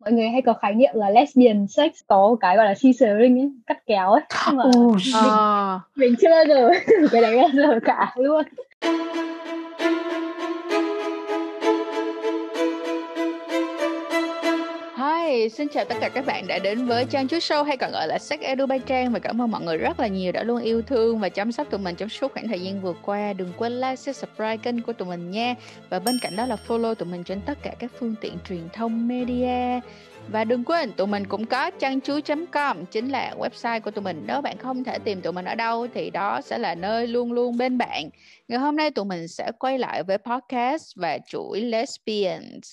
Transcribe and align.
mọi 0.00 0.12
người 0.12 0.28
hay 0.28 0.42
có 0.42 0.54
khái 0.54 0.74
niệm 0.74 0.90
là 0.94 1.10
lesbian 1.10 1.66
sex 1.66 1.90
có 2.06 2.36
cái 2.40 2.56
gọi 2.56 2.66
là 2.66 2.74
scissoring 2.74 3.38
ấy, 3.40 3.50
cắt 3.66 3.78
kéo 3.86 4.10
ấy. 4.12 4.22
Nhưng 4.48 4.56
mà 4.56 4.64
Ồ, 4.64 4.92
mình, 4.92 5.14
Ờ, 5.14 5.80
mình 5.96 6.14
chưa 6.20 6.30
bao 6.30 6.44
giờ 6.48 6.70
cái 7.12 7.22
đấy 7.22 7.36
bao 7.36 7.48
giờ 7.54 7.78
cả 7.84 8.14
luôn 8.16 8.44
xin 15.50 15.68
chào 15.68 15.84
tất 15.84 15.94
cả 16.00 16.08
các 16.08 16.26
bạn 16.26 16.46
đã 16.46 16.58
đến 16.58 16.86
với 16.86 17.04
Trang 17.04 17.28
Chú 17.28 17.36
Show 17.36 17.64
hay 17.64 17.76
còn 17.76 17.92
gọi 17.92 18.06
là 18.08 18.18
Sách 18.18 18.40
Edu 18.40 18.66
bay 18.66 18.78
Trang 18.78 19.12
và 19.12 19.18
cảm 19.18 19.42
ơn 19.42 19.50
mọi 19.50 19.62
người 19.62 19.76
rất 19.76 20.00
là 20.00 20.06
nhiều 20.06 20.32
đã 20.32 20.42
luôn 20.42 20.62
yêu 20.62 20.82
thương 20.82 21.18
và 21.18 21.28
chăm 21.28 21.52
sóc 21.52 21.70
tụi 21.70 21.80
mình 21.80 21.94
trong 21.96 22.08
suốt 22.08 22.32
khoảng 22.32 22.48
thời 22.48 22.60
gian 22.60 22.80
vừa 22.80 22.92
qua. 23.02 23.32
Đừng 23.32 23.52
quên 23.56 23.72
like, 23.80 23.96
share, 23.96 24.12
subscribe 24.12 24.56
kênh 24.56 24.82
của 24.82 24.92
tụi 24.92 25.08
mình 25.08 25.30
nha. 25.30 25.54
Và 25.88 25.98
bên 25.98 26.18
cạnh 26.22 26.36
đó 26.36 26.46
là 26.46 26.56
follow 26.66 26.94
tụi 26.94 27.08
mình 27.08 27.24
trên 27.24 27.40
tất 27.46 27.58
cả 27.62 27.74
các 27.78 27.90
phương 27.98 28.14
tiện 28.20 28.38
truyền 28.48 28.68
thông 28.72 29.08
media. 29.08 29.80
Và 30.28 30.44
đừng 30.44 30.64
quên 30.64 30.92
tụi 30.92 31.06
mình 31.06 31.26
cũng 31.26 31.46
có 31.46 31.70
trang 31.70 32.00
chú.com 32.00 32.86
chính 32.86 33.08
là 33.08 33.34
website 33.38 33.80
của 33.80 33.90
tụi 33.90 34.04
mình. 34.04 34.24
Nếu 34.26 34.40
bạn 34.40 34.58
không 34.58 34.84
thể 34.84 34.98
tìm 34.98 35.20
tụi 35.20 35.32
mình 35.32 35.44
ở 35.44 35.54
đâu 35.54 35.86
thì 35.94 36.10
đó 36.10 36.40
sẽ 36.40 36.58
là 36.58 36.74
nơi 36.74 37.06
luôn 37.06 37.32
luôn 37.32 37.56
bên 37.56 37.78
bạn. 37.78 38.10
Ngày 38.48 38.58
hôm 38.58 38.76
nay 38.76 38.90
tụi 38.90 39.04
mình 39.04 39.28
sẽ 39.28 39.52
quay 39.58 39.78
lại 39.78 40.02
với 40.02 40.18
podcast 40.18 40.96
và 40.96 41.18
chuỗi 41.26 41.60
lesbians. 41.60 42.72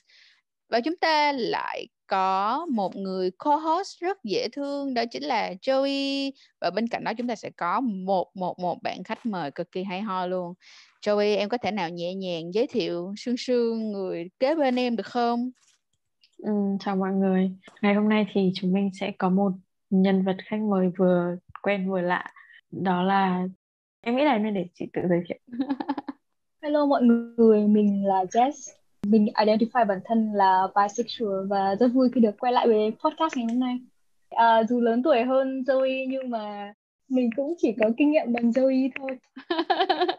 Và 0.70 0.80
chúng 0.80 0.98
ta 0.98 1.31
lại 1.31 1.88
có 2.07 2.66
một 2.66 2.95
người 2.95 3.31
co-host 3.31 3.99
rất 3.99 4.23
dễ 4.23 4.48
thương 4.52 4.93
đó 4.93 5.03
chính 5.11 5.23
là 5.23 5.53
Joey 5.61 6.31
và 6.61 6.70
bên 6.70 6.88
cạnh 6.88 7.03
đó 7.03 7.13
chúng 7.17 7.27
ta 7.27 7.35
sẽ 7.35 7.49
có 7.49 7.81
một 7.81 8.31
một 8.35 8.59
một 8.59 8.84
bạn 8.84 9.03
khách 9.03 9.25
mời 9.25 9.52
cực 9.52 9.71
kỳ 9.71 9.84
hay 9.84 10.02
ho 10.02 10.25
luôn. 10.27 10.53
Joey 11.05 11.38
em 11.38 11.49
có 11.49 11.57
thể 11.57 11.71
nào 11.71 11.89
nhẹ 11.89 12.13
nhàng 12.13 12.53
giới 12.53 12.67
thiệu 12.67 13.13
sương 13.17 13.38
sương 13.38 13.91
người 13.91 14.29
kế 14.39 14.55
bên 14.55 14.75
em 14.75 14.95
được 14.95 15.05
không? 15.05 15.51
ừ, 16.38 16.51
chào 16.79 16.95
mọi 16.95 17.13
người. 17.13 17.51
Ngày 17.81 17.93
hôm 17.93 18.09
nay 18.09 18.27
thì 18.34 18.51
chúng 18.55 18.73
mình 18.73 18.89
sẽ 18.93 19.12
có 19.17 19.29
một 19.29 19.51
nhân 19.89 20.23
vật 20.23 20.35
khách 20.45 20.62
mời 20.62 20.89
vừa 20.98 21.35
quen 21.62 21.89
vừa 21.89 22.01
lạ. 22.01 22.26
Đó 22.71 23.01
là 23.04 23.48
em 24.01 24.15
nghĩ 24.15 24.23
là 24.23 24.37
nên 24.37 24.54
để 24.54 24.65
chị 24.73 24.85
tự 24.93 25.01
giới 25.10 25.23
thiệu. 25.27 25.37
Hello 26.62 26.85
mọi 26.85 27.04
người, 27.04 27.67
mình 27.67 28.05
là 28.05 28.23
Jess. 28.23 28.73
Mình 29.05 29.26
identify 29.26 29.87
bản 29.87 29.99
thân 30.05 30.34
là 30.34 30.67
bisexual 30.76 31.48
và 31.49 31.76
rất 31.76 31.87
vui 31.87 32.09
khi 32.15 32.21
được 32.21 32.35
quay 32.40 32.53
lại 32.53 32.67
với 32.67 32.91
podcast 33.04 33.37
ngày 33.37 33.45
hôm 33.49 33.59
nay. 33.59 33.79
À, 34.29 34.63
dù 34.70 34.79
lớn 34.79 35.04
tuổi 35.04 35.23
hơn 35.23 35.63
Zoe 35.67 36.05
nhưng 36.09 36.29
mà 36.29 36.73
mình 37.09 37.29
cũng 37.35 37.54
chỉ 37.57 37.73
có 37.79 37.89
kinh 37.98 38.12
nghiệm 38.12 38.34
bằng 38.34 38.51
Zoe 38.51 38.89
thôi. 38.99 39.17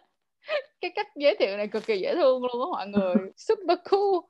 cái 0.81 0.91
cách 0.95 1.07
giới 1.17 1.37
thiệu 1.39 1.57
này 1.57 1.69
cực 1.69 1.87
kỳ 1.87 1.99
dễ 1.99 2.15
thương 2.15 2.43
luôn 2.43 2.61
á 2.61 2.67
mọi 2.71 2.89
người. 2.89 3.15
Super 3.37 3.79
cool. 3.91 4.21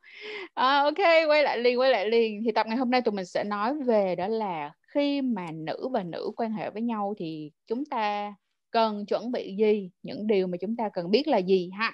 À, 0.55 0.83
ok 0.83 1.29
quay 1.29 1.43
lại 1.43 1.59
liền 1.59 1.81
quay 1.81 1.91
lại 1.91 2.09
liền. 2.11 2.43
Thì 2.45 2.53
tập 2.53 2.67
ngày 2.67 2.77
hôm 2.77 2.91
nay 2.91 3.03
tụi 3.03 3.13
mình 3.13 3.25
sẽ 3.25 3.45
nói 3.45 3.75
về 3.87 4.15
đó 4.17 4.29
là 4.29 4.73
khi 4.95 5.23
mà 5.23 5.47
nữ 5.55 5.89
và 5.93 6.03
nữ 6.03 6.31
quan 6.37 6.53
hệ 6.53 6.71
với 6.71 6.83
nhau 6.83 7.15
thì 7.19 7.51
chúng 7.67 7.85
ta 7.85 8.35
cần 8.71 9.07
chuẩn 9.07 9.33
bị 9.33 9.57
gì? 9.59 9.91
Những 10.03 10.27
điều 10.27 10.47
mà 10.47 10.59
chúng 10.61 10.77
ta 10.77 10.89
cần 10.93 11.11
biết 11.11 11.29
là 11.29 11.39
gì 11.39 11.71
ha 11.79 11.93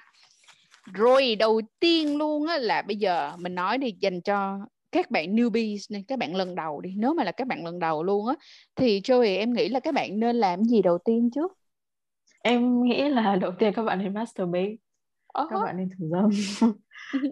rồi 0.93 1.35
đầu 1.35 1.61
tiên 1.79 2.17
luôn 2.17 2.47
á 2.47 2.57
là 2.57 2.81
bây 2.81 2.95
giờ 2.97 3.37
mình 3.37 3.55
nói 3.55 3.77
đi 3.77 3.95
dành 3.99 4.21
cho 4.21 4.59
các 4.91 5.11
bạn 5.11 5.35
newbies 5.35 5.77
này 5.89 6.03
các 6.07 6.19
bạn 6.19 6.35
lần 6.35 6.55
đầu 6.55 6.81
đi. 6.81 6.93
Nếu 6.97 7.13
mà 7.13 7.23
là 7.23 7.31
các 7.31 7.47
bạn 7.47 7.65
lần 7.65 7.79
đầu 7.79 8.03
luôn 8.03 8.27
á 8.27 8.35
thì 8.75 8.99
Joey 9.01 9.37
em 9.37 9.53
nghĩ 9.53 9.69
là 9.69 9.79
các 9.79 9.93
bạn 9.93 10.19
nên 10.19 10.35
làm 10.35 10.63
gì 10.63 10.81
đầu 10.81 10.97
tiên 11.05 11.29
trước? 11.35 11.57
Em 12.43 12.83
nghĩ 12.83 13.09
là 13.09 13.35
đầu 13.35 13.51
tiên 13.59 13.73
các 13.75 13.83
bạn 13.83 13.99
nên 13.99 14.13
masturbate, 14.13 14.75
Ờ, 15.27 15.45
các 15.49 15.59
bạn 15.65 15.77
nên 15.77 15.89
thủ 15.99 16.09
dâm. 16.11 16.29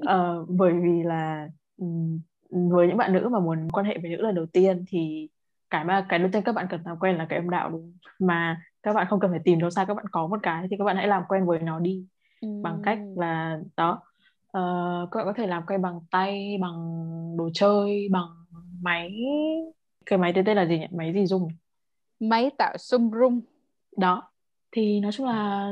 Ờ, 0.07 0.45
bởi 0.49 0.73
vì 0.73 1.03
là 1.03 1.49
ừm, 1.77 2.21
với 2.49 2.87
những 2.87 2.97
bạn 2.97 3.13
nữ 3.13 3.29
mà 3.31 3.39
muốn 3.39 3.69
quan 3.71 3.85
hệ 3.85 3.97
với 4.01 4.11
nữ 4.11 4.17
lần 4.21 4.35
đầu 4.35 4.45
tiên 4.45 4.85
thì 4.87 5.29
cái 5.69 5.83
mà 5.85 6.05
cái 6.09 6.19
đầu 6.19 6.29
tiên 6.33 6.43
các 6.45 6.55
bạn 6.55 6.67
cần 6.69 6.81
làm 6.85 6.99
quen 6.99 7.17
là 7.17 7.25
cái 7.29 7.39
âm 7.39 7.49
đạo 7.49 7.69
đúng? 7.69 7.97
Mà 8.19 8.61
các 8.83 8.93
bạn 8.93 9.07
không 9.09 9.19
cần 9.19 9.31
phải 9.31 9.39
tìm 9.45 9.59
đâu 9.59 9.69
xa 9.69 9.85
các 9.85 9.93
bạn 9.93 10.05
có 10.11 10.27
một 10.27 10.39
cái 10.43 10.67
thì 10.71 10.75
các 10.79 10.83
bạn 10.85 10.95
hãy 10.95 11.07
làm 11.07 11.23
quen 11.29 11.45
với 11.45 11.59
nó 11.59 11.79
đi 11.79 12.07
bằng 12.63 12.81
cách 12.83 12.99
là 13.15 13.59
đó 13.77 14.01
Ờ, 14.53 14.61
các 15.11 15.17
bạn 15.17 15.25
có 15.25 15.33
thể 15.37 15.47
làm 15.47 15.63
quen 15.67 15.81
bằng 15.81 15.99
tay 16.11 16.57
bằng 16.61 16.77
đồ 17.37 17.49
chơi 17.53 18.07
bằng 18.11 18.27
máy 18.81 19.15
cái 20.05 20.19
máy 20.19 20.33
tên 20.45 20.57
là 20.57 20.65
gì 20.65 20.79
nhỉ? 20.79 20.87
Máy 20.91 21.13
gì 21.13 21.25
dùng? 21.25 21.47
Máy 22.19 22.51
tạo 22.57 22.77
xung 22.77 23.11
rung 23.19 23.41
đó 23.97 24.31
thì 24.71 24.99
nói 24.99 25.11
chung 25.11 25.27
là 25.27 25.71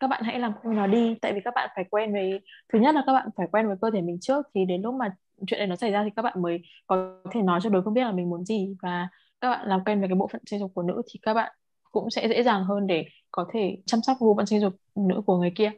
các 0.00 0.06
bạn 0.08 0.22
hãy 0.24 0.38
làm 0.40 0.52
với 0.64 0.74
nó 0.74 0.86
đi 0.86 1.14
tại 1.22 1.32
vì 1.32 1.40
các 1.44 1.54
bạn 1.54 1.70
phải 1.74 1.84
quen 1.90 2.12
với 2.12 2.40
thứ 2.72 2.78
nhất 2.78 2.94
là 2.94 3.02
các 3.06 3.12
bạn 3.12 3.28
phải 3.36 3.46
quen 3.52 3.66
với 3.66 3.76
cơ 3.82 3.90
thể 3.90 4.00
mình 4.00 4.18
trước 4.20 4.46
thì 4.54 4.64
đến 4.64 4.82
lúc 4.82 4.94
mà 4.94 5.16
chuyện 5.46 5.58
này 5.58 5.66
nó 5.66 5.76
xảy 5.76 5.90
ra 5.90 6.04
thì 6.04 6.10
các 6.16 6.22
bạn 6.22 6.42
mới 6.42 6.62
có 6.86 7.22
thể 7.32 7.42
nói 7.42 7.60
cho 7.62 7.70
đối 7.70 7.82
phương 7.84 7.94
biết 7.94 8.04
là 8.04 8.12
mình 8.12 8.30
muốn 8.30 8.44
gì 8.44 8.76
và 8.82 9.08
các 9.40 9.50
bạn 9.50 9.68
làm 9.68 9.84
quen 9.84 10.00
với 10.00 10.08
cái 10.08 10.16
bộ 10.16 10.28
phận 10.32 10.42
sinh 10.46 10.60
dục 10.60 10.72
của 10.74 10.82
nữ 10.82 11.02
thì 11.12 11.20
các 11.22 11.34
bạn 11.34 11.52
cũng 11.92 12.10
sẽ 12.10 12.28
dễ 12.28 12.42
dàng 12.42 12.64
hơn 12.64 12.86
để 12.86 13.04
có 13.30 13.46
thể 13.52 13.76
chăm 13.86 14.00
sóc 14.02 14.16
bộ 14.20 14.34
phận 14.36 14.46
sinh 14.46 14.60
dục 14.60 14.72
nữ 14.94 15.22
của 15.26 15.38
người 15.38 15.52
kia 15.56 15.70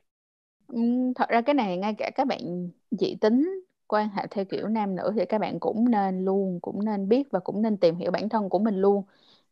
thật 1.15 1.29
ra 1.29 1.41
cái 1.41 1.55
này 1.55 1.77
ngay 1.77 1.95
cả 1.95 2.11
các 2.15 2.27
bạn 2.27 2.69
dị 2.91 3.15
tính 3.21 3.63
quan 3.87 4.09
hệ 4.09 4.27
theo 4.31 4.45
kiểu 4.45 4.69
nam 4.69 4.97
nữ 4.97 5.13
thì 5.17 5.25
các 5.25 5.39
bạn 5.39 5.61
cũng 5.61 5.91
nên 5.91 6.25
luôn, 6.25 6.59
cũng 6.63 6.85
nên 6.85 7.09
biết 7.09 7.31
và 7.31 7.39
cũng 7.41 7.63
nên 7.63 7.77
tìm 7.77 7.97
hiểu 7.97 8.11
bản 8.11 8.29
thân 8.29 8.49
của 8.49 8.59
mình 8.59 8.77
luôn 8.81 9.03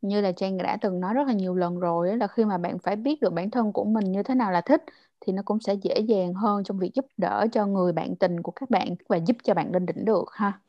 như 0.02 0.20
là 0.20 0.32
Trang 0.32 0.58
đã 0.58 0.76
từng 0.80 1.00
nói 1.00 1.14
rất 1.14 1.26
là 1.26 1.32
nhiều 1.32 1.54
lần 1.54 1.80
rồi 1.80 2.16
là 2.16 2.26
khi 2.26 2.44
mà 2.44 2.58
bạn 2.58 2.78
phải 2.78 2.96
biết 2.96 3.20
được 3.20 3.32
bản 3.32 3.50
thân 3.50 3.72
của 3.72 3.84
mình 3.84 4.12
như 4.12 4.22
thế 4.22 4.34
nào 4.34 4.52
là 4.52 4.60
thích 4.60 4.84
thì 5.20 5.32
nó 5.32 5.42
cũng 5.44 5.60
sẽ 5.60 5.74
dễ 5.74 6.00
dàng 6.00 6.34
hơn 6.34 6.64
trong 6.64 6.78
việc 6.78 6.94
giúp 6.94 7.06
đỡ 7.16 7.46
cho 7.52 7.66
người 7.66 7.92
bạn 7.92 8.16
tình 8.16 8.42
của 8.42 8.52
các 8.52 8.70
bạn 8.70 8.94
và 9.08 9.16
giúp 9.16 9.36
cho 9.44 9.54
bạn 9.54 9.72
lên 9.72 9.86
đỉnh 9.86 10.04
được 10.04 10.24
ha 10.32 10.60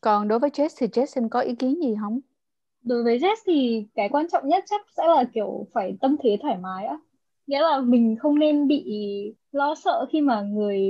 còn 0.00 0.28
đối 0.28 0.38
với 0.38 0.50
Jess 0.50 0.68
thì 0.78 0.86
Jess 0.86 1.06
xin 1.06 1.28
có 1.28 1.40
ý 1.40 1.54
kiến 1.54 1.82
gì 1.82 1.94
không? 2.00 2.20
Đối 2.82 3.04
với 3.04 3.18
Jess 3.18 3.36
thì 3.46 3.86
cái 3.94 4.08
quan 4.08 4.26
trọng 4.32 4.48
nhất 4.48 4.64
chắc 4.66 4.80
sẽ 4.96 5.06
là 5.06 5.24
kiểu 5.34 5.66
phải 5.72 5.96
tâm 6.00 6.16
thế 6.22 6.38
thoải 6.42 6.56
mái 6.58 6.86
á. 6.86 6.98
Nghĩa 7.46 7.60
là 7.60 7.80
mình 7.80 8.16
không 8.16 8.38
nên 8.38 8.68
bị 8.68 8.84
lo 9.52 9.74
sợ 9.74 10.06
khi 10.12 10.20
mà 10.20 10.42
người 10.42 10.80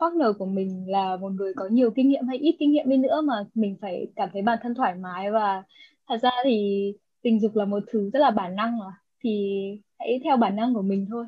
partner 0.00 0.28
của 0.38 0.46
mình 0.46 0.84
là 0.88 1.16
một 1.16 1.32
người 1.32 1.54
có 1.54 1.68
nhiều 1.70 1.90
kinh 1.90 2.08
nghiệm 2.08 2.26
hay 2.28 2.38
ít 2.38 2.56
kinh 2.58 2.72
nghiệm 2.72 2.88
đi 2.88 2.96
nữa 2.96 3.20
mà 3.20 3.34
mình 3.54 3.76
phải 3.80 4.06
cảm 4.16 4.28
thấy 4.32 4.42
bản 4.42 4.58
thân 4.62 4.74
thoải 4.74 4.94
mái 4.94 5.30
và 5.30 5.62
thật 6.08 6.16
ra 6.22 6.30
thì 6.44 6.92
tình 7.22 7.40
dục 7.40 7.56
là 7.56 7.64
một 7.64 7.82
thứ 7.92 8.10
rất 8.12 8.20
là 8.20 8.30
bản 8.30 8.56
năng 8.56 8.78
mà 8.78 8.86
thì 9.24 9.60
hãy 9.98 10.20
theo 10.24 10.36
bản 10.36 10.56
năng 10.56 10.74
của 10.74 10.82
mình 10.82 11.06
thôi. 11.10 11.26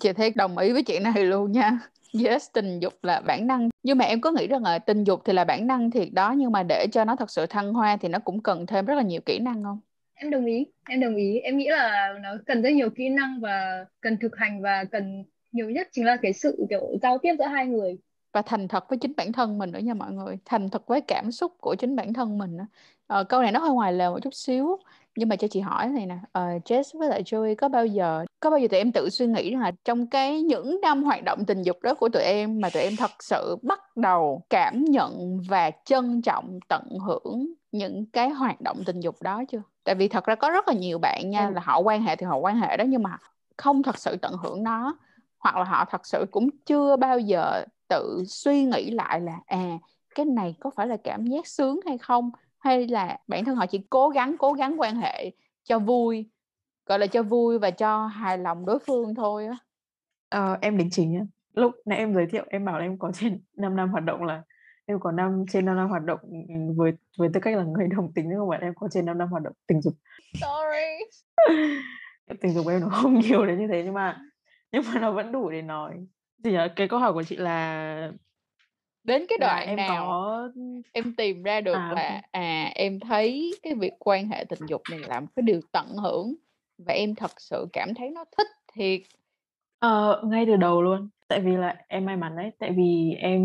Chị 0.00 0.12
thấy 0.12 0.32
đồng 0.36 0.58
ý 0.58 0.72
với 0.72 0.82
chị 0.82 0.98
này 0.98 1.24
luôn 1.24 1.52
nha. 1.52 1.78
Yes, 2.24 2.48
tình 2.52 2.80
dục 2.80 2.92
là 3.02 3.20
bản 3.20 3.46
năng. 3.46 3.68
Nhưng 3.82 3.98
mà 3.98 4.04
em 4.04 4.20
có 4.20 4.30
nghĩ 4.30 4.46
rằng 4.46 4.62
là 4.62 4.78
tình 4.78 5.04
dục 5.04 5.20
thì 5.24 5.32
là 5.32 5.44
bản 5.44 5.66
năng 5.66 5.90
thiệt 5.90 6.08
đó 6.12 6.34
nhưng 6.36 6.52
mà 6.52 6.62
để 6.62 6.86
cho 6.92 7.04
nó 7.04 7.16
thật 7.16 7.30
sự 7.30 7.46
thăng 7.46 7.72
hoa 7.72 7.96
thì 7.96 8.08
nó 8.08 8.18
cũng 8.18 8.42
cần 8.42 8.66
thêm 8.66 8.86
rất 8.86 8.94
là 8.94 9.02
nhiều 9.02 9.20
kỹ 9.26 9.38
năng 9.38 9.62
không? 9.62 9.78
Em 10.14 10.30
đồng 10.30 10.46
ý, 10.46 10.66
em 10.88 11.00
đồng 11.00 11.16
ý. 11.16 11.38
Em 11.38 11.58
nghĩ 11.58 11.68
là 11.68 12.14
nó 12.22 12.28
cần 12.46 12.62
rất 12.62 12.70
nhiều 12.70 12.90
kỹ 12.90 13.08
năng 13.08 13.40
và 13.40 13.84
cần 14.00 14.16
thực 14.20 14.36
hành 14.36 14.62
và 14.62 14.84
cần 14.84 15.24
nhiều 15.52 15.70
nhất 15.70 15.88
chính 15.92 16.04
là 16.04 16.16
cái 16.22 16.32
sự 16.32 16.66
kiểu 16.70 16.80
giao 17.02 17.18
tiếp 17.18 17.34
giữa 17.38 17.46
hai 17.46 17.66
người. 17.66 17.98
Và 18.32 18.42
thành 18.42 18.68
thật 18.68 18.84
với 18.88 18.98
chính 18.98 19.12
bản 19.16 19.32
thân 19.32 19.58
mình 19.58 19.72
nữa 19.72 19.78
nha 19.78 19.94
mọi 19.94 20.12
người. 20.12 20.38
Thành 20.44 20.70
thật 20.70 20.86
với 20.86 21.00
cảm 21.00 21.32
xúc 21.32 21.52
của 21.60 21.74
chính 21.74 21.96
bản 21.96 22.12
thân 22.12 22.38
mình. 22.38 22.56
Ờ, 23.06 23.24
câu 23.24 23.42
này 23.42 23.52
nó 23.52 23.60
hơi 23.60 23.70
ngoài 23.70 23.92
lề 23.92 24.08
một 24.08 24.18
chút 24.22 24.34
xíu. 24.34 24.78
Nhưng 25.16 25.28
mà 25.28 25.36
cho 25.36 25.48
chị 25.48 25.60
hỏi 25.60 25.88
này 25.88 26.06
nè, 26.06 26.18
ờ, 26.32 26.46
Jess 26.64 26.98
với 26.98 27.08
lại 27.08 27.22
Joey 27.22 27.54
có 27.54 27.68
bao 27.68 27.86
giờ 27.86 28.24
có 28.40 28.50
bao 28.50 28.58
giờ 28.58 28.68
tụi 28.70 28.78
em 28.80 28.92
tự 28.92 29.10
suy 29.10 29.26
nghĩ 29.26 29.50
rằng 29.50 29.60
là 29.62 29.72
trong 29.84 30.06
cái 30.06 30.42
những 30.42 30.80
năm 30.82 31.02
hoạt 31.02 31.24
động 31.24 31.44
tình 31.46 31.62
dục 31.62 31.82
đó 31.82 31.94
của 31.94 32.08
tụi 32.08 32.22
em 32.22 32.60
mà 32.60 32.70
tụi 32.70 32.82
em 32.82 32.96
thật 32.96 33.10
sự 33.20 33.56
bắt 33.62 33.96
đầu 33.96 34.42
cảm 34.50 34.84
nhận 34.84 35.40
và 35.48 35.70
trân 35.84 36.22
trọng 36.22 36.58
tận 36.68 36.98
hưởng 37.06 37.52
những 37.72 38.06
cái 38.06 38.28
hoạt 38.28 38.60
động 38.60 38.82
tình 38.86 39.00
dục 39.00 39.22
đó 39.22 39.42
chưa? 39.48 39.62
Tại 39.84 39.94
vì 39.94 40.08
thật 40.08 40.24
ra 40.24 40.34
có 40.34 40.50
rất 40.50 40.68
là 40.68 40.74
nhiều 40.74 40.98
bạn 40.98 41.30
nha 41.30 41.44
em 41.44 41.54
là 41.54 41.60
họ 41.64 41.78
quan 41.78 42.02
hệ 42.02 42.16
thì 42.16 42.26
họ 42.26 42.36
quan 42.36 42.56
hệ 42.56 42.76
đó 42.76 42.84
nhưng 42.88 43.02
mà 43.02 43.18
không 43.56 43.82
thật 43.82 43.98
sự 43.98 44.16
tận 44.16 44.32
hưởng 44.42 44.62
nó 44.62 44.98
hoặc 45.38 45.56
là 45.56 45.64
họ 45.64 45.84
thật 45.90 46.06
sự 46.06 46.26
cũng 46.30 46.48
chưa 46.66 46.96
bao 46.96 47.18
giờ 47.18 47.64
tự 47.88 48.22
suy 48.26 48.64
nghĩ 48.64 48.90
lại 48.90 49.20
là 49.20 49.40
à 49.46 49.78
cái 50.14 50.26
này 50.26 50.54
có 50.60 50.70
phải 50.70 50.86
là 50.86 50.96
cảm 51.04 51.26
giác 51.26 51.46
sướng 51.46 51.80
hay 51.86 51.98
không 51.98 52.30
hay 52.58 52.88
là 52.88 53.18
bản 53.28 53.44
thân 53.44 53.56
họ 53.56 53.66
chỉ 53.66 53.78
cố 53.90 54.08
gắng 54.08 54.36
cố 54.38 54.52
gắng 54.52 54.80
quan 54.80 54.96
hệ 54.96 55.30
cho 55.64 55.78
vui 55.78 56.30
gọi 56.86 56.98
là 56.98 57.06
cho 57.06 57.22
vui 57.22 57.58
và 57.58 57.70
cho 57.70 58.06
hài 58.06 58.38
lòng 58.38 58.66
đối 58.66 58.78
phương 58.78 59.14
thôi 59.14 59.46
á 59.46 59.56
Ờ, 60.28 60.58
em 60.60 60.76
đính 60.78 60.88
chính. 60.90 61.26
Lúc 61.54 61.72
nãy 61.86 61.98
em 61.98 62.14
giới 62.14 62.26
thiệu 62.26 62.44
em 62.50 62.64
bảo 62.64 62.78
là 62.78 62.84
em 62.84 62.98
có 62.98 63.12
trên 63.14 63.40
5 63.56 63.76
năm 63.76 63.88
hoạt 63.90 64.04
động 64.04 64.22
là 64.24 64.42
em 64.86 65.00
có 65.00 65.12
năm 65.12 65.44
trên 65.52 65.64
5 65.64 65.76
năm 65.76 65.88
hoạt 65.88 66.02
động 66.04 66.18
ừ, 66.22 66.54
với 66.76 66.92
với 67.18 67.28
tư 67.34 67.40
cách 67.40 67.56
là 67.56 67.64
người 67.64 67.86
đồng 67.96 68.12
tính 68.14 68.26
nhưng 68.28 68.38
không 68.38 68.48
phải 68.50 68.58
em 68.62 68.74
có 68.74 68.88
trên 68.92 69.06
5 69.06 69.18
năm 69.18 69.28
hoạt 69.28 69.42
động 69.42 69.52
tình 69.66 69.80
dục. 69.82 69.94
sorry 70.34 71.04
Tình 72.40 72.52
dục 72.54 72.66
em 72.68 72.80
nó 72.80 72.88
không 72.88 73.14
nhiều 73.20 73.46
đến 73.46 73.58
như 73.58 73.66
thế 73.68 73.82
nhưng 73.84 73.94
mà 73.94 74.18
nhưng 74.72 74.82
mà 74.86 75.00
nó 75.00 75.12
vẫn 75.12 75.32
đủ 75.32 75.50
để 75.50 75.62
nói. 75.62 76.06
Thì 76.44 76.56
cái 76.76 76.88
câu 76.88 76.98
hỏi 76.98 77.12
của 77.12 77.22
chị 77.22 77.36
là 77.36 78.12
đến 79.04 79.24
cái 79.28 79.38
là 79.40 79.46
đoạn 79.46 79.68
em 79.68 79.76
nào 79.76 80.06
có 80.06 80.48
em 80.92 81.14
tìm 81.16 81.42
ra 81.42 81.60
được 81.60 81.74
à 81.74 81.92
là 81.96 82.22
à 82.30 82.70
em 82.74 83.00
thấy 83.00 83.52
cái 83.62 83.74
việc 83.74 83.92
quan 83.98 84.28
hệ 84.28 84.44
tình 84.44 84.66
dục 84.68 84.82
này 84.90 85.00
là 85.08 85.20
một 85.20 85.26
cái 85.36 85.42
điều 85.42 85.60
tận 85.72 85.86
hưởng 86.02 86.34
và 86.86 86.94
em 86.94 87.14
thật 87.14 87.30
sự 87.40 87.66
cảm 87.72 87.94
thấy 87.94 88.10
nó 88.10 88.24
thích 88.38 88.48
thiệt. 88.74 89.00
Ờ, 89.78 90.22
ngay 90.24 90.44
từ 90.46 90.56
đầu 90.56 90.82
luôn. 90.82 91.08
Tại 91.28 91.40
vì 91.40 91.56
là 91.56 91.76
em 91.88 92.04
may 92.04 92.16
mắn 92.16 92.36
đấy 92.36 92.50
tại 92.58 92.70
vì 92.76 93.14
em 93.18 93.42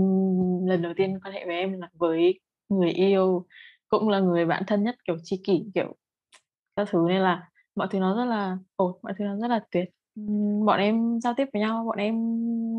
lần 0.67 0.81
đầu 0.81 0.93
tiên 0.97 1.19
quan 1.23 1.33
hệ 1.33 1.45
với 1.45 1.55
em 1.55 1.81
là 1.81 1.89
với 1.93 2.39
người 2.69 2.91
yêu 2.91 3.45
cũng 3.89 4.09
là 4.09 4.19
người 4.19 4.45
bạn 4.45 4.63
thân 4.67 4.83
nhất 4.83 4.95
kiểu 5.07 5.17
tri 5.23 5.41
kỷ 5.45 5.65
kiểu 5.75 5.95
các 6.75 6.87
thứ 6.91 7.05
nên 7.07 7.21
là 7.21 7.49
mọi 7.75 7.87
thứ 7.91 7.99
nó 7.99 8.17
rất 8.17 8.25
là 8.25 8.57
ổn 8.75 8.99
mọi 9.03 9.13
thứ 9.19 9.25
nó 9.25 9.37
rất 9.37 9.47
là 9.47 9.59
tuyệt 9.71 9.89
bọn 10.65 10.79
em 10.79 11.19
giao 11.21 11.33
tiếp 11.37 11.45
với 11.53 11.59
nhau 11.59 11.83
bọn 11.87 11.97
em 11.97 12.15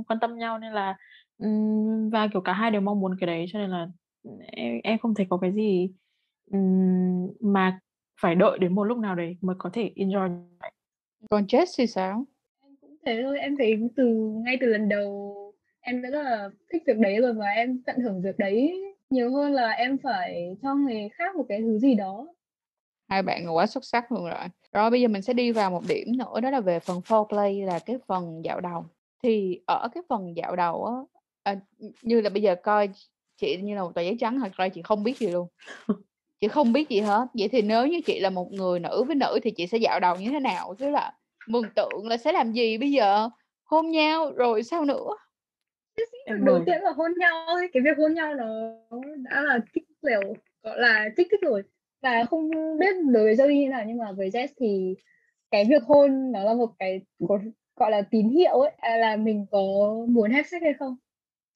quan 0.08 0.20
tâm 0.20 0.38
nhau 0.38 0.58
nên 0.58 0.72
là 0.72 0.96
và 2.12 2.28
kiểu 2.32 2.40
cả 2.40 2.52
hai 2.52 2.70
đều 2.70 2.80
mong 2.80 3.00
muốn 3.00 3.16
cái 3.20 3.26
đấy 3.26 3.46
cho 3.48 3.58
nên 3.58 3.70
là 3.70 3.88
em 4.46 4.80
em 4.84 4.98
không 4.98 5.14
thấy 5.14 5.26
có 5.30 5.38
cái 5.38 5.52
gì 5.52 5.90
mà 7.40 7.80
phải 8.20 8.34
đợi 8.34 8.58
đến 8.58 8.74
một 8.74 8.84
lúc 8.84 8.98
nào 8.98 9.14
đấy 9.14 9.36
mới 9.40 9.56
có 9.58 9.70
thể 9.72 9.92
enjoy 9.96 10.44
còn 11.30 11.44
Jess 11.44 11.66
thì 11.78 11.86
sao? 11.86 12.24
Em 12.62 12.76
cũng 12.80 12.96
thế 13.06 13.20
thôi 13.22 13.38
em 13.38 13.56
thấy 13.56 13.90
từ 13.96 14.04
ngay 14.44 14.56
từ 14.60 14.66
lần 14.66 14.88
đầu 14.88 15.34
em 15.80 16.02
đã 16.02 16.10
rất 16.10 16.22
là 16.22 16.50
thích 16.72 16.82
việc 16.86 16.98
đấy 16.98 17.20
rồi 17.20 17.34
và 17.34 17.46
em 17.46 17.82
tận 17.86 17.96
hưởng 18.00 18.22
việc 18.22 18.38
đấy 18.38 18.80
nhiều 19.10 19.32
hơn 19.32 19.52
là 19.52 19.70
em 19.70 19.98
phải 20.02 20.56
cho 20.62 20.74
người 20.74 21.08
khác 21.12 21.36
một 21.36 21.44
cái 21.48 21.60
thứ 21.60 21.78
gì 21.78 21.94
đó. 21.94 22.28
Hai 23.08 23.22
bạn 23.22 23.56
quá 23.56 23.66
xuất 23.66 23.84
sắc 23.84 24.12
luôn 24.12 24.24
rồi 24.24 24.34
rồi 24.74 24.90
bây 24.90 25.00
giờ 25.00 25.08
mình 25.08 25.22
sẽ 25.22 25.32
đi 25.32 25.52
vào 25.52 25.70
một 25.70 25.82
điểm 25.88 26.08
nữa 26.18 26.40
đó 26.40 26.50
là 26.50 26.60
về 26.60 26.80
phần 26.80 27.00
foreplay 27.00 27.66
là 27.66 27.78
cái 27.78 27.98
phần 28.06 28.44
dạo 28.44 28.60
đầu. 28.60 28.84
Thì 29.22 29.60
ở 29.66 29.88
cái 29.94 30.02
phần 30.08 30.36
dạo 30.36 30.56
đầu 30.56 30.84
á 30.84 30.92
à, 31.42 31.60
như 32.02 32.20
là 32.20 32.30
bây 32.30 32.42
giờ 32.42 32.54
coi 32.54 32.88
chị 33.36 33.56
như 33.56 33.74
là 33.74 33.82
một 33.82 33.94
tờ 33.94 34.02
giấy 34.02 34.16
trắng 34.20 34.40
thật 34.40 34.52
ra 34.52 34.68
chị 34.68 34.82
không 34.82 35.04
biết 35.04 35.18
gì 35.18 35.26
luôn. 35.26 35.48
Chị 36.40 36.48
không 36.48 36.72
biết 36.72 36.88
gì 36.88 37.00
hết. 37.00 37.26
Vậy 37.34 37.48
thì 37.48 37.62
nếu 37.62 37.86
như 37.86 38.00
chị 38.00 38.20
là 38.20 38.30
một 38.30 38.52
người 38.52 38.80
nữ 38.80 39.04
với 39.06 39.16
nữ 39.16 39.38
thì 39.42 39.50
chị 39.50 39.66
sẽ 39.66 39.78
dạo 39.78 40.00
đầu 40.00 40.16
như 40.16 40.30
thế 40.30 40.40
nào? 40.40 40.74
Chứ 40.78 40.90
là 40.90 41.12
mừng 41.48 41.64
tượng 41.76 42.08
là 42.08 42.16
sẽ 42.16 42.32
làm 42.32 42.52
gì 42.52 42.78
bây 42.78 42.92
giờ? 42.92 43.28
Hôn 43.64 43.90
nhau 43.90 44.32
rồi 44.36 44.62
sao 44.62 44.84
nữa? 44.84 45.16
Em 46.26 46.44
đầu 46.44 46.62
tiên 46.66 46.82
là 46.82 46.90
hôn 46.92 47.12
nhau 47.18 47.46
ấy. 47.46 47.68
Cái 47.72 47.82
việc 47.82 47.98
hôn 47.98 48.14
nhau 48.14 48.34
nó 48.34 48.46
đã 49.30 49.42
là 49.42 49.58
kích 49.72 49.84
liều 50.02 50.34
gọi 50.62 50.78
là 50.78 51.08
kích 51.16 51.28
thích 51.30 51.40
rồi 51.42 51.62
và 52.04 52.24
không 52.30 52.50
biết 52.78 52.94
đối 53.12 53.24
với 53.24 53.34
Zoe 53.34 53.60
như 53.60 53.68
nào 53.68 53.84
nhưng 53.86 53.98
mà 53.98 54.12
với 54.12 54.30
Jess 54.30 54.48
thì 54.56 54.94
cái 55.50 55.64
việc 55.64 55.82
hôn 55.82 56.32
nó 56.32 56.44
là 56.44 56.54
một 56.54 56.70
cái 56.78 57.00
gọi 57.76 57.90
là 57.90 58.02
tín 58.10 58.28
hiệu 58.28 58.60
ấy 58.60 58.72
à, 58.78 58.96
là 58.96 59.16
mình 59.16 59.46
có 59.50 59.58
muốn 60.08 60.30
have 60.30 60.48
sex 60.50 60.62
hay 60.62 60.74
không? 60.78 60.96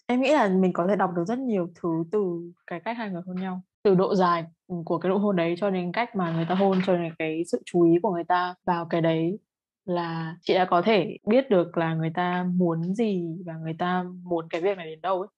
Em 0.06 0.20
nghĩ 0.20 0.32
là 0.32 0.48
mình 0.48 0.72
có 0.72 0.86
thể 0.88 0.96
đọc 0.96 1.10
được 1.16 1.24
rất 1.26 1.38
nhiều 1.38 1.68
thứ 1.82 1.88
từ 2.12 2.52
cái 2.66 2.80
cách 2.80 2.96
hai 2.96 3.10
người 3.10 3.22
hôn 3.26 3.36
nhau. 3.36 3.60
Từ 3.82 3.94
độ 3.94 4.14
dài 4.14 4.44
của 4.84 4.98
cái 4.98 5.10
độ 5.10 5.18
hôn 5.18 5.36
đấy 5.36 5.54
cho 5.58 5.70
đến 5.70 5.92
cách 5.92 6.16
mà 6.16 6.32
người 6.32 6.46
ta 6.48 6.54
hôn 6.54 6.78
cho 6.86 6.96
đến 6.96 7.12
cái 7.18 7.42
sự 7.46 7.62
chú 7.66 7.82
ý 7.82 7.98
của 8.02 8.10
người 8.10 8.24
ta 8.24 8.54
vào 8.64 8.86
cái 8.90 9.00
đấy 9.00 9.38
là 9.84 10.36
chị 10.42 10.54
đã 10.54 10.64
có 10.64 10.82
thể 10.82 11.16
biết 11.26 11.50
được 11.50 11.76
là 11.76 11.94
người 11.94 12.10
ta 12.14 12.46
muốn 12.54 12.94
gì 12.94 13.22
và 13.46 13.54
người 13.54 13.76
ta 13.78 14.04
muốn 14.22 14.48
cái 14.50 14.60
việc 14.60 14.76
này 14.76 14.86
đến 14.86 15.00
đâu 15.00 15.20
ấy. 15.20 15.28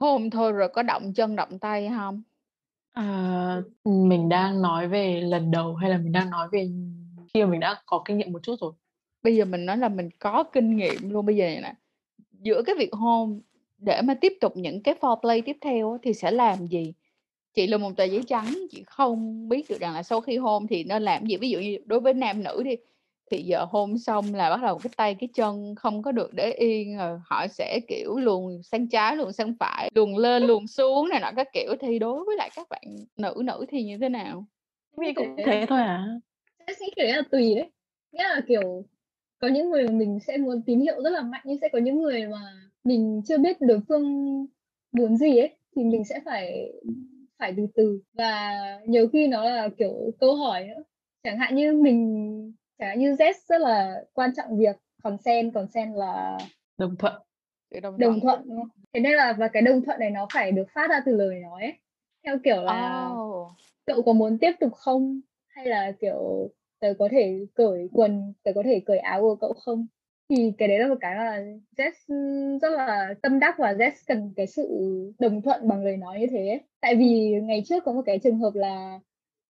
Hôn 0.00 0.30
thôi 0.30 0.52
rồi 0.52 0.68
có 0.68 0.82
động 0.82 1.12
chân 1.14 1.36
động 1.36 1.58
tay 1.58 1.90
không 1.96 2.22
à, 2.92 3.62
mình 3.84 4.28
đang 4.28 4.62
nói 4.62 4.88
về 4.88 5.20
lần 5.20 5.50
đầu 5.50 5.74
hay 5.74 5.90
là 5.90 5.98
mình 5.98 6.12
đang 6.12 6.30
nói 6.30 6.48
về 6.52 6.70
khi 7.34 7.44
mà 7.44 7.50
mình 7.50 7.60
đã 7.60 7.82
có 7.86 8.02
kinh 8.04 8.18
nghiệm 8.18 8.32
một 8.32 8.42
chút 8.42 8.56
rồi? 8.60 8.72
Bây 9.22 9.36
giờ 9.36 9.44
mình 9.44 9.66
nói 9.66 9.76
là 9.76 9.88
mình 9.88 10.08
có 10.18 10.42
kinh 10.42 10.76
nghiệm 10.76 11.10
luôn. 11.10 11.26
Bây 11.26 11.36
giờ 11.36 11.44
này 11.44 11.60
nè 11.62 11.74
giữa 12.42 12.62
cái 12.66 12.74
việc 12.78 12.92
hôn 12.92 13.40
để 13.78 14.02
mà 14.02 14.14
tiếp 14.14 14.32
tục 14.40 14.56
những 14.56 14.82
cái 14.82 14.94
foreplay 15.00 15.42
tiếp 15.46 15.56
theo 15.60 15.98
thì 16.02 16.14
sẽ 16.14 16.30
làm 16.30 16.66
gì? 16.66 16.92
Chị 17.54 17.66
là 17.66 17.78
một 17.78 17.90
tờ 17.96 18.04
giấy 18.04 18.22
trắng 18.26 18.54
chị 18.70 18.82
không 18.86 19.48
biết 19.48 19.70
được 19.70 19.80
rằng 19.80 19.94
là 19.94 20.02
sau 20.02 20.20
khi 20.20 20.36
hôn 20.36 20.66
thì 20.66 20.84
nên 20.84 21.02
làm 21.02 21.26
gì? 21.26 21.36
Ví 21.36 21.50
dụ 21.50 21.58
như 21.60 21.78
đối 21.84 22.00
với 22.00 22.14
nam 22.14 22.42
nữ 22.42 22.62
đi 22.62 22.76
thì 23.30 23.42
giờ 23.42 23.64
hôn 23.70 23.98
xong 23.98 24.34
là 24.34 24.50
bắt 24.50 24.62
đầu 24.62 24.78
cái 24.78 24.90
tay 24.96 25.14
cái 25.14 25.28
chân 25.34 25.74
không 25.74 26.02
có 26.02 26.12
được 26.12 26.34
để 26.34 26.52
yên 26.52 26.96
rồi 26.96 27.18
họ 27.24 27.46
sẽ 27.46 27.80
kiểu 27.88 28.16
luồn 28.16 28.62
sang 28.62 28.88
trái 28.88 29.16
luồn 29.16 29.32
sang 29.32 29.54
phải 29.60 29.90
luồn 29.94 30.14
lên 30.14 30.42
luồn 30.42 30.66
xuống 30.66 31.08
này 31.08 31.20
nọ 31.20 31.30
các 31.36 31.48
kiểu. 31.52 31.74
Thì 31.80 31.98
đối 31.98 32.24
với 32.24 32.36
lại 32.36 32.50
các 32.56 32.68
bạn 32.70 32.82
nữ 33.16 33.42
nữ 33.44 33.66
thì 33.68 33.84
như 33.84 33.98
thế 34.00 34.08
nào? 34.08 34.44
Mình 34.96 35.14
cũng 35.14 35.36
thế 35.46 35.66
thôi 35.68 35.80
à? 35.80 36.06
Em 36.66 36.76
nghĩ 36.80 36.90
kiểu 36.96 37.06
là 37.06 37.22
tùy 37.30 37.54
đấy. 37.54 37.70
Nghĩa 38.12 38.22
là 38.22 38.40
kiểu 38.48 38.84
có 39.38 39.48
những 39.48 39.70
người 39.70 39.88
mà 39.88 39.92
mình 39.92 40.18
sẽ 40.26 40.36
muốn 40.36 40.62
tín 40.66 40.80
hiệu 40.80 41.02
rất 41.02 41.10
là 41.10 41.22
mạnh 41.22 41.42
nhưng 41.44 41.58
sẽ 41.60 41.68
có 41.72 41.78
những 41.78 42.02
người 42.02 42.26
mà 42.26 42.40
mình 42.84 43.22
chưa 43.28 43.38
biết 43.38 43.56
đối 43.60 43.80
phương 43.88 44.04
muốn 44.92 45.16
gì 45.16 45.38
ấy 45.38 45.56
thì 45.76 45.84
mình 45.84 46.04
sẽ 46.04 46.20
phải 46.24 46.72
phải 47.38 47.54
từ 47.56 47.66
từ. 47.74 48.00
Và 48.12 48.50
nhiều 48.86 49.08
khi 49.08 49.26
nó 49.26 49.44
là 49.44 49.68
kiểu 49.78 50.12
câu 50.20 50.34
hỏi 50.34 50.64
nữa. 50.64 50.82
Chẳng 51.22 51.38
hạn 51.38 51.54
như 51.54 51.72
mình 51.72 52.52
chẳng 52.80 52.98
như 52.98 53.12
Z 53.12 53.32
rất 53.48 53.60
là 53.60 54.04
quan 54.12 54.30
trọng 54.36 54.58
việc 54.58 54.76
consent 55.02 55.54
consent 55.54 55.96
là 55.96 56.38
đồng 56.78 56.96
thuận 56.96 57.22
đồng, 57.82 57.98
đồng 57.98 58.20
thuận 58.20 58.42
đúng 58.48 58.56
không? 58.56 58.68
thế 58.92 59.00
nên 59.00 59.16
là 59.16 59.32
và 59.32 59.48
cái 59.48 59.62
đồng 59.62 59.82
thuận 59.84 60.00
này 60.00 60.10
nó 60.10 60.26
phải 60.32 60.52
được 60.52 60.66
phát 60.74 60.90
ra 60.90 61.00
từ 61.06 61.16
lời 61.16 61.40
nói 61.40 61.62
ấy. 61.62 61.72
theo 62.24 62.38
kiểu 62.44 62.62
là 62.62 63.08
oh. 63.12 63.52
cậu 63.86 64.02
có 64.02 64.12
muốn 64.12 64.38
tiếp 64.38 64.52
tục 64.60 64.72
không 64.74 65.20
hay 65.48 65.66
là 65.66 65.92
kiểu 66.00 66.50
tớ 66.80 66.94
có 66.98 67.08
thể 67.10 67.46
cởi 67.54 67.88
quần 67.92 68.32
tớ 68.42 68.52
có 68.54 68.62
thể 68.64 68.80
cởi 68.86 68.98
áo 68.98 69.20
của 69.20 69.36
cậu 69.36 69.52
không 69.52 69.86
thì 70.28 70.52
cái 70.58 70.68
đấy 70.68 70.78
là 70.78 70.88
một 70.88 70.98
cái 71.00 71.14
mà 71.14 71.42
Jess 71.76 72.58
rất 72.58 72.70
là 72.70 73.14
tâm 73.22 73.38
đắc 73.38 73.54
và 73.58 73.72
Jess 73.72 73.92
cần 74.06 74.32
cái 74.36 74.46
sự 74.46 74.68
đồng 75.18 75.42
thuận 75.42 75.68
bằng 75.68 75.84
lời 75.84 75.96
nói 75.96 76.20
như 76.20 76.26
thế 76.30 76.60
tại 76.80 76.94
vì 76.96 77.40
ngày 77.42 77.62
trước 77.66 77.84
có 77.84 77.92
một 77.92 78.02
cái 78.06 78.18
trường 78.18 78.38
hợp 78.38 78.54
là 78.54 79.00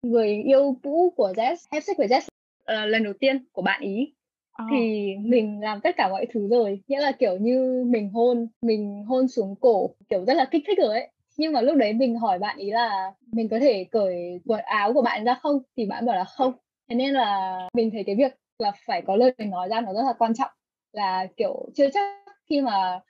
người 0.02 0.42
yêu 0.42 0.76
cũ 0.82 1.12
của 1.16 1.32
Jess 1.36 1.56
have 1.70 1.80
sex 1.80 1.98
với 1.98 2.08
Jess 2.08 2.28
uh, 2.72 2.88
lần 2.88 3.04
đầu 3.04 3.12
tiên 3.20 3.44
của 3.52 3.62
bạn 3.62 3.80
ý 3.80 4.14
oh. 4.62 4.68
thì 4.70 5.14
mình 5.16 5.60
làm 5.60 5.80
tất 5.80 5.96
cả 5.96 6.08
mọi 6.08 6.26
thứ 6.32 6.48
rồi 6.48 6.80
nghĩa 6.86 7.00
là 7.00 7.12
kiểu 7.12 7.36
như 7.36 7.84
mình 7.86 8.10
hôn 8.10 8.48
mình 8.62 9.04
hôn 9.08 9.28
xuống 9.28 9.54
cổ 9.60 9.90
kiểu 10.08 10.24
rất 10.24 10.34
là 10.34 10.44
kích 10.44 10.62
thích 10.66 10.78
rồi 10.78 10.94
ấy 10.94 11.10
nhưng 11.36 11.52
mà 11.52 11.60
lúc 11.60 11.76
đấy 11.76 11.92
mình 11.92 12.18
hỏi 12.18 12.38
bạn 12.38 12.56
ý 12.56 12.70
là 12.70 13.12
mình 13.32 13.48
có 13.48 13.58
thể 13.58 13.84
cởi 13.84 14.40
quần 14.46 14.60
áo 14.60 14.92
của 14.92 15.02
bạn 15.02 15.24
ra 15.24 15.34
không 15.42 15.62
thì 15.76 15.86
bạn 15.86 16.06
bảo 16.06 16.16
là 16.16 16.24
không 16.24 16.52
thế 16.88 16.94
nên 16.96 17.12
là 17.12 17.58
mình 17.74 17.90
thấy 17.90 18.04
cái 18.04 18.14
việc 18.14 18.32
là 18.58 18.72
phải 18.86 19.02
có 19.06 19.16
lời 19.16 19.34
nói 19.38 19.68
ra 19.68 19.80
nó 19.80 19.92
rất 19.92 20.02
là 20.02 20.12
quan 20.18 20.34
trọng 20.34 20.50
là 20.92 21.26
kiểu 21.36 21.68
chưa 21.74 21.90
chắc 21.94 22.02
khi 22.50 22.60
mà 22.60 23.00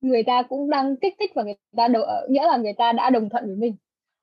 người 0.00 0.22
ta 0.22 0.42
cũng 0.42 0.70
đang 0.70 0.96
kích 0.96 1.14
thích 1.18 1.30
và 1.34 1.42
người 1.42 1.54
ta 1.76 1.88
đ- 1.88 2.30
nghĩa 2.30 2.46
là 2.46 2.56
người 2.56 2.72
ta 2.72 2.92
đã 2.92 3.10
đồng 3.10 3.28
thuận 3.28 3.46
với 3.46 3.56
mình. 3.56 3.76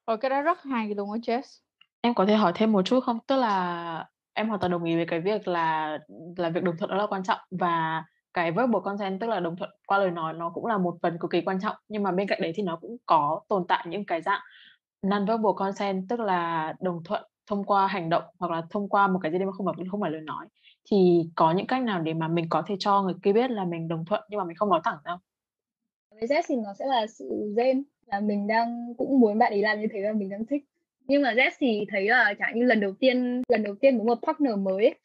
Ồ 0.05 0.17
cái 0.17 0.29
đó 0.29 0.41
rất 0.41 0.63
hay 0.63 0.95
luôn 0.95 1.11
á 1.11 1.17
Jess. 1.17 1.59
Em 2.01 2.13
có 2.13 2.25
thể 2.25 2.35
hỏi 2.35 2.51
thêm 2.55 2.71
một 2.71 2.81
chút 2.85 2.99
không? 2.99 3.19
Tức 3.27 3.35
là 3.35 4.05
em 4.33 4.47
hoàn 4.47 4.59
toàn 4.59 4.71
đồng 4.71 4.83
ý 4.83 4.95
với 4.95 5.05
cái 5.05 5.19
việc 5.19 5.47
là 5.47 5.97
là 6.37 6.49
việc 6.49 6.63
đồng 6.63 6.77
thuận 6.77 6.89
đó 6.89 6.95
là 6.97 7.07
quan 7.07 7.23
trọng 7.23 7.39
và 7.51 8.03
cái 8.33 8.51
verbal 8.51 8.81
consent 8.83 9.19
tức 9.19 9.27
là 9.27 9.39
đồng 9.39 9.55
thuận 9.55 9.69
qua 9.87 9.97
lời 9.97 10.11
nói 10.11 10.33
nó 10.33 10.49
cũng 10.49 10.65
là 10.65 10.77
một 10.77 10.97
phần 11.01 11.17
cực 11.19 11.31
kỳ 11.31 11.41
quan 11.41 11.59
trọng. 11.61 11.75
Nhưng 11.87 12.03
mà 12.03 12.11
bên 12.11 12.27
cạnh 12.27 12.41
đấy 12.41 12.51
thì 12.55 12.63
nó 12.63 12.75
cũng 12.81 12.97
có 13.05 13.41
tồn 13.49 13.67
tại 13.67 13.85
những 13.89 14.05
cái 14.05 14.21
dạng 14.21 14.41
non 15.01 15.25
verbal 15.25 15.51
consent 15.55 16.05
tức 16.09 16.19
là 16.19 16.73
đồng 16.81 17.03
thuận 17.03 17.23
thông 17.47 17.63
qua 17.63 17.87
hành 17.87 18.09
động 18.09 18.23
hoặc 18.39 18.51
là 18.51 18.61
thông 18.69 18.89
qua 18.89 19.07
một 19.07 19.19
cái 19.23 19.31
gì 19.31 19.37
đấy 19.37 19.45
mà 19.45 19.51
không 19.51 19.65
phải 19.65 19.85
không 19.91 20.01
phải 20.01 20.11
lời 20.11 20.21
nói. 20.21 20.47
Thì 20.91 21.23
có 21.35 21.51
những 21.51 21.67
cách 21.67 21.83
nào 21.83 21.99
để 21.99 22.13
mà 22.13 22.27
mình 22.27 22.45
có 22.49 22.63
thể 22.67 22.75
cho 22.79 23.01
người 23.01 23.15
kia 23.23 23.33
biết 23.33 23.51
là 23.51 23.65
mình 23.65 23.87
đồng 23.87 24.05
thuận 24.05 24.23
nhưng 24.29 24.37
mà 24.37 24.43
mình 24.43 24.57
không 24.57 24.69
nói 24.69 24.81
thẳng 24.83 24.97
đâu 25.05 25.17
với 26.11 26.27
Z 26.27 26.41
thì 26.47 26.55
nó 26.55 26.73
sẽ 26.73 26.85
là 26.85 27.07
sự 27.07 27.53
gen 27.57 27.83
là 28.05 28.19
mình 28.19 28.47
đang, 28.47 28.93
cũng 28.97 29.19
muốn 29.19 29.37
bạn 29.37 29.51
ấy 29.51 29.61
làm 29.61 29.81
như 29.81 29.87
thế 29.93 29.99
và 30.03 30.13
mình 30.13 30.29
đang 30.29 30.45
thích 30.45 30.63
nhưng 31.11 31.21
mà 31.21 31.33
Z 31.33 31.51
thì 31.59 31.85
thấy 31.89 32.05
là 32.05 32.33
chẳng 32.39 32.59
như 32.59 32.65
lần 32.65 32.79
đầu 32.79 32.93
tiên 32.99 33.41
lần 33.47 33.63
đầu 33.63 33.75
tiên 33.75 33.97
với 33.97 34.05
một 34.05 34.19
partner 34.27 34.57
mới 34.57 34.85
ấy, 34.85 34.95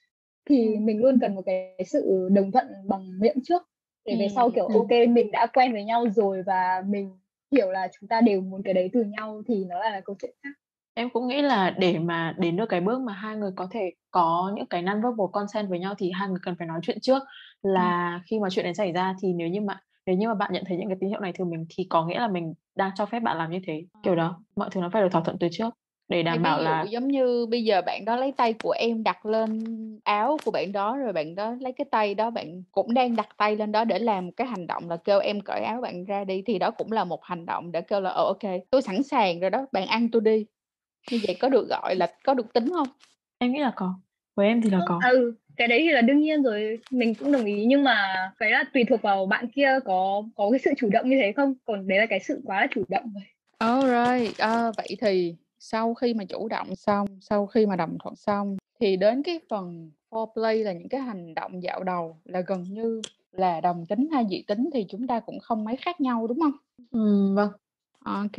thì 0.49 0.67
ừ. 0.67 0.81
mình 0.81 1.03
luôn 1.03 1.19
cần 1.21 1.35
một 1.35 1.43
cái 1.47 1.85
sự 1.87 2.29
đồng 2.33 2.53
thuận 2.53 2.67
bằng 2.89 3.21
miệng 3.21 3.37
trước 3.45 3.63
để 4.05 4.17
về 4.19 4.29
sau 4.35 4.51
kiểu 4.51 4.67
ừ. 4.67 4.75
ok 4.75 5.09
mình 5.09 5.31
đã 5.31 5.47
quen 5.47 5.73
với 5.73 5.85
nhau 5.85 6.07
rồi 6.09 6.43
và 6.43 6.83
mình 6.87 7.19
hiểu 7.53 7.71
là 7.71 7.89
chúng 8.01 8.09
ta 8.09 8.21
đều 8.21 8.41
muốn 8.41 8.63
cái 8.63 8.75
đấy 8.75 8.91
từ 8.93 9.05
nhau 9.05 9.43
thì 9.49 9.65
nó 9.65 9.79
là 9.79 10.01
câu 10.05 10.17
chuyện 10.23 10.35
khác 10.43 10.51
em 10.95 11.11
cũng 11.11 11.29
nghĩ 11.29 11.43
là 11.43 11.71
để 11.79 11.99
mà 11.99 12.35
đến 12.39 12.57
được 12.57 12.67
cái 12.69 12.81
bước 12.81 13.01
mà 13.01 13.13
hai 13.13 13.37
người 13.37 13.51
có 13.57 13.69
thể 13.71 13.91
có 14.11 14.53
những 14.57 14.67
cái 14.67 14.83
non-verbal 14.83 15.31
consent 15.31 15.69
với 15.69 15.79
nhau 15.79 15.95
thì 15.99 16.11
hai 16.11 16.29
người 16.29 16.39
cần 16.43 16.55
phải 16.59 16.67
nói 16.67 16.81
chuyện 16.83 17.01
trước 17.01 17.23
là 17.63 18.15
ừ. 18.15 18.21
khi 18.31 18.41
mà 18.41 18.51
chuyện 18.51 18.65
đấy 18.65 18.75
xảy 18.75 18.93
ra 18.93 19.15
thì 19.23 19.33
nếu 19.33 19.49
như 19.49 19.61
mà 19.61 19.81
nếu 20.07 20.17
như 20.17 20.29
mà 20.29 20.35
bạn 20.35 20.53
nhận 20.53 20.65
thấy 20.67 20.77
những 20.77 20.89
cái 20.89 20.97
tín 21.01 21.11
hiệu 21.11 21.21
này 21.21 21.33
từ 21.39 21.45
mình 21.45 21.67
thì 21.77 21.87
có 21.91 22.07
nghĩa 22.07 22.19
là 22.19 22.29
mình 22.29 22.55
đang 22.75 22.91
cho 22.95 23.07
phép 23.07 23.21
bạn 23.21 23.39
làm 23.39 23.51
như 23.51 23.59
thế 23.67 23.85
kiểu 24.03 24.17
đó 24.17 24.43
mọi 24.57 24.69
thứ 24.73 24.81
nó 24.81 24.91
phải 24.93 25.03
được 25.03 25.09
thỏa 25.13 25.23
thuận 25.23 25.39
từ 25.39 25.49
trước 25.53 25.75
để 26.09 26.23
đảm 26.23 26.43
bảo 26.43 26.63
là 26.63 26.83
giống 26.83 27.09
như 27.09 27.47
bây 27.51 27.65
giờ 27.65 27.83
bạn 27.87 28.05
đó 28.05 28.17
lấy 28.17 28.33
tay 28.37 28.53
của 28.53 28.75
em 28.79 29.03
đặt 29.03 29.27
lên 29.27 29.65
áo 30.05 30.37
của 30.45 30.51
bạn 30.51 30.73
đó 30.73 30.97
rồi 30.97 31.13
bạn 31.13 31.35
đó 31.35 31.55
lấy 31.61 31.73
cái 31.73 31.85
tay 31.91 32.15
đó 32.15 32.31
bạn 32.31 32.63
cũng 32.73 32.95
đang 32.95 33.17
đặt 33.17 33.29
tay 33.37 33.57
lên 33.57 33.73
đó 33.73 33.85
để 33.85 33.99
làm 33.99 34.33
cái 34.33 34.47
hành 34.47 34.67
động 34.67 34.91
là 34.91 34.97
kêu 34.97 35.21
em 35.21 35.41
cởi 35.41 35.61
áo 35.61 35.81
bạn 35.81 36.05
ra 36.05 36.25
đi 36.25 36.43
thì 36.47 36.59
đó 36.59 36.71
cũng 36.71 36.93
là 36.93 37.05
một 37.05 37.25
hành 37.25 37.47
động 37.47 37.73
để 37.73 37.81
kêu 37.81 38.01
là 38.01 38.11
ờ 38.11 38.25
ok 38.25 38.53
tôi 38.71 38.83
sẵn 38.83 39.03
sàng 39.03 39.41
rồi 39.41 39.51
đó 39.51 39.67
bạn 39.73 39.87
ăn 39.87 40.09
tôi 40.13 40.23
đi. 40.23 40.47
Như 41.11 41.21
vậy 41.27 41.37
có 41.41 41.49
được 41.49 41.69
gọi 41.69 41.97
là 41.97 42.13
có 42.25 42.35
được 42.35 42.53
tính 42.53 42.69
không? 42.73 42.89
Em 43.39 43.53
nghĩ 43.53 43.61
là 43.61 43.73
có. 43.77 43.95
Với 44.35 44.47
em 44.47 44.63
thì 44.63 44.71
là 44.71 44.81
có. 44.89 45.01
ừ 45.13 45.35
cái 45.57 45.69
đấy 45.69 45.79
thì 45.79 45.93
là 45.93 46.01
đương 46.01 46.21
nhiên 46.21 46.43
rồi 46.43 46.79
mình 46.91 47.15
cũng 47.15 47.33
đồng 47.33 47.45
ý. 47.45 47.65
Nhưng 47.65 47.85
mà 47.85 48.15
cái 48.39 48.51
là 48.51 48.65
tùy 48.75 48.85
thuộc 48.89 49.03
vào 49.03 49.27
bạn 49.27 49.49
kia 49.49 49.79
có 49.85 50.23
có 50.37 50.51
cái 50.51 50.59
sự 50.65 50.71
chủ 50.77 50.89
động 50.93 51.11
như 51.11 51.17
thế 51.21 51.33
không? 51.33 51.55
Còn 51.65 51.89
đấy 51.89 51.99
là 51.99 52.07
cái 52.07 52.21
sự 52.21 52.41
quá 52.45 52.61
là 52.61 52.67
chủ 52.71 52.85
động 52.89 53.13
rồi. 53.15 53.25
Alright, 53.59 54.39
à, 54.39 54.71
vậy 54.77 54.97
thì 55.01 55.35
sau 55.59 55.95
khi 55.95 56.15
mà 56.15 56.25
chủ 56.25 56.49
động 56.49 56.77
xong, 56.77 57.07
sau 57.21 57.47
khi 57.47 57.67
mà 57.67 57.77
đồng 57.77 57.99
thuận 58.03 58.17
xong 58.17 58.57
thì 58.81 58.97
đến 58.97 59.23
cái 59.23 59.41
phần 59.51 59.91
foreplay 60.11 60.65
là 60.65 60.73
những 60.73 60.89
cái 60.89 61.01
hành 61.01 61.35
động 61.35 61.63
dạo 61.63 61.85
đầu 61.85 62.17
là 62.25 62.41
gần 62.41 62.63
như 62.63 63.03
là 63.33 63.61
đồng 63.61 63.87
tính 63.87 64.09
hay 64.13 64.25
dị 64.31 64.43
tính 64.47 64.71
thì 64.73 64.87
chúng 64.89 65.07
ta 65.07 65.21
cũng 65.21 65.41
không 65.41 65.65
mấy 65.65 65.77
khác 65.77 66.01
nhau 66.01 66.27
đúng 66.27 66.41
không? 66.41 66.53
Ừ, 66.91 67.35
vâng. 67.35 67.51
Ok, 68.05 68.37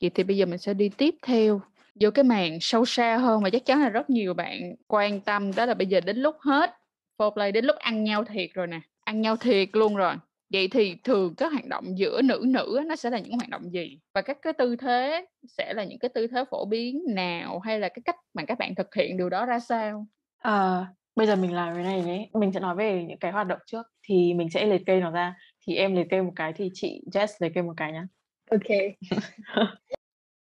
vậy 0.00 0.10
thì 0.14 0.22
bây 0.22 0.36
giờ 0.36 0.46
mình 0.46 0.58
sẽ 0.58 0.74
đi 0.74 0.88
tiếp 0.88 1.14
theo 1.22 1.60
vô 2.00 2.10
cái 2.10 2.24
màn 2.24 2.58
sâu 2.60 2.84
xa 2.84 3.16
hơn 3.16 3.42
mà 3.42 3.50
chắc 3.50 3.66
chắn 3.66 3.80
là 3.80 3.88
rất 3.88 4.10
nhiều 4.10 4.34
bạn 4.34 4.74
quan 4.86 5.20
tâm 5.20 5.54
đó 5.54 5.66
là 5.66 5.74
bây 5.74 5.86
giờ 5.86 6.00
đến 6.00 6.16
lúc 6.16 6.36
hết 6.40 6.70
foreplay 7.18 7.52
đến 7.52 7.64
lúc 7.64 7.76
ăn 7.76 8.04
nhau 8.04 8.24
thiệt 8.24 8.50
rồi 8.54 8.66
nè, 8.66 8.80
ăn 9.04 9.20
nhau 9.20 9.36
thiệt 9.36 9.68
luôn 9.72 9.96
rồi. 9.96 10.14
Vậy 10.52 10.68
thì 10.68 10.96
thường 11.04 11.34
các 11.34 11.52
hoạt 11.52 11.66
động 11.66 11.98
giữa 11.98 12.22
nữ 12.22 12.44
nữ 12.46 12.80
nó 12.86 12.96
sẽ 12.96 13.10
là 13.10 13.18
những 13.18 13.32
hoạt 13.32 13.48
động 13.48 13.70
gì? 13.72 13.98
Và 14.14 14.22
các 14.22 14.38
cái 14.42 14.52
tư 14.52 14.76
thế 14.76 15.26
sẽ 15.58 15.74
là 15.74 15.84
những 15.84 15.98
cái 15.98 16.08
tư 16.14 16.26
thế 16.26 16.44
phổ 16.50 16.64
biến 16.64 17.02
nào? 17.14 17.58
Hay 17.58 17.80
là 17.80 17.88
cái 17.88 18.02
cách 18.04 18.16
mà 18.34 18.42
các 18.48 18.58
bạn 18.58 18.74
thực 18.74 18.94
hiện 18.94 19.16
điều 19.16 19.30
đó 19.30 19.46
ra 19.46 19.58
sao? 19.58 20.06
À, 20.38 20.86
bây 21.16 21.26
giờ 21.26 21.36
mình 21.36 21.54
làm 21.54 21.74
cái 21.74 21.84
này 21.84 22.02
nhé. 22.02 22.28
Mình 22.32 22.52
sẽ 22.52 22.60
nói 22.60 22.76
về 22.76 23.04
những 23.08 23.18
cái 23.18 23.32
hoạt 23.32 23.46
động 23.46 23.58
trước 23.66 23.86
thì 24.08 24.34
mình 24.34 24.50
sẽ 24.50 24.66
liệt 24.66 24.82
kê 24.86 25.00
nó 25.00 25.10
ra. 25.10 25.34
Thì 25.66 25.76
em 25.76 25.96
liệt 25.96 26.06
kê 26.10 26.22
một 26.22 26.32
cái 26.36 26.52
thì 26.56 26.70
chị 26.74 27.02
Jess 27.12 27.26
liệt 27.40 27.52
kê 27.54 27.62
một 27.62 27.74
cái 27.76 27.92
nhá. 27.92 28.06
Ok. 28.50 28.60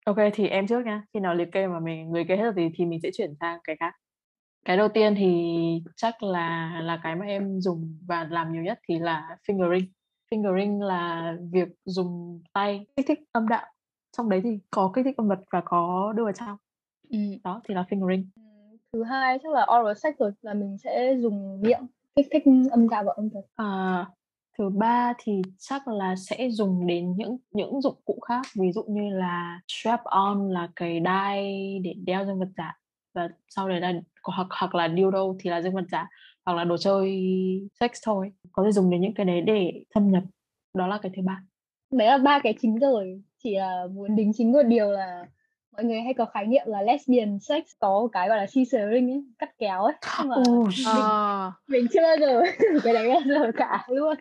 Ok 0.07 0.17
thì 0.35 0.49
em 0.49 0.67
trước 0.67 0.85
nha 0.85 1.03
khi 1.15 1.21
nào 1.21 1.35
liệt 1.35 1.49
kê 1.53 1.67
mà 1.67 1.81
mình 1.81 2.11
người 2.11 2.25
kê 2.29 2.37
hết 2.37 2.53
rồi 2.57 2.71
thì 2.75 2.85
mình 2.85 3.01
sẽ 3.03 3.11
chuyển 3.13 3.35
sang 3.41 3.59
cái 3.65 3.77
khác 3.81 3.95
cái 4.67 4.77
đầu 4.77 4.89
tiên 4.89 5.15
thì 5.19 5.33
chắc 5.97 6.23
là 6.23 6.81
là 6.85 7.01
cái 7.03 7.17
mà 7.17 7.27
em 7.27 7.61
dùng 7.61 7.99
và 8.07 8.27
làm 8.31 8.53
nhiều 8.53 8.63
nhất 8.63 8.81
thì 8.89 8.99
là 8.99 9.39
fingering. 9.49 9.87
Fingering 10.31 10.83
là 10.83 11.35
việc 11.53 11.69
dùng 11.85 12.43
tay 12.53 12.87
kích 12.97 13.07
thích 13.09 13.21
âm 13.33 13.49
đạo. 13.49 13.67
Trong 14.17 14.29
đấy 14.29 14.41
thì 14.45 14.59
có 14.71 14.93
kích 14.95 15.05
thích 15.05 15.17
âm 15.17 15.29
vật 15.29 15.39
và 15.53 15.63
có 15.65 16.13
đưa 16.17 16.25
vào 16.25 16.33
trong. 16.33 16.57
Ừ. 17.11 17.19
đó 17.45 17.61
thì 17.69 17.75
là 17.75 17.85
fingering. 17.91 18.25
Thứ 18.93 19.03
hai 19.03 19.39
chắc 19.43 19.53
là 19.53 19.67
oral 19.81 19.95
sex 19.95 20.15
rồi 20.19 20.33
là 20.43 20.55
mình 20.55 20.79
sẽ 20.79 21.15
dùng 21.19 21.61
miệng 21.61 21.87
kích 22.17 22.27
thích 22.33 22.43
âm 22.71 22.89
đạo 22.89 23.05
và 23.07 23.13
âm 23.17 23.29
vật. 23.29 23.47
À, 23.55 24.07
thứ 24.59 24.69
ba 24.69 25.13
thì 25.19 25.43
chắc 25.59 25.89
là 25.89 26.17
sẽ 26.17 26.49
dùng 26.51 26.87
đến 26.87 27.15
những 27.17 27.37
những 27.51 27.81
dụng 27.81 27.97
cụ 28.05 28.19
khác. 28.29 28.43
Ví 28.61 28.73
dụ 28.73 28.83
như 28.89 29.11
là 29.11 29.61
strap 29.69 30.05
on 30.05 30.51
là 30.51 30.69
cái 30.77 31.01
đai 31.01 31.69
để 31.83 31.95
đeo 32.05 32.27
dương 32.27 32.39
vật 32.39 32.49
giả 32.57 32.77
và 33.17 33.29
sau 33.49 33.69
đấy 33.69 33.81
là 33.81 33.93
hoặc 34.23 34.47
hoặc 34.51 34.75
là 34.75 34.89
dildo 34.89 35.25
thì 35.41 35.51
là 35.51 35.63
dương 35.63 35.75
vật 35.75 35.85
giả 35.93 36.09
hoặc 36.45 36.55
là 36.55 36.65
đồ 36.65 36.77
chơi 36.77 37.21
sex 37.81 37.91
thôi 38.05 38.33
có 38.53 38.65
thể 38.65 38.73
dùng 38.73 38.91
đến 38.91 39.01
những 39.01 39.15
cái 39.15 39.27
đấy 39.27 39.41
để 39.41 39.85
thâm 39.95 40.11
nhập. 40.11 40.23
Đó 40.75 40.87
là 40.87 40.99
cái 41.03 41.13
thứ 41.17 41.23
ba. 41.23 41.43
Đấy 41.93 42.09
là 42.09 42.19
ba 42.19 42.39
cái 42.43 42.55
chính 42.61 42.79
rồi. 42.79 43.23
Chỉ 43.43 43.55
là 43.57 43.87
muốn 43.93 44.17
đính 44.17 44.33
chính 44.35 44.53
một 44.53 44.63
điều 44.63 44.91
là 44.91 45.27
mọi 45.73 45.85
người 45.85 46.01
hay 46.01 46.15
có 46.15 46.25
khái 46.25 46.47
niệm 46.47 46.63
là 46.67 46.83
lesbian 46.83 47.39
sex 47.41 47.65
có 47.79 48.09
cái 48.13 48.29
gọi 48.29 48.39
là 48.39 48.47
scissoring 48.47 49.11
ấy 49.11 49.25
cắt 49.39 49.51
kéo 49.59 49.83
ấy. 49.83 49.95
Nhưng 50.19 50.29
mà 50.29 50.37
oh, 50.37 50.69
mình, 50.69 50.87
à. 50.87 51.53
mình 51.69 51.87
chưa 51.93 52.03
bao 52.03 52.17
giờ 52.21 52.43
cái 52.85 52.95
đấy 52.95 53.09
bao 53.09 53.21
giờ 53.27 53.53
cả 53.57 53.87
luôn. 53.89 54.17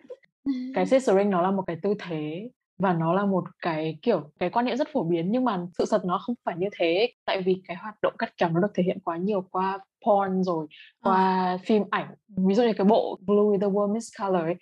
Cái 0.74 0.86
scissoring 0.86 1.30
nó 1.30 1.42
là 1.42 1.50
một 1.50 1.62
cái 1.66 1.76
tư 1.82 1.94
thế 1.98 2.50
và 2.78 2.92
nó 2.92 3.14
là 3.14 3.24
một 3.24 3.44
cái 3.62 3.98
kiểu 4.02 4.30
cái 4.38 4.50
quan 4.50 4.66
niệm 4.66 4.76
rất 4.76 4.88
phổ 4.92 5.04
biến 5.04 5.30
nhưng 5.30 5.44
mà 5.44 5.66
sự 5.78 5.84
thật 5.90 6.04
nó 6.04 6.18
không 6.18 6.34
phải 6.44 6.54
như 6.58 6.66
thế. 6.78 7.12
Tại 7.24 7.42
vì 7.42 7.62
cái 7.68 7.76
hoạt 7.76 7.94
động 8.02 8.14
cắt 8.18 8.32
kéo 8.36 8.48
nó 8.48 8.60
được 8.60 8.70
thể 8.74 8.82
hiện 8.82 8.98
quá 9.04 9.16
nhiều 9.16 9.40
qua 9.50 9.78
porn 10.06 10.42
rồi 10.42 10.66
qua 11.02 11.16
à. 11.16 11.58
phim 11.64 11.82
ảnh. 11.90 12.14
Ví 12.28 12.54
dụ 12.54 12.62
như 12.62 12.72
cái 12.72 12.84
bộ 12.84 13.18
Blue 13.26 13.58
the 13.60 13.66
World 13.66 13.94
Miss 13.94 14.08
Color 14.20 14.42
ấy 14.42 14.54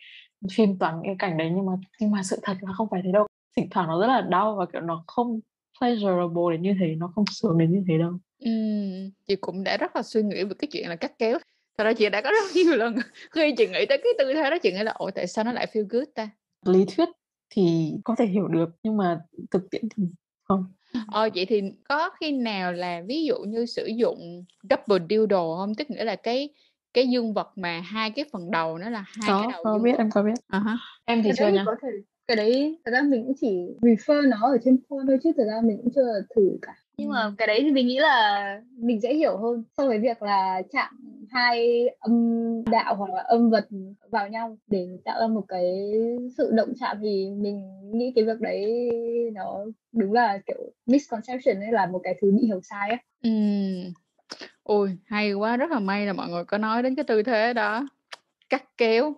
phim 0.56 0.78
toàn 0.78 1.00
cái 1.04 1.16
cảnh 1.18 1.36
đấy 1.36 1.50
nhưng 1.56 1.66
mà 1.66 1.72
nhưng 2.00 2.10
mà 2.10 2.22
sự 2.22 2.38
thật 2.42 2.56
là 2.60 2.72
không 2.72 2.88
phải 2.90 3.00
thế 3.04 3.12
đâu. 3.12 3.26
Thỉnh 3.56 3.68
thoảng 3.70 3.88
nó 3.88 4.00
rất 4.00 4.06
là 4.06 4.20
đau 4.20 4.56
và 4.56 4.66
kiểu 4.72 4.80
nó 4.80 5.04
không 5.06 5.40
pleasurable 5.80 6.42
đến 6.50 6.62
như 6.62 6.74
thế 6.80 6.94
nó 6.94 7.12
không 7.14 7.24
sướng 7.30 7.58
đến 7.58 7.72
như 7.72 7.84
thế 7.88 7.98
đâu. 7.98 8.12
Ừ, 8.38 8.50
chị 9.28 9.36
cũng 9.36 9.64
đã 9.64 9.76
rất 9.76 9.96
là 9.96 10.02
suy 10.02 10.22
nghĩ 10.22 10.44
về 10.44 10.54
cái 10.58 10.68
chuyện 10.72 10.88
là 10.88 10.96
cắt 10.96 11.12
kéo. 11.18 11.38
Thật 11.78 11.84
ra 11.84 11.92
chị 11.92 12.08
đã 12.08 12.20
có 12.20 12.30
rất 12.30 12.54
nhiều 12.54 12.76
lần 12.76 12.94
khi 13.30 13.54
chị 13.56 13.66
nghĩ 13.66 13.86
tới 13.88 13.98
cái 13.98 14.12
tư 14.18 14.34
thế 14.34 14.50
đó 14.50 14.56
chị 14.62 14.72
nghĩ 14.72 14.82
là 14.82 14.92
ôi 14.92 15.12
tại 15.14 15.26
sao 15.26 15.44
nó 15.44 15.52
lại 15.52 15.66
feel 15.72 15.86
good 15.88 16.08
ta? 16.14 16.30
Lý 16.66 16.84
thuyết 16.84 17.08
thì 17.54 17.94
có 18.04 18.14
thể 18.18 18.26
hiểu 18.26 18.48
được 18.48 18.68
nhưng 18.82 18.96
mà 18.96 19.20
thực 19.50 19.70
tiễn 19.70 19.82
thì 19.96 20.02
không. 20.44 20.64
Ờ 21.06 21.28
vậy 21.34 21.46
thì 21.46 21.62
có 21.88 22.10
khi 22.20 22.32
nào 22.32 22.72
là 22.72 23.02
ví 23.06 23.24
dụ 23.24 23.38
như 23.38 23.66
sử 23.66 23.86
dụng 23.86 24.44
double 24.70 25.06
dildo 25.10 25.56
không? 25.56 25.74
Tức 25.74 25.90
nghĩa 25.90 26.04
là 26.04 26.16
cái 26.16 26.48
cái 26.94 27.08
dương 27.08 27.34
vật 27.34 27.52
mà 27.56 27.80
hai 27.80 28.10
cái 28.10 28.24
phần 28.32 28.50
đầu 28.50 28.78
nó 28.78 28.90
là 28.90 29.04
hai 29.06 29.28
có, 29.28 29.42
cái 29.42 29.52
đầu 29.52 29.64
có 29.64 29.78
biết 29.78 29.92
vật. 29.92 29.98
em 29.98 30.10
có 30.10 30.22
biết. 30.22 30.34
Uh-huh. 30.52 30.76
em 31.04 31.22
thì 31.22 31.30
cái 31.30 31.36
chưa 31.38 31.56
nha. 31.56 31.62
có 31.66 31.74
thể 31.82 31.88
cái 32.26 32.36
đấy 32.36 32.78
thật 32.84 32.92
ra 32.92 33.02
mình 33.02 33.24
cũng 33.24 33.34
chỉ 33.40 33.48
refer 33.82 34.28
nó 34.28 34.36
ở 34.42 34.58
trên 34.64 34.78
phone 34.88 35.04
thôi 35.06 35.18
chứ 35.22 35.32
thật 35.36 35.44
ra 35.46 35.60
mình 35.64 35.78
cũng 35.82 35.92
chưa 35.94 36.12
thử 36.36 36.58
cả 36.62 36.72
nhưng 36.96 37.10
mà 37.10 37.32
cái 37.38 37.46
đấy 37.46 37.60
thì 37.62 37.70
mình 37.70 37.86
nghĩ 37.86 37.98
là 37.98 38.60
mình 38.76 39.00
dễ 39.00 39.14
hiểu 39.14 39.36
hơn 39.36 39.64
so 39.76 39.86
với 39.86 39.98
việc 39.98 40.22
là 40.22 40.62
chạm 40.72 40.94
hai 41.30 41.88
âm 42.00 42.64
đạo 42.64 42.94
hoặc 42.96 43.10
là 43.10 43.22
âm 43.22 43.50
vật 43.50 43.68
vào 44.10 44.28
nhau 44.28 44.58
để 44.66 44.88
tạo 45.04 45.20
ra 45.20 45.26
một 45.26 45.44
cái 45.48 45.92
sự 46.36 46.50
động 46.52 46.72
chạm 46.80 46.96
thì 47.02 47.30
mình 47.30 47.80
nghĩ 47.92 48.12
cái 48.14 48.24
việc 48.24 48.40
đấy 48.40 48.90
nó 49.34 49.64
đúng 49.92 50.12
là 50.12 50.38
kiểu 50.46 50.72
misconception 50.86 51.60
ấy 51.60 51.72
là 51.72 51.86
một 51.86 52.00
cái 52.04 52.14
thứ 52.20 52.32
bị 52.32 52.46
hiểu 52.46 52.60
sai 52.62 52.88
ấy. 52.88 52.98
Ừ. 53.22 53.30
Ôi 54.62 54.98
hay 55.06 55.32
quá 55.32 55.56
rất 55.56 55.70
là 55.70 55.78
may 55.78 56.06
là 56.06 56.12
mọi 56.12 56.28
người 56.28 56.44
có 56.44 56.58
nói 56.58 56.82
đến 56.82 56.94
cái 56.94 57.04
tư 57.04 57.22
thế 57.22 57.52
đó 57.52 57.86
cắt 58.48 58.64
kéo 58.76 59.14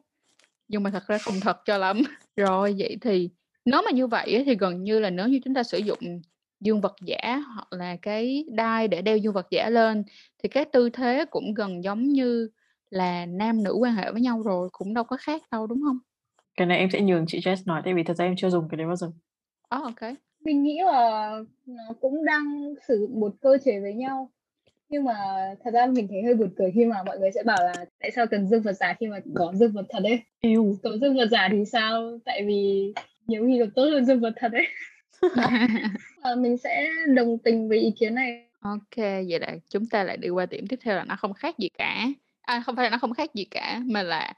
nhưng 0.68 0.82
mà 0.82 0.90
thật 0.90 1.02
ra 1.06 1.18
không 1.18 1.34
thật 1.40 1.56
cho 1.64 1.78
lắm 1.78 2.02
rồi 2.36 2.74
vậy 2.78 2.96
thì 3.00 3.30
nếu 3.64 3.82
mà 3.84 3.90
như 3.90 4.06
vậy 4.06 4.42
thì 4.46 4.56
gần 4.56 4.84
như 4.84 4.98
là 4.98 5.10
nếu 5.10 5.28
như 5.28 5.40
chúng 5.44 5.54
ta 5.54 5.62
sử 5.62 5.78
dụng 5.78 6.20
dương 6.60 6.80
vật 6.80 6.94
giả 7.04 7.42
hoặc 7.54 7.66
là 7.70 7.96
cái 8.02 8.44
đai 8.48 8.88
để 8.88 9.02
đeo 9.02 9.16
dương 9.16 9.32
vật 9.32 9.46
giả 9.50 9.70
lên 9.70 10.04
thì 10.42 10.48
cái 10.48 10.64
tư 10.64 10.90
thế 10.90 11.24
cũng 11.30 11.54
gần 11.54 11.84
giống 11.84 12.02
như 12.02 12.48
là 12.90 13.26
nam 13.26 13.62
nữ 13.62 13.72
quan 13.80 13.94
hệ 13.94 14.12
với 14.12 14.20
nhau 14.20 14.42
rồi 14.42 14.68
cũng 14.72 14.94
đâu 14.94 15.04
có 15.04 15.16
khác 15.20 15.42
đâu 15.50 15.66
đúng 15.66 15.80
không? 15.86 15.98
Cái 16.56 16.66
này 16.66 16.78
em 16.78 16.90
sẽ 16.90 17.00
nhường 17.00 17.24
chị 17.28 17.38
Jess 17.38 17.56
nói 17.66 17.82
tại 17.84 17.94
vì 17.94 18.02
thật 18.02 18.16
ra 18.16 18.24
em 18.24 18.34
chưa 18.36 18.50
dùng 18.50 18.68
cái 18.68 18.76
đấy 18.76 18.86
bao 18.86 18.96
giờ. 18.96 19.06
Oh, 19.76 19.82
ok. 19.82 20.12
Mình 20.40 20.62
nghĩ 20.62 20.78
là 20.84 21.30
nó 21.66 21.84
cũng 22.00 22.24
đang 22.24 22.74
sử 22.88 22.98
dụng 23.00 23.20
một 23.20 23.34
cơ 23.40 23.58
chế 23.64 23.80
với 23.80 23.94
nhau 23.94 24.30
nhưng 24.88 25.04
mà 25.04 25.14
thật 25.64 25.70
ra 25.70 25.86
mình 25.86 26.08
thấy 26.08 26.22
hơi 26.22 26.34
buồn 26.34 26.50
cười 26.56 26.70
khi 26.74 26.84
mà 26.84 27.02
mọi 27.06 27.18
người 27.18 27.30
sẽ 27.32 27.42
bảo 27.42 27.58
là 27.60 27.84
tại 28.00 28.10
sao 28.10 28.26
cần 28.26 28.46
dương 28.46 28.62
vật 28.62 28.72
giả 28.72 28.94
khi 29.00 29.06
mà 29.06 29.20
có 29.34 29.52
dương 29.54 29.72
vật 29.72 29.86
thật 29.88 30.02
ấy 30.04 30.20
Yêu. 30.40 30.76
có 30.82 30.90
dương 31.00 31.16
vật 31.16 31.26
giả 31.30 31.48
thì 31.52 31.64
sao 31.64 32.18
tại 32.24 32.44
vì 32.46 32.92
nhiều 33.26 33.46
khi 33.46 33.58
còn 33.60 33.70
tốt 33.70 33.84
hơn 33.84 34.04
dương 34.04 34.20
vật 34.20 34.32
thật 34.36 34.52
ấy 34.52 34.66
à, 36.22 36.34
mình 36.38 36.56
sẽ 36.56 36.90
đồng 37.14 37.38
tình 37.38 37.68
với 37.68 37.78
ý 37.78 37.92
kiến 38.00 38.14
này. 38.14 38.48
Ok 38.60 38.96
vậy 38.96 39.40
là 39.40 39.56
chúng 39.68 39.86
ta 39.86 40.04
lại 40.04 40.16
đi 40.16 40.28
qua 40.28 40.46
điểm 40.46 40.66
tiếp 40.66 40.78
theo 40.82 40.96
là 40.96 41.04
nó 41.04 41.16
không 41.16 41.34
khác 41.34 41.58
gì 41.58 41.68
cả. 41.68 42.06
À 42.40 42.62
không 42.66 42.76
phải 42.76 42.84
là 42.84 42.90
nó 42.90 42.98
không 42.98 43.14
khác 43.14 43.34
gì 43.34 43.44
cả 43.44 43.80
mà 43.86 44.02
là 44.02 44.32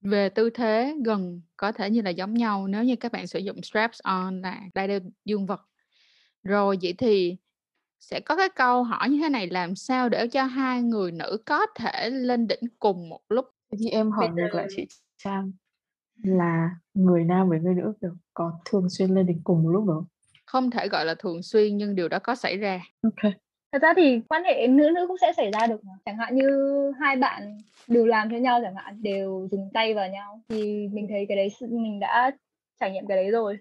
về 0.00 0.28
tư 0.28 0.50
thế 0.50 0.94
gần 1.04 1.40
có 1.56 1.72
thể 1.72 1.90
như 1.90 2.02
là 2.02 2.10
giống 2.10 2.34
nhau 2.34 2.68
nếu 2.68 2.84
như 2.84 2.96
các 2.96 3.12
bạn 3.12 3.26
sử 3.26 3.38
dụng 3.38 3.62
straps 3.62 4.00
on 4.02 4.42
là 4.42 4.60
đai 4.74 4.88
đeo 4.88 5.00
dương 5.24 5.46
vật. 5.46 5.60
Rồi 6.42 6.78
vậy 6.82 6.94
thì 6.98 7.36
sẽ 8.00 8.20
có 8.20 8.36
cái 8.36 8.48
câu 8.48 8.82
hỏi 8.82 9.10
như 9.10 9.18
thế 9.22 9.28
này 9.28 9.46
làm 9.46 9.74
sao 9.74 10.08
để 10.08 10.28
cho 10.28 10.44
hai 10.44 10.82
người 10.82 11.12
nữ 11.12 11.38
có 11.46 11.66
thể 11.74 12.10
lên 12.10 12.46
đỉnh 12.46 12.68
cùng 12.78 13.08
một 13.08 13.20
lúc? 13.28 13.46
Thì 13.78 13.88
em 13.90 14.10
hỏi 14.10 14.28
ngược 14.28 14.54
lại 14.54 14.66
chị 14.76 14.86
Trang 15.18 15.52
là 16.22 16.70
người 16.94 17.24
nam 17.24 17.48
với 17.48 17.60
người 17.60 17.74
nữ 17.74 17.92
kiểu 18.00 18.10
có 18.34 18.52
thường 18.64 18.88
xuyên 18.90 19.10
lên 19.10 19.26
đỉnh 19.26 19.40
cùng 19.44 19.62
một 19.62 19.68
lúc 19.70 19.84
không? 19.86 20.04
Không 20.46 20.70
thể 20.70 20.88
gọi 20.88 21.04
là 21.04 21.14
thường 21.14 21.42
xuyên 21.42 21.76
nhưng 21.76 21.94
điều 21.94 22.08
đó 22.08 22.18
có 22.18 22.34
xảy 22.34 22.56
ra. 22.56 22.80
Ok. 23.02 23.32
Thật 23.72 23.82
ra 23.82 23.94
thì 23.96 24.20
quan 24.28 24.44
hệ 24.44 24.66
nữ 24.66 24.90
nữ 24.94 25.06
cũng 25.06 25.16
sẽ 25.20 25.32
xảy 25.32 25.50
ra 25.50 25.66
được 25.66 25.80
Chẳng 26.04 26.16
hạn 26.16 26.36
như 26.36 26.50
hai 27.00 27.16
bạn 27.16 27.58
đều 27.86 28.06
làm 28.06 28.30
cho 28.30 28.36
nhau 28.36 28.60
chẳng 28.62 28.74
hạn, 28.74 29.02
đều 29.02 29.48
dùng 29.50 29.70
tay 29.74 29.94
vào 29.94 30.08
nhau 30.08 30.40
thì 30.48 30.88
mình 30.92 31.06
thấy 31.08 31.26
cái 31.28 31.36
đấy 31.36 31.48
mình 31.60 32.00
đã 32.00 32.30
trải 32.80 32.90
nghiệm 32.90 33.06
cái 33.06 33.16
đấy 33.16 33.30
rồi. 33.30 33.58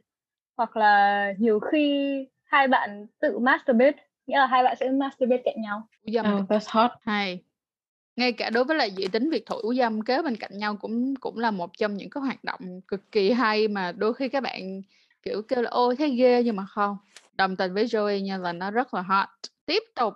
Hoặc 0.58 0.78
là 0.78 1.34
nhiều 1.38 1.60
khi 1.60 2.28
hai 2.44 2.68
bạn 2.68 3.06
tự 3.20 3.40
masturbate 3.40 3.98
nghĩa 4.28 4.38
là 4.38 4.48
hai 4.48 4.64
bạn 4.64 4.76
sẽ 4.80 4.90
masturbate 4.90 5.42
cạnh 5.46 5.62
nhau. 5.62 5.88
Oh, 6.20 6.50
that's 6.50 6.68
hot. 6.68 6.92
Hay 7.02 7.44
ngay 8.17 8.31
cả 8.31 8.50
đối 8.50 8.63
với 8.63 8.77
lại 8.77 8.91
dự 8.91 9.07
tính 9.07 9.29
việc 9.29 9.45
thủ 9.45 9.74
dâm 9.77 10.01
kế 10.01 10.21
bên 10.21 10.36
cạnh 10.36 10.57
nhau 10.57 10.75
cũng 10.75 11.15
cũng 11.15 11.38
là 11.39 11.51
một 11.51 11.77
trong 11.77 11.97
những 11.97 12.09
cái 12.09 12.21
hoạt 12.21 12.43
động 12.43 12.81
cực 12.88 13.12
kỳ 13.12 13.31
hay 13.31 13.67
mà 13.67 13.91
đôi 13.91 14.13
khi 14.13 14.29
các 14.29 14.43
bạn 14.43 14.81
kiểu 15.24 15.41
kêu 15.41 15.62
là 15.62 15.69
ôi 15.69 15.95
thấy 15.95 16.09
ghê 16.09 16.43
nhưng 16.43 16.55
mà 16.55 16.65
không 16.65 16.97
đồng 17.33 17.55
tình 17.55 17.74
với 17.74 17.86
Joey 17.86 18.19
nha 18.19 18.38
là 18.38 18.53
nó 18.53 18.71
rất 18.71 18.93
là 18.93 19.01
hot 19.01 19.27
tiếp 19.65 19.83
tục 19.95 20.13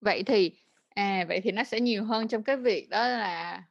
vậy 0.00 0.22
thì 0.22 0.52
à 0.94 1.24
vậy 1.28 1.40
thì 1.40 1.50
nó 1.50 1.64
sẽ 1.64 1.80
nhiều 1.80 2.04
hơn 2.04 2.28
trong 2.28 2.42
cái 2.42 2.56
việc 2.56 2.90
đó 2.90 3.08
là 3.08 3.62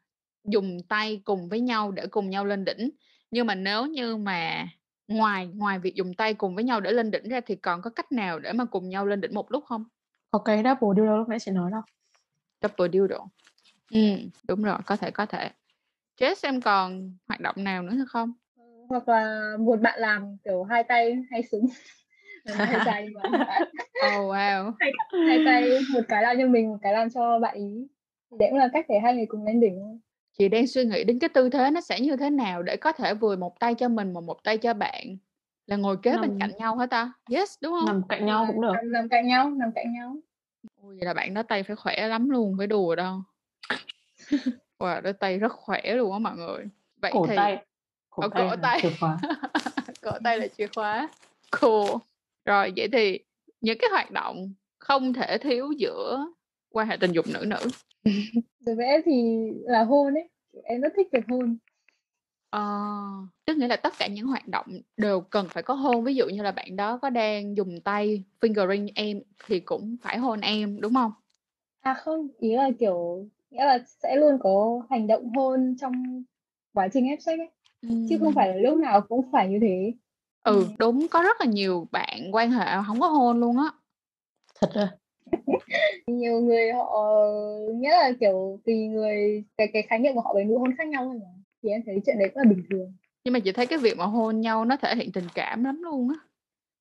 dùng 0.43 0.77
tay 0.89 1.21
cùng 1.23 1.49
với 1.49 1.59
nhau 1.59 1.91
để 1.91 2.07
cùng 2.07 2.29
nhau 2.29 2.45
lên 2.45 2.65
đỉnh 2.65 2.89
nhưng 3.31 3.47
mà 3.47 3.55
nếu 3.55 3.85
như 3.85 4.17
mà 4.17 4.67
ngoài 5.07 5.47
ngoài 5.47 5.79
việc 5.79 5.95
dùng 5.95 6.13
tay 6.13 6.33
cùng 6.33 6.55
với 6.55 6.63
nhau 6.63 6.79
để 6.79 6.91
lên 6.91 7.11
đỉnh 7.11 7.29
ra 7.29 7.41
thì 7.45 7.55
còn 7.55 7.81
có 7.81 7.89
cách 7.89 8.11
nào 8.11 8.39
để 8.39 8.53
mà 8.53 8.65
cùng 8.65 8.89
nhau 8.89 9.05
lên 9.05 9.21
đỉnh 9.21 9.33
một 9.33 9.51
lúc 9.51 9.65
không? 9.65 9.85
Ok, 10.29 10.45
double 10.47 10.89
dildo 10.95 11.17
lúc 11.17 11.29
nãy 11.29 11.39
chị 11.39 11.51
nói 11.51 11.71
đâu. 11.71 11.81
Double 12.61 12.99
dildo. 12.99 13.27
Ừ, 13.91 13.99
đúng 14.47 14.63
rồi, 14.63 14.77
có 14.85 14.95
thể, 14.95 15.11
có 15.11 15.25
thể. 15.25 15.49
Jess 16.19 16.35
em 16.43 16.61
còn 16.61 17.17
hoạt 17.27 17.39
động 17.41 17.55
nào 17.57 17.83
nữa 17.83 17.91
hay 17.95 18.05
không? 18.09 18.33
Hoặc 18.89 19.07
là 19.09 19.51
một 19.59 19.81
bạn 19.81 19.99
làm 19.99 20.37
kiểu 20.45 20.63
hai 20.63 20.83
tay 20.83 21.23
hay 21.31 21.43
súng 21.51 21.65
hai 22.59 22.79
tay 22.85 23.09
Oh 24.07 24.31
wow. 24.31 24.71
Hai, 24.79 24.91
hai 25.27 25.39
tay 25.45 25.79
một 25.89 26.01
cái 26.07 26.23
làm 26.23 26.37
cho 26.39 26.47
mình, 26.47 26.69
một 26.69 26.77
cái 26.81 26.93
làm 26.93 27.09
cho 27.09 27.39
bạn 27.39 27.55
ý. 27.55 27.87
Đấy 28.39 28.49
cũng 28.49 28.59
là 28.59 28.69
cách 28.73 28.85
để 28.89 28.99
hai 28.99 29.15
người 29.15 29.25
cùng 29.25 29.45
lên 29.45 29.59
đỉnh. 29.59 29.99
Chị 30.37 30.49
đang 30.49 30.67
suy 30.67 30.85
nghĩ 30.85 31.03
đến 31.03 31.19
cái 31.19 31.29
tư 31.29 31.49
thế 31.49 31.71
nó 31.71 31.81
sẽ 31.81 31.99
như 31.99 32.17
thế 32.17 32.29
nào 32.29 32.63
để 32.63 32.77
có 32.77 32.91
thể 32.91 33.13
vừa 33.13 33.35
một 33.35 33.59
tay 33.59 33.75
cho 33.75 33.89
mình 33.89 34.13
mà 34.13 34.21
một 34.21 34.43
tay 34.43 34.57
cho 34.57 34.73
bạn. 34.73 35.17
là 35.65 35.75
ngồi 35.75 35.97
kế 36.03 36.11
bên 36.11 36.21
nằm 36.21 36.39
cạnh 36.39 36.57
nhau 36.57 36.77
hả 36.77 36.85
ta 36.85 37.13
yes 37.31 37.57
đúng 37.61 37.73
không 37.73 37.85
nằm 37.85 38.01
cạnh 38.09 38.25
nhau 38.25 38.45
cũng 38.47 38.61
được 38.61 38.73
nằm, 38.73 38.91
nằm 38.91 39.09
cạnh 39.09 39.27
nhau 39.27 39.49
nằm 39.49 39.71
cạnh 39.75 39.93
nhau 39.93 40.15
Ôi, 40.81 40.95
vậy 40.95 41.05
là 41.05 41.13
bạn 41.13 41.33
đó 41.33 41.43
tay 41.43 41.63
phải 41.63 41.75
khỏe 41.75 42.07
lắm 42.07 42.29
luôn 42.29 42.55
phải 42.57 42.67
đùa 42.67 42.95
đâu 42.95 43.21
wow 44.79 45.01
đó 45.01 45.11
tay 45.19 45.37
rất 45.39 45.51
khỏe 45.51 45.81
luôn 45.95 46.13
á 46.13 46.19
mọi 46.19 46.35
người. 46.37 46.65
Vậy 47.01 47.11
cổ 47.13 47.27
thì 47.27 47.35
tay 47.35 47.65
cổ 48.09 48.23
Ờ, 48.23 48.29
tay 48.33 48.43
cổ 48.43 48.49
là 48.49 48.55
tay. 48.61 48.79
chìa 48.81 48.89
khóa. 48.99 49.17
cổ 50.01 50.11
tay 50.23 50.39
là 50.39 50.47
chìa 50.47 50.67
khóa. 50.75 51.09
Cool. 51.61 51.89
Rồi 52.45 52.73
vậy 52.75 52.87
thì 52.91 53.19
những 53.61 53.77
cái 53.81 53.89
hoạt 53.91 54.11
động 54.11 54.53
không 54.79 55.13
thể 55.13 55.37
thiếu 55.37 55.71
giữa 55.71 56.27
quan 56.69 56.87
hệ 56.87 56.97
tình 56.97 57.11
dục 57.11 57.25
nữ 57.27 57.45
nữ. 57.45 57.67
Đối 58.65 58.75
với 58.75 58.85
em 58.85 59.01
thì 59.05 59.47
là 59.63 59.83
hôn 59.83 60.13
ấy 60.13 60.29
em 60.63 60.81
rất 60.81 60.93
thích 60.97 61.07
việc 61.11 61.23
hôn. 61.27 61.57
Ờ, 62.49 62.61
tức 63.45 63.57
nghĩa 63.57 63.67
là 63.67 63.75
tất 63.75 63.93
cả 63.99 64.07
những 64.07 64.25
hoạt 64.27 64.47
động 64.47 64.67
đều 64.97 65.21
cần 65.21 65.47
phải 65.49 65.63
có 65.63 65.73
hôn. 65.73 66.03
Ví 66.03 66.15
dụ 66.15 66.25
như 66.29 66.41
là 66.43 66.51
bạn 66.51 66.75
đó 66.75 66.97
có 67.01 67.09
đang 67.09 67.57
dùng 67.57 67.81
tay 67.81 68.23
fingering 68.41 68.89
em 68.95 69.21
thì 69.45 69.59
cũng 69.59 69.95
phải 70.01 70.17
hôn 70.17 70.41
em 70.41 70.81
đúng 70.81 70.93
không? 70.93 71.11
À 71.81 71.93
không 71.93 72.27
ý 72.39 72.55
là 72.55 72.69
kiểu 72.79 73.27
nghĩa 73.55 73.65
là 73.65 73.79
sẽ 74.03 74.15
luôn 74.15 74.37
có 74.39 74.81
hành 74.89 75.07
động 75.07 75.29
hôn 75.29 75.75
trong 75.81 76.23
quá 76.73 76.87
trình 76.93 77.05
ép 77.05 77.21
sex 77.21 77.39
ấy. 77.39 77.49
Chứ 78.09 78.17
không 78.19 78.33
phải 78.33 78.49
là 78.49 78.55
lúc 78.55 78.77
nào 78.77 79.01
cũng 79.01 79.31
phải 79.31 79.49
như 79.49 79.59
thế. 79.61 79.93
Ừ 80.43 80.55
Ừ. 80.55 80.65
đúng 80.79 81.07
có 81.07 81.21
rất 81.23 81.37
là 81.39 81.45
nhiều 81.45 81.87
bạn 81.91 82.29
quan 82.31 82.51
hệ 82.51 82.65
không 82.87 82.99
có 82.99 83.07
hôn 83.07 83.39
luôn 83.39 83.57
á. 83.57 83.71
Thật 84.61 84.69
ra 84.73 84.91
nhiều 86.07 86.39
người 86.39 86.71
họ 86.71 87.07
nghĩa 87.73 87.89
là 87.89 88.11
kiểu 88.19 88.59
tùy 88.65 88.87
người 88.87 89.43
cái 89.57 89.67
cái 89.73 89.81
khái 89.81 89.99
niệm 89.99 90.15
của 90.15 90.21
họ 90.21 90.33
về 90.35 90.43
nụ 90.43 90.59
hôn 90.59 90.75
khác 90.77 90.87
nhau 90.87 91.03
thôi 91.05 91.19
mà. 91.23 91.29
Thì 91.63 91.69
em 91.69 91.81
thấy 91.85 92.01
chuyện 92.05 92.19
đấy 92.19 92.29
cũng 92.33 92.43
là 92.43 92.49
bình 92.49 92.63
thường. 92.69 92.93
Nhưng 93.23 93.33
mà 93.33 93.39
chị 93.39 93.51
thấy 93.51 93.65
cái 93.67 93.79
việc 93.79 93.97
mà 93.97 94.05
hôn 94.05 94.41
nhau 94.41 94.65
nó 94.65 94.77
thể 94.81 94.95
hiện 94.95 95.11
tình 95.11 95.27
cảm 95.35 95.63
lắm 95.63 95.81
luôn 95.83 96.09
á 96.09 96.15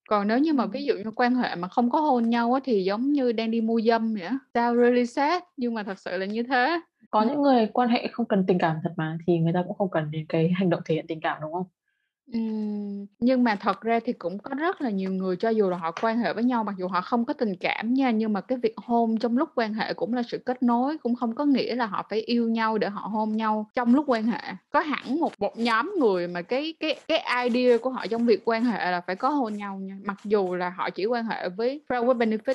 còn 0.09 0.29
nếu 0.29 0.39
như 0.39 0.53
mà 0.53 0.67
ví 0.67 0.85
dụ 0.85 0.95
như 0.95 1.11
quan 1.17 1.35
hệ 1.35 1.55
mà 1.55 1.69
không 1.69 1.91
có 1.91 2.01
hôn 2.01 2.31
nhau 2.31 2.53
á 2.53 2.61
thì 2.65 2.85
giống 2.85 3.13
như 3.13 3.33
đang 3.33 3.51
đi 3.51 3.61
mua 3.61 3.81
dâm 3.81 4.15
vậy 4.15 4.23
á 4.23 4.39
sao 4.55 4.77
really 4.77 5.07
sad? 5.07 5.43
Nhưng 5.57 5.75
mà 5.75 5.83
thật 5.83 5.99
sự 5.99 6.17
là 6.17 6.27
như 6.27 6.43
thế. 6.43 6.81
Có 7.11 7.23
những 7.23 7.43
người 7.43 7.69
quan 7.73 7.89
hệ 7.89 8.09
không 8.13 8.27
cần 8.27 8.45
tình 8.49 8.59
cảm 8.59 8.77
thật 8.85 8.91
mà 8.97 9.19
thì 9.27 9.39
người 9.39 9.53
ta 9.53 9.63
cũng 9.67 9.77
không 9.77 9.91
cần 9.91 10.11
đến 10.11 10.27
cái 10.29 10.53
hành 10.55 10.71
động 10.71 10.81
thể 10.85 10.95
hiện 10.95 11.07
tình 11.07 11.21
cảm 11.21 11.39
đúng 11.43 11.53
không 11.53 11.67
Ừm, 12.33 13.07
nhưng 13.19 13.45
mà 13.45 13.57
thật 13.57 13.81
ra 13.81 14.01
thì 14.05 14.13
cũng 14.13 14.39
có 14.39 14.55
rất 14.55 14.81
là 14.81 14.91
nhiều 14.91 15.13
người 15.13 15.37
cho 15.37 15.49
dù 15.49 15.71
là 15.71 15.77
họ 15.77 15.91
quan 16.03 16.19
hệ 16.19 16.33
với 16.33 16.45
nhau 16.45 16.65
mặc 16.65 16.75
dù 16.79 16.89
họ 16.89 17.01
không 17.01 17.25
có 17.25 17.33
tình 17.33 17.57
cảm 17.61 17.95
nha 17.95 18.11
nhưng 18.11 18.33
mà 18.33 18.41
cái 18.41 18.59
việc 18.59 18.75
hôn 18.77 19.19
trong 19.19 19.39
lúc 19.39 19.49
quan 19.55 19.75
hệ 19.75 19.95
cũng 19.95 20.15
là 20.15 20.23
sự 20.23 20.39
kết 20.39 20.63
nối 20.63 20.99
cũng 20.99 21.15
không 21.15 21.35
có 21.35 21.45
nghĩa 21.45 21.75
là 21.75 21.87
họ 21.87 22.07
phải 22.11 22.21
yêu 22.21 22.49
nhau 22.49 22.79
để 22.79 22.89
họ 22.89 23.01
hôn 23.01 23.37
nhau 23.37 23.71
trong 23.75 23.95
lúc 23.95 24.05
quan 24.09 24.25
hệ. 24.25 24.41
Có 24.71 24.81
hẳn 24.81 25.21
một 25.21 25.33
một 25.39 25.59
nhóm 25.59 25.95
người 26.01 26.29
mà 26.29 26.43
cái 26.43 26.75
cái 26.81 26.97
cái 27.09 27.49
idea 27.51 27.79
của 27.79 27.91
họ 27.91 28.07
trong 28.07 28.27
việc 28.27 28.43
quan 28.45 28.65
hệ 28.65 28.91
là 28.91 29.01
phải 29.01 29.17
có 29.17 29.29
hôn 29.29 29.57
nhau 29.57 29.79
nha. 29.79 29.97
Mặc 30.05 30.17
dù 30.25 30.55
là 30.55 30.71
họ 30.71 30.91
chỉ 30.91 31.07
quan 31.07 31.25
hệ 31.27 31.49
với 31.49 31.85
friend 31.89 32.05
with 32.07 32.19
benefit 32.19 32.55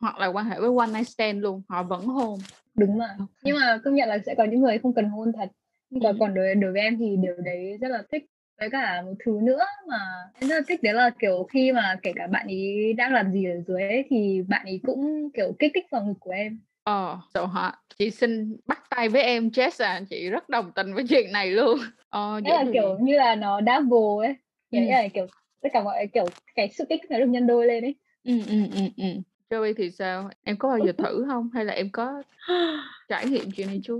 hoặc 0.00 0.18
là 0.18 0.26
quan 0.26 0.46
hệ 0.46 0.60
với 0.60 0.70
one 0.78 0.92
night 0.92 1.08
stand 1.08 1.42
luôn 1.42 1.62
họ 1.68 1.82
vẫn 1.82 2.06
hôn. 2.06 2.38
Đúng 2.74 2.98
mà 2.98 3.16
nhưng 3.42 3.56
mà 3.60 3.78
công 3.84 3.94
nhận 3.94 4.08
là 4.08 4.18
sẽ 4.26 4.34
có 4.34 4.44
những 4.44 4.60
người 4.60 4.78
không 4.78 4.94
cần 4.94 5.04
hôn 5.08 5.32
thật. 5.32 5.48
Nhưng 5.90 6.02
mà 6.02 6.10
Ừ. 6.10 6.16
còn 6.20 6.34
đối 6.34 6.54
đối 6.54 6.72
với 6.72 6.80
em 6.80 6.98
thì 6.98 7.16
điều 7.22 7.36
đấy 7.44 7.78
rất 7.80 7.88
là 7.88 8.02
thích 8.12 8.24
với 8.60 8.70
cả 8.70 9.02
một 9.02 9.14
thứ 9.24 9.38
nữa 9.42 9.60
mà 9.88 9.98
em 10.34 10.48
rất 10.48 10.54
là 10.54 10.60
thích 10.68 10.82
đấy 10.82 10.94
là 10.94 11.10
kiểu 11.18 11.46
khi 11.52 11.72
mà 11.72 11.96
kể 12.02 12.12
cả 12.16 12.26
bạn 12.26 12.46
ấy 12.46 12.92
đang 12.96 13.12
làm 13.12 13.32
gì 13.32 13.44
ở 13.44 13.60
dưới 13.68 13.82
ấy, 13.82 14.04
thì 14.10 14.42
bạn 14.48 14.66
ấy 14.66 14.80
cũng 14.86 15.30
kiểu 15.34 15.52
kích 15.58 15.72
thích 15.74 15.86
vào 15.90 16.04
ngực 16.04 16.14
của 16.20 16.30
em 16.30 16.60
Ờ, 16.84 17.18
so 17.34 17.46
hả? 17.46 17.72
Chị 17.98 18.10
xin 18.10 18.56
bắt 18.66 18.78
tay 18.90 19.08
với 19.08 19.22
em 19.22 19.48
Jess 19.48 19.84
à, 19.84 20.00
chị 20.10 20.30
rất 20.30 20.48
đồng 20.48 20.72
tình 20.74 20.94
với 20.94 21.04
chuyện 21.08 21.32
này 21.32 21.50
luôn. 21.50 21.78
Ờ, 22.08 22.40
vậy 22.44 22.52
là 22.52 22.64
thì- 22.64 22.70
kiểu 22.72 22.98
như 23.00 23.16
là 23.16 23.34
nó 23.34 23.60
double 23.60 24.26
ấy 24.28 24.36
Ừ. 24.70 24.78
nghĩa 24.78 24.92
là 24.92 25.08
kiểu 25.14 25.26
tất 25.60 25.68
cả 25.72 25.82
mọi 25.82 26.06
kiểu 26.12 26.26
cái 26.54 26.68
sự 26.68 26.84
kích 26.88 27.00
nó 27.10 27.18
được 27.18 27.26
nhân 27.26 27.46
đôi 27.46 27.66
lên 27.66 27.84
ấy 27.84 27.94
Ừ, 28.24 28.32
ừ, 28.48 28.54
ừ, 28.74 28.80
ừ. 28.96 29.04
Joey 29.50 29.74
thì 29.76 29.90
sao? 29.90 30.30
Em 30.44 30.56
có 30.56 30.68
bao 30.68 30.78
giờ 30.78 30.92
thử 30.98 31.24
không? 31.28 31.50
Hay 31.54 31.64
là 31.64 31.72
em 31.72 31.88
có 31.92 32.22
trải 33.08 33.26
nghiệm 33.26 33.50
chuyện 33.56 33.66
này 33.66 33.80
chưa? 33.84 33.98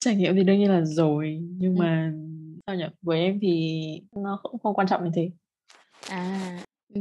trải 0.00 0.14
nghiệm 0.16 0.34
thì 0.34 0.44
đương 0.44 0.58
nhiên 0.58 0.70
là 0.70 0.80
rồi 0.84 1.38
nhưng 1.58 1.74
Ừ. 1.76 1.78
mà 1.80 2.07
nhỉ 2.78 2.86
với 3.02 3.20
em 3.20 3.38
thì 3.42 3.82
nó 4.12 4.40
cũng 4.42 4.58
không 4.58 4.74
quan 4.74 4.88
trọng 4.88 5.04
như 5.04 5.10
thế 5.14 5.30
À, 6.08 6.58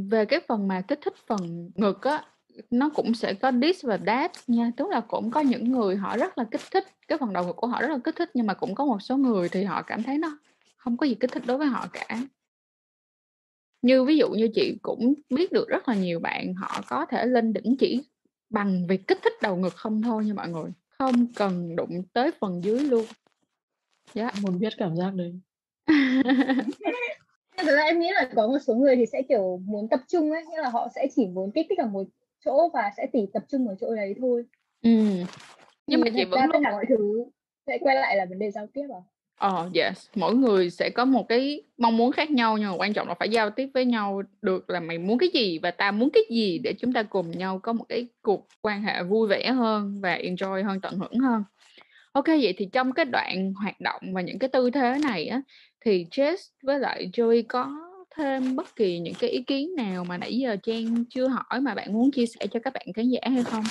về 0.10 0.26
cái 0.26 0.40
phần 0.48 0.68
mà 0.68 0.82
kích 0.82 1.00
thích 1.02 1.14
phần 1.28 1.72
ngực 1.76 2.02
á, 2.02 2.26
nó 2.72 2.90
cũng 2.96 3.14
sẽ 3.14 3.34
có 3.34 3.52
this 3.62 3.86
và 3.86 3.98
that 4.06 4.32
nha. 4.48 4.72
Tức 4.78 4.90
là 4.90 5.02
cũng 5.02 5.32
có 5.32 5.40
những 5.40 5.72
người 5.72 5.96
họ 5.96 6.18
rất 6.18 6.38
là 6.38 6.44
kích 6.52 6.62
thích, 6.72 6.84
cái 7.08 7.18
phần 7.18 7.34
đầu 7.34 7.46
ngực 7.46 7.56
của 7.56 7.68
họ 7.68 7.82
rất 7.82 7.90
là 7.90 7.98
kích 8.04 8.16
thích 8.16 8.30
nhưng 8.34 8.48
mà 8.48 8.54
cũng 8.54 8.76
có 8.76 8.86
một 8.86 9.02
số 9.02 9.18
người 9.18 9.50
thì 9.50 9.64
họ 9.64 9.82
cảm 9.82 10.04
thấy 10.04 10.18
nó 10.18 10.38
không 10.78 10.98
có 10.98 11.06
gì 11.06 11.16
kích 11.16 11.32
thích 11.32 11.44
đối 11.46 11.58
với 11.58 11.68
họ 11.68 11.88
cả. 11.94 12.22
Như 13.82 14.04
ví 14.04 14.18
dụ 14.18 14.30
như 14.30 14.50
chị 14.56 14.78
cũng 14.82 15.14
biết 15.30 15.52
được 15.52 15.68
rất 15.68 15.90
là 15.90 15.96
nhiều 15.96 16.20
bạn 16.20 16.54
họ 16.54 16.82
có 16.88 17.06
thể 17.06 17.26
lên 17.26 17.54
đỉnh 17.54 17.76
chỉ 17.80 18.04
bằng 18.50 18.88
việc 18.88 19.08
kích 19.08 19.20
thích 19.24 19.34
đầu 19.42 19.56
ngực 19.56 19.74
không 19.76 20.02
thôi 20.02 20.26
nha 20.26 20.34
mọi 20.34 20.50
người. 20.50 20.72
Không 20.90 21.34
cần 21.34 21.76
đụng 21.76 22.04
tới 22.14 22.32
phần 22.40 22.64
dưới 22.64 22.80
luôn. 22.80 23.06
Dạ. 24.14 24.32
muốn 24.42 24.60
biết 24.60 24.74
cảm 24.78 24.96
giác 24.96 25.12
đấy 25.16 25.40
thực 27.58 27.76
ra 27.76 27.84
em 27.84 28.00
nghĩ 28.00 28.12
là 28.12 28.30
có 28.36 28.48
một 28.48 28.60
số 28.68 28.76
người 28.76 28.96
thì 28.96 29.06
sẽ 29.06 29.22
kiểu 29.30 29.62
muốn 29.66 29.88
tập 29.88 30.00
trung 30.08 30.32
ấy 30.32 30.46
nghĩa 30.46 30.62
là 30.62 30.70
họ 30.70 30.90
sẽ 30.96 31.08
chỉ 31.16 31.28
muốn 31.28 31.52
kích 31.52 31.66
thích 31.70 31.80
ở 31.80 31.88
một 31.88 32.04
chỗ 32.46 32.70
và 32.74 32.92
sẽ 32.98 33.08
chỉ 33.14 33.26
tập 33.34 33.44
trung 33.50 33.68
ở 33.68 33.76
chỗ 33.82 33.96
đấy 33.96 34.16
thôi 34.20 34.46
Ừ. 34.82 34.90
Nhưng 35.88 36.02
mà 36.02 36.08
chị 36.16 36.26
vẫn 36.26 36.40
luôn 36.42 36.52
tất 36.54 36.60
cả 36.64 36.72
mọi 36.72 36.86
thứ 36.90 37.26
sẽ 37.68 37.78
quay 37.82 37.96
lại 37.96 38.16
là 38.16 38.26
vấn 38.26 38.40
đề 38.40 38.52
giao 38.52 38.68
tiếp 38.74 38.88
à 38.94 39.02
Ờ, 39.38 39.70
yes. 39.74 40.08
Mỗi 40.16 40.36
người 40.36 40.70
sẽ 40.70 40.90
có 40.90 41.06
một 41.06 41.28
cái 41.30 41.62
mong 41.78 41.98
muốn 41.98 42.12
khác 42.12 42.32
nhau 42.32 42.58
nhưng 42.58 42.70
mà 42.70 42.78
quan 42.78 42.94
trọng 42.94 43.08
là 43.08 43.14
phải 43.14 43.30
giao 43.30 43.50
tiếp 43.50 43.70
với 43.74 43.86
nhau 43.86 44.22
được 44.42 44.70
là 44.70 44.80
mày 44.80 44.98
muốn 44.98 45.18
cái 45.18 45.30
gì 45.34 45.60
và 45.60 45.72
ta 45.72 45.92
muốn 45.92 46.10
cái 46.14 46.24
gì 46.30 46.60
để 46.64 46.74
chúng 46.80 46.94
ta 46.94 47.04
cùng 47.04 47.32
nhau 47.32 47.60
có 47.60 47.74
một 47.74 47.86
cái 47.90 48.08
cuộc 48.22 48.48
quan 48.62 48.82
hệ 48.82 49.04
vui 49.04 49.28
vẻ 49.28 49.52
hơn 49.52 50.02
và 50.02 50.18
enjoy 50.18 50.64
hơn, 50.64 50.82
tận 50.82 50.98
hưởng 50.98 51.20
hơn. 51.20 51.44
Ok, 52.12 52.28
vậy 52.28 52.54
thì 52.58 52.70
trong 52.72 52.94
cái 52.94 53.06
đoạn 53.06 53.54
hoạt 53.54 53.82
động 53.82 54.02
và 54.14 54.22
những 54.22 54.40
cái 54.40 54.50
tư 54.50 54.70
thế 54.70 54.98
này 55.02 55.28
á 55.28 55.42
thì 55.86 56.06
Jess 56.12 56.36
với 56.64 56.80
lại 56.80 57.10
Joey 57.14 57.44
có 57.48 57.72
thêm 58.16 58.56
bất 58.56 58.76
kỳ 58.76 59.00
những 59.00 59.14
cái 59.20 59.30
ý 59.30 59.44
kiến 59.44 59.76
nào 59.78 60.04
mà 60.04 60.18
nãy 60.18 60.38
giờ 60.38 60.56
Trang 60.64 61.04
chưa 61.10 61.28
hỏi 61.28 61.62
mà 61.62 61.76
bạn 61.76 61.94
muốn 61.94 62.12
chia 62.12 62.26
sẻ 62.26 62.48
cho 62.52 62.60
các 62.64 62.74
bạn 62.74 62.86
khán 62.96 63.10
giả 63.10 63.20
hay 63.24 63.44
không? 63.44 63.64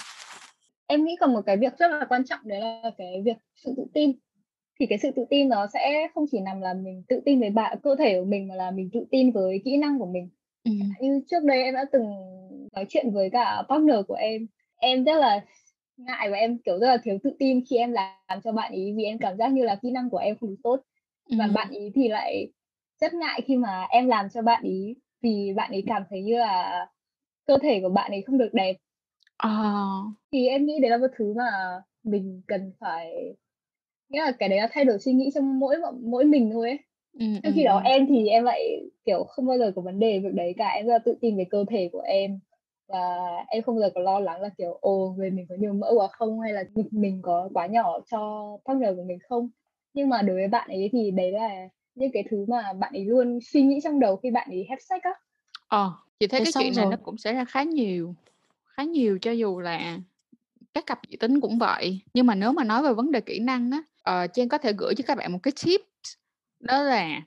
em 0.86 1.04
nghĩ 1.04 1.16
còn 1.20 1.32
một 1.32 1.42
cái 1.46 1.56
việc 1.56 1.78
rất 1.78 1.88
là 1.90 2.06
quan 2.08 2.24
trọng 2.24 2.40
đấy 2.44 2.60
là 2.60 2.90
cái 2.98 3.22
việc 3.24 3.36
sự 3.64 3.74
tự 3.76 3.84
tin 3.94 4.12
thì 4.80 4.86
cái 4.86 4.98
sự 4.98 5.10
tự 5.16 5.24
tin 5.30 5.48
nó 5.48 5.66
sẽ 5.72 6.08
không 6.14 6.24
chỉ 6.30 6.40
nằm 6.40 6.60
là 6.60 6.74
mình 6.74 7.02
tự 7.08 7.20
tin 7.24 7.40
với 7.40 7.50
bạn 7.50 7.78
cơ 7.82 7.96
thể 7.98 8.18
của 8.20 8.24
mình 8.24 8.48
mà 8.48 8.54
là 8.54 8.70
mình 8.70 8.90
tự 8.92 9.04
tin 9.10 9.32
với 9.32 9.62
kỹ 9.64 9.76
năng 9.76 9.98
của 9.98 10.06
mình 10.06 10.28
Ừ. 10.64 10.72
như 11.00 11.20
trước 11.30 11.44
đây 11.44 11.62
em 11.62 11.74
đã 11.74 11.84
từng 11.92 12.06
nói 12.72 12.86
chuyện 12.88 13.10
với 13.10 13.30
cả 13.30 13.62
partner 13.68 13.96
của 14.08 14.14
em 14.14 14.46
em 14.76 15.04
rất 15.04 15.18
là 15.18 15.40
ngại 15.96 16.30
và 16.30 16.36
em 16.36 16.58
kiểu 16.58 16.78
rất 16.78 16.86
là 16.86 16.96
thiếu 16.96 17.18
tự 17.22 17.30
tin 17.38 17.64
khi 17.70 17.76
em 17.76 17.92
làm 17.92 18.40
cho 18.44 18.52
bạn 18.52 18.72
ý 18.72 18.92
vì 18.96 19.04
em 19.04 19.18
cảm 19.18 19.36
giác 19.36 19.48
như 19.52 19.64
là 19.64 19.76
kỹ 19.82 19.90
năng 19.90 20.10
của 20.10 20.18
em 20.18 20.36
không 20.40 20.50
được 20.50 20.56
tốt 20.62 20.76
và 21.38 21.44
Ừ. 21.46 21.52
bạn 21.54 21.70
ý 21.70 21.90
thì 21.94 22.08
lại 22.08 22.48
rất 23.00 23.14
ngại 23.14 23.40
khi 23.46 23.56
mà 23.56 23.86
em 23.90 24.06
làm 24.08 24.28
cho 24.30 24.42
bạn 24.42 24.62
ý 24.64 24.94
vì 25.22 25.52
bạn 25.56 25.70
ấy 25.72 25.84
cảm 25.86 26.02
thấy 26.10 26.22
như 26.22 26.38
là 26.38 26.86
cơ 27.46 27.58
thể 27.62 27.80
của 27.82 27.88
bạn 27.88 28.10
ấy 28.10 28.22
không 28.22 28.38
được 28.38 28.50
đẹp. 28.54 28.76
Ờ. 29.36 29.50
thì 30.32 30.48
em 30.48 30.66
nghĩ 30.66 30.78
đấy 30.82 30.90
là 30.90 30.96
một 30.96 31.06
thứ 31.16 31.34
mà 31.36 31.50
mình 32.02 32.42
cần 32.46 32.72
phải 32.80 33.34
nghĩa 34.08 34.20
là 34.20 34.32
cái 34.32 34.48
đấy 34.48 34.58
là 34.58 34.68
thay 34.72 34.84
đổi 34.84 34.98
suy 34.98 35.12
nghĩ 35.12 35.30
trong 35.34 35.58
mỗi 35.58 35.76
mỗi 36.02 36.24
mình 36.24 36.50
thôi 36.52 36.68
ấy. 36.68 36.78
Ừ, 37.12 37.26
trong 37.42 37.52
ừ, 37.52 37.56
khi 37.56 37.64
đó 37.64 37.80
em 37.84 38.06
thì 38.06 38.28
em 38.28 38.44
lại 38.44 38.82
kiểu 39.04 39.24
không 39.24 39.46
bao 39.46 39.58
giờ 39.58 39.72
có 39.76 39.82
vấn 39.82 39.98
đề 39.98 40.18
việc 40.18 40.34
đấy 40.34 40.54
cả 40.58 40.68
em 40.68 40.86
rất 40.86 40.92
là 40.92 40.98
tự 40.98 41.14
tin 41.20 41.36
về 41.36 41.44
cơ 41.50 41.64
thể 41.68 41.88
của 41.92 42.00
em. 42.00 42.40
Và 42.88 43.16
em 43.48 43.62
không 43.62 43.74
bao 43.76 43.80
giờ 43.80 43.90
có 43.94 44.00
lo 44.00 44.20
lắng 44.20 44.40
là 44.40 44.48
kiểu 44.58 44.78
ồ 44.80 45.14
người 45.18 45.30
mình 45.30 45.46
có 45.48 45.54
nhiều 45.58 45.72
mỡ 45.72 45.92
quá 45.96 46.08
không? 46.12 46.40
Hay 46.40 46.52
là 46.52 46.64
mình 46.90 47.22
có 47.22 47.48
quá 47.54 47.66
nhỏ 47.66 48.00
cho 48.10 48.50
partner 48.66 48.96
của 48.96 49.04
mình 49.04 49.18
không 49.28 49.48
nhưng 49.96 50.08
mà 50.08 50.22
đối 50.22 50.36
với 50.36 50.48
bạn 50.48 50.68
ấy 50.68 50.88
thì 50.92 51.10
đấy 51.10 51.32
là 51.32 51.48
những 51.94 52.10
cái 52.12 52.24
thứ 52.30 52.44
mà 52.48 52.72
bạn 52.72 52.92
ấy 52.92 53.04
luôn 53.04 53.38
suy 53.42 53.62
nghĩ 53.62 53.80
trong 53.84 54.00
đầu 54.00 54.16
khi 54.16 54.30
bạn 54.30 54.48
ấy 54.50 54.66
have 54.68 54.80
sex 54.80 55.02
á. 55.02 55.10
Ờ, 55.68 55.92
chị 56.20 56.26
thấy 56.26 56.40
Thế 56.40 56.44
cái 56.44 56.52
chuyện 56.52 56.74
này 56.76 56.84
nó 56.84 56.90
rồi. 56.90 57.00
cũng 57.04 57.18
xảy 57.18 57.34
ra 57.34 57.44
khá 57.44 57.62
nhiều 57.62 58.14
khá 58.64 58.82
nhiều 58.82 59.18
cho 59.22 59.30
dù 59.30 59.60
là 59.60 59.98
các 60.74 60.86
cặp 60.86 61.00
dị 61.10 61.16
tính 61.16 61.40
cũng 61.40 61.58
vậy. 61.58 62.00
Nhưng 62.14 62.26
mà 62.26 62.34
nếu 62.34 62.52
mà 62.52 62.64
nói 62.64 62.82
về 62.82 62.94
vấn 62.94 63.12
đề 63.12 63.20
kỹ 63.20 63.38
năng 63.38 63.70
á 63.70 63.82
ờ, 64.02 64.26
Trang 64.26 64.48
có 64.48 64.58
thể 64.58 64.72
gửi 64.72 64.94
cho 64.94 65.04
các 65.06 65.14
bạn 65.18 65.32
một 65.32 65.38
cái 65.42 65.52
tip. 65.64 65.80
Đó 66.60 66.82
là 66.82 67.22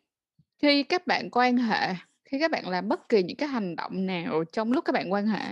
khi 0.61 0.83
các 0.83 1.07
bạn 1.07 1.29
quan 1.31 1.57
hệ 1.57 1.95
khi 2.25 2.39
các 2.39 2.51
bạn 2.51 2.69
làm 2.69 2.89
bất 2.89 3.09
kỳ 3.09 3.23
những 3.23 3.37
cái 3.37 3.49
hành 3.49 3.75
động 3.75 4.05
nào 4.05 4.43
trong 4.53 4.71
lúc 4.71 4.85
các 4.85 4.93
bạn 4.93 5.13
quan 5.13 5.27
hệ 5.27 5.45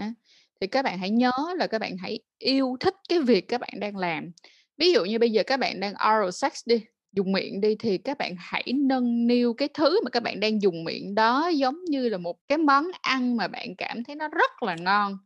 thì 0.61 0.67
các 0.67 0.85
bạn 0.85 0.97
hãy 0.99 1.09
nhớ 1.09 1.31
là 1.57 1.67
các 1.67 1.79
bạn 1.81 1.97
hãy 1.97 2.19
yêu 2.39 2.77
thích 2.79 2.95
cái 3.09 3.19
việc 3.19 3.47
các 3.47 3.61
bạn 3.61 3.73
đang 3.79 3.97
làm. 3.97 4.31
Ví 4.77 4.91
dụ 4.93 5.05
như 5.05 5.19
bây 5.19 5.31
giờ 5.31 5.43
các 5.47 5.59
bạn 5.59 5.79
đang 5.79 5.93
oral 5.93 6.29
sex 6.31 6.53
đi 6.65 6.81
dùng 7.17 7.31
miệng 7.31 7.61
đi 7.61 7.75
thì 7.79 7.97
các 7.97 8.17
bạn 8.17 8.35
hãy 8.39 8.63
nâng 8.75 9.27
niu 9.27 9.53
cái 9.53 9.69
thứ 9.73 10.01
mà 10.03 10.09
các 10.09 10.23
bạn 10.23 10.39
đang 10.39 10.61
dùng 10.61 10.83
miệng 10.83 11.15
đó 11.15 11.47
giống 11.47 11.85
như 11.85 12.09
là 12.09 12.17
một 12.17 12.37
cái 12.49 12.57
món 12.57 12.85
ăn 13.01 13.37
mà 13.37 13.47
bạn 13.47 13.75
cảm 13.77 14.03
thấy 14.03 14.15
nó 14.15 14.27
rất 14.27 14.63
là 14.63 14.75
ngon. 14.75 15.17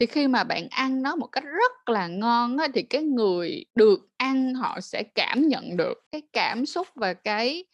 Thì 0.00 0.06
khi 0.06 0.28
mà 0.28 0.44
bạn 0.44 0.68
ăn 0.70 1.02
nó 1.02 1.16
một 1.16 1.26
cách 1.26 1.44
rất 1.44 1.88
là 1.88 2.06
ngon 2.08 2.56
á, 2.58 2.68
thì 2.74 2.82
cái 2.82 3.02
người 3.02 3.64
được 3.74 4.00
ăn 4.16 4.54
họ 4.54 4.80
sẽ 4.80 5.02
cảm 5.14 5.48
nhận 5.48 5.76
được 5.76 5.94
cái 6.12 6.22
cảm 6.32 6.66
xúc 6.66 6.88
và 6.94 7.14
cái 7.14 7.64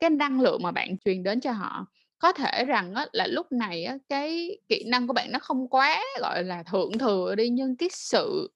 cái 0.00 0.10
năng 0.10 0.40
lượng 0.40 0.62
mà 0.62 0.70
bạn 0.72 0.98
truyền 1.04 1.22
đến 1.22 1.40
cho 1.40 1.52
họ. 1.52 1.86
Có 2.18 2.32
thể 2.32 2.64
rằng 2.64 2.94
á, 2.94 3.06
là 3.12 3.26
lúc 3.26 3.52
này 3.52 3.84
á, 3.84 3.98
cái 4.08 4.58
kỹ 4.68 4.84
năng 4.88 5.06
của 5.06 5.12
bạn 5.12 5.32
nó 5.32 5.38
không 5.38 5.68
quá 5.68 6.02
gọi 6.20 6.44
là 6.44 6.62
thượng 6.62 6.98
thừa 6.98 7.34
đi 7.34 7.48
nhưng 7.48 7.76
cái 7.76 7.88
sự 7.92 8.50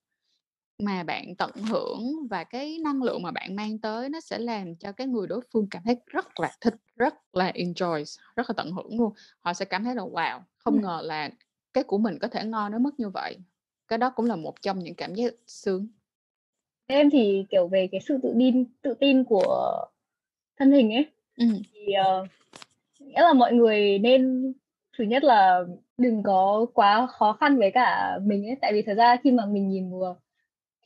mà 0.78 1.02
bạn 1.02 1.34
tận 1.38 1.50
hưởng 1.70 2.26
và 2.30 2.44
cái 2.44 2.78
năng 2.84 3.02
lượng 3.02 3.22
mà 3.22 3.30
bạn 3.30 3.56
mang 3.56 3.78
tới 3.78 4.08
nó 4.08 4.20
sẽ 4.20 4.38
làm 4.38 4.76
cho 4.76 4.92
cái 4.92 5.06
người 5.06 5.26
đối 5.26 5.40
phương 5.52 5.66
cảm 5.70 5.82
thấy 5.84 5.96
rất 6.06 6.40
là 6.40 6.52
thích 6.60 6.74
rất 6.96 7.14
là 7.32 7.52
enjoy 7.54 8.04
rất 8.36 8.50
là 8.50 8.54
tận 8.56 8.70
hưởng 8.72 8.98
luôn. 8.98 9.12
Họ 9.40 9.52
sẽ 9.52 9.64
cảm 9.64 9.84
thấy 9.84 9.94
là 9.94 10.02
wow 10.02 10.40
không 10.56 10.80
ngờ 10.82 11.00
là 11.04 11.30
cái 11.72 11.84
của 11.84 11.98
mình 11.98 12.18
có 12.18 12.28
thể 12.28 12.44
ngon 12.44 12.72
đến 12.72 12.82
mức 12.82 12.94
như 12.98 13.08
vậy. 13.08 13.36
Cái 13.88 13.98
đó 13.98 14.10
cũng 14.10 14.26
là 14.26 14.36
một 14.36 14.62
trong 14.62 14.78
những 14.78 14.94
cảm 14.94 15.14
giác 15.14 15.34
sướng. 15.46 15.88
Em 16.86 17.10
thì 17.10 17.44
kiểu 17.50 17.68
về 17.68 17.88
cái 17.92 18.00
sự 18.00 18.18
tự 18.22 18.34
tin 18.38 18.64
tự 18.82 18.94
tin 18.94 19.24
của 19.24 19.86
thân 20.56 20.72
hình 20.72 20.92
ấy 20.92 21.06
ừ. 21.36 21.46
thì 21.72 21.92
uh, 22.22 22.28
nghĩa 23.00 23.22
là 23.22 23.32
mọi 23.32 23.52
người 23.52 23.98
nên 23.98 24.52
thứ 24.98 25.04
nhất 25.04 25.24
là 25.24 25.60
đừng 25.98 26.22
có 26.22 26.66
quá 26.74 27.06
khó 27.06 27.32
khăn 27.32 27.58
với 27.58 27.70
cả 27.70 28.18
mình 28.22 28.46
ấy. 28.46 28.56
Tại 28.60 28.72
vì 28.72 28.82
thật 28.82 28.94
ra 28.94 29.16
khi 29.24 29.30
mà 29.30 29.46
mình 29.46 29.68
nhìn 29.68 29.90
mùa 29.90 30.14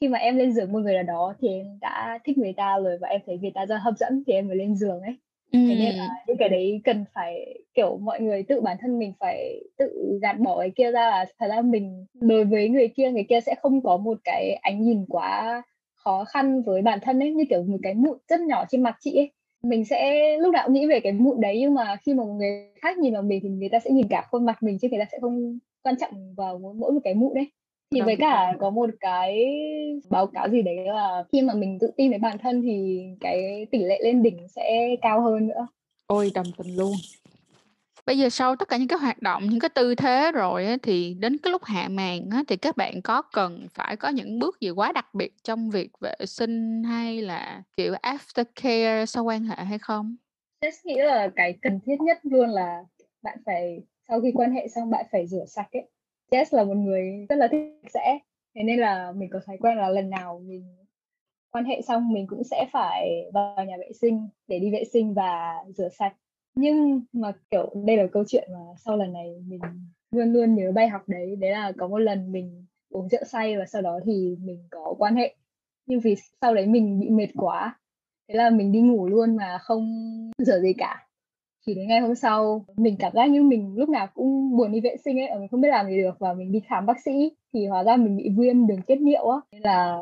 khi 0.01 0.09
mà 0.09 0.19
em 0.19 0.37
lên 0.37 0.53
giường 0.53 0.73
một 0.73 0.79
người 0.79 0.95
nào 0.95 1.03
đó 1.03 1.35
thì 1.41 1.49
em 1.49 1.67
đã 1.81 2.19
thích 2.25 2.39
người 2.39 2.53
ta 2.53 2.79
rồi 2.79 2.99
và 3.01 3.09
em 3.09 3.21
thấy 3.27 3.39
người 3.39 3.53
ta 3.55 3.67
rất 3.67 3.77
hấp 3.77 3.95
dẫn 3.99 4.23
thì 4.27 4.33
em 4.33 4.49
mới 4.49 4.57
lên 4.57 4.75
giường 4.77 5.01
ấy. 5.01 5.17
Ừ. 5.53 5.59
thế 5.69 5.75
nên 5.75 5.95
là 5.95 6.09
những 6.27 6.37
cái 6.37 6.49
đấy 6.49 6.81
cần 6.85 7.05
phải 7.15 7.59
kiểu 7.75 7.99
mọi 7.99 8.21
người 8.21 8.43
tự 8.43 8.61
bản 8.61 8.77
thân 8.81 8.99
mình 8.99 9.13
phải 9.21 9.61
tự 9.79 10.19
gạt 10.23 10.39
bỏ 10.39 10.61
cái 10.61 10.71
kia 10.71 10.93
ra 10.93 11.11
là 11.11 11.27
thật 11.39 11.47
ra 11.49 11.61
mình 11.61 12.07
đối 12.15 12.45
với 12.45 12.69
người 12.69 12.89
kia 12.89 13.11
người 13.11 13.27
kia 13.29 13.41
sẽ 13.41 13.55
không 13.63 13.83
có 13.83 13.97
một 13.97 14.19
cái 14.25 14.55
ánh 14.63 14.83
nhìn 14.83 15.05
quá 15.09 15.63
khó 15.95 16.25
khăn 16.25 16.63
với 16.63 16.83
bản 16.83 16.99
thân 17.03 17.23
ấy 17.23 17.31
như 17.31 17.45
kiểu 17.51 17.63
một 17.63 17.79
cái 17.83 17.95
mụn 17.95 18.19
rất 18.29 18.41
nhỏ 18.41 18.65
trên 18.69 18.83
mặt 18.83 18.97
chị 19.01 19.17
ấy. 19.17 19.33
Mình 19.63 19.85
sẽ 19.85 20.37
lúc 20.39 20.53
nào 20.53 20.63
cũng 20.67 20.75
nghĩ 20.75 20.87
về 20.87 21.01
cái 21.01 21.13
mụn 21.13 21.41
đấy 21.41 21.61
nhưng 21.61 21.75
mà 21.75 21.97
khi 21.97 22.15
mà 22.15 22.25
người 22.25 22.51
khác 22.83 22.99
nhìn 22.99 23.13
vào 23.13 23.23
mình 23.23 23.41
thì 23.43 23.49
người 23.49 23.69
ta 23.69 23.79
sẽ 23.79 23.91
nhìn 23.91 24.09
cả 24.09 24.27
khuôn 24.31 24.47
mặt 24.47 24.63
mình 24.63 24.79
chứ 24.79 24.89
người 24.91 24.99
ta 24.99 25.05
sẽ 25.13 25.19
không 25.21 25.59
quan 25.83 25.95
trọng 26.01 26.35
vào 26.35 26.59
mỗi 26.59 26.93
một 26.93 27.01
cái 27.05 27.15
mụn 27.15 27.35
đấy 27.35 27.47
thì 27.90 28.01
với 28.01 28.16
cả 28.16 28.55
có 28.61 28.70
một 28.70 28.90
cái 29.01 29.46
báo 30.11 30.27
cáo 30.27 30.48
gì 30.48 30.62
đấy 30.62 30.77
là 30.87 31.24
khi 31.33 31.42
mà 31.42 31.55
mình 31.55 31.79
tự 31.81 31.90
tin 31.96 32.11
với 32.11 32.18
bản 32.18 32.38
thân 32.38 32.62
thì 32.62 33.05
cái 33.20 33.66
tỷ 33.70 33.79
lệ 33.79 34.01
lên 34.03 34.22
đỉnh 34.22 34.48
sẽ 34.48 34.96
cao 35.03 35.22
hơn 35.22 35.48
nữa 35.48 35.66
ôi 36.07 36.31
đồng 36.35 36.46
tình 36.59 36.77
luôn 36.77 36.92
bây 38.07 38.18
giờ 38.18 38.29
sau 38.29 38.57
tất 38.57 38.68
cả 38.68 38.77
những 38.77 38.88
cái 38.88 38.98
hoạt 38.98 39.22
động 39.22 39.46
những 39.48 39.61
cái 39.61 39.68
tư 39.68 39.94
thế 39.94 40.33
rồi 40.33 40.66
á, 40.66 40.77
thì 40.83 41.14
đến 41.14 41.38
cái 41.38 41.51
lúc 41.51 41.64
hạ 41.64 41.88
màn 41.90 42.31
á, 42.31 42.42
thì 42.48 42.57
các 42.57 42.77
bạn 42.77 43.03
có 43.03 43.22
cần 43.22 43.66
phải 43.74 43.96
có 43.96 44.09
những 44.09 44.38
bước 44.38 44.61
gì 44.61 44.70
quá 44.70 44.92
đặc 44.92 45.14
biệt 45.14 45.33
trong 45.42 45.70
việc 45.70 45.90
vệ 46.01 46.14
sinh 46.27 46.83
hay 46.85 47.22
là 47.22 47.62
kiểu 47.77 47.94
aftercare 48.03 49.07
sau 49.07 49.24
quan 49.24 49.44
hệ 49.44 49.64
hay 49.64 49.79
không? 49.79 50.16
Jess 50.61 50.72
nghĩ 50.85 50.94
là 50.96 51.31
cái 51.37 51.59
cần 51.62 51.81
thiết 51.87 51.96
nhất 52.01 52.18
luôn 52.22 52.48
là 52.48 52.85
bạn 53.22 53.38
phải 53.46 53.81
sau 54.09 54.20
khi 54.20 54.33
quan 54.35 54.53
hệ 54.53 54.68
xong 54.68 54.90
bạn 54.90 55.07
phải 55.12 55.27
rửa 55.27 55.44
sạch 55.46 55.68
ấy. 55.72 55.88
Jess 56.31 56.57
là 56.57 56.64
một 56.64 56.77
người 56.77 57.27
rất 57.29 57.37
là 57.37 57.49
thích 57.49 57.81
sẽ. 57.95 58.19
Thế 58.55 58.62
nên 58.62 58.79
là 58.79 59.12
mình 59.17 59.31
có 59.33 59.41
thói 59.47 59.57
quen 59.61 59.77
là 59.77 59.88
lần 59.88 60.11
nào 60.11 60.43
mình 60.47 60.77
quan 61.51 61.64
hệ 61.64 61.83
xong 61.83 62.12
mình 62.12 62.27
cũng 62.27 62.45
sẽ 62.45 62.67
phải 62.73 63.31
vào 63.35 63.64
nhà 63.64 63.77
vệ 63.79 63.93
sinh 64.01 64.29
để 64.49 64.59
đi 64.59 64.71
vệ 64.73 64.85
sinh 64.93 65.14
và 65.14 65.55
rửa 65.77 65.88
sạch. 65.88 66.17
Nhưng 66.55 67.03
mà, 67.12 67.33
kiểu, 67.51 67.73
đây 67.87 67.97
là 67.97 68.07
câu 68.12 68.25
chuyện 68.29 68.49
mà 68.53 68.61
sau 68.85 68.97
lần 68.97 69.12
này 69.12 69.35
mình 69.47 69.61
luôn 70.11 70.33
luôn 70.33 70.55
nhớ 70.55 70.73
bài 70.73 70.88
học 70.88 71.03
đấy. 71.07 71.37
Đấy 71.37 71.51
là 71.51 71.73
có 71.79 71.88
một 71.88 71.99
lần 71.99 72.33
mình 72.33 72.67
uống 72.91 73.09
rượu 73.09 73.25
say 73.25 73.57
và 73.57 73.64
sau 73.67 73.83
đó 73.83 74.01
thì 74.05 74.37
mình 74.41 74.69
có 74.71 74.95
quan 74.99 75.17
hệ. 75.17 75.35
Nhưng 75.87 76.01
vì 76.01 76.14
sau 76.41 76.55
đấy 76.55 76.67
mình 76.67 77.01
bị 77.01 77.09
mệt 77.11 77.29
quá, 77.37 77.81
thế 78.29 78.35
là 78.35 78.51
mình 78.51 78.73
đi 78.73 78.81
ngủ 78.81 79.07
luôn 79.09 79.37
mà 79.37 79.59
không 79.61 79.85
rửa 80.38 80.61
gì 80.61 80.73
cả. 80.79 81.09
Chỉ 81.67 81.75
đến 81.75 81.88
ngày 81.88 82.01
hôm 82.01 82.14
sau, 82.14 82.64
mình 82.77 82.97
cảm 82.99 83.12
giác 83.14 83.27
như 83.31 83.43
mình 83.43 83.75
lúc 83.77 83.88
nào 83.88 84.07
cũng 84.14 84.38
buồn 84.59 84.73
đi 84.73 84.81
vệ 84.81 84.97
sinh 85.05 85.21
ấy 85.21 85.38
mình 85.38 85.49
không 85.49 85.61
biết 85.61 85.68
làm 85.68 85.87
gì 85.87 85.97
được 85.97 86.18
và 86.18 86.35
mình 86.35 86.53
đi 86.53 86.61
khám 86.68 86.87
bác 86.87 87.01
sĩ 87.05 87.31
thì 87.53 87.66
hóa 87.66 87.85
ra 87.85 87.97
mình 87.97 88.16
bị 88.16 88.31
viêm 88.38 88.66
đường 88.66 88.83
tiết 88.83 89.01
niệu 89.01 89.31
á 89.31 89.37
nên 89.53 89.62
là 89.62 89.97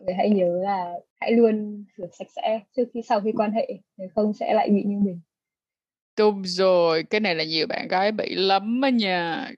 người 0.00 0.14
hãy 0.14 0.30
nhớ 0.30 0.60
là 0.62 0.92
hãy 1.20 1.32
luôn 1.32 1.84
rửa 1.96 2.06
sạch 2.18 2.28
sẽ 2.36 2.60
trước 2.76 2.84
khi 2.94 3.02
sau 3.02 3.20
khi 3.20 3.32
quan 3.36 3.52
hệ 3.52 3.68
nếu 3.96 4.08
không 4.14 4.32
sẽ 4.32 4.54
lại 4.54 4.68
bị 4.68 4.82
như 4.82 4.98
mình 4.98 5.20
Đúng 6.18 6.42
rồi, 6.44 7.02
cái 7.02 7.20
này 7.20 7.34
là 7.34 7.44
nhiều 7.44 7.66
bạn 7.66 7.88
gái 7.88 8.12
bị 8.12 8.34
lắm 8.34 8.80
á 8.80 8.90
nha. 8.90 9.50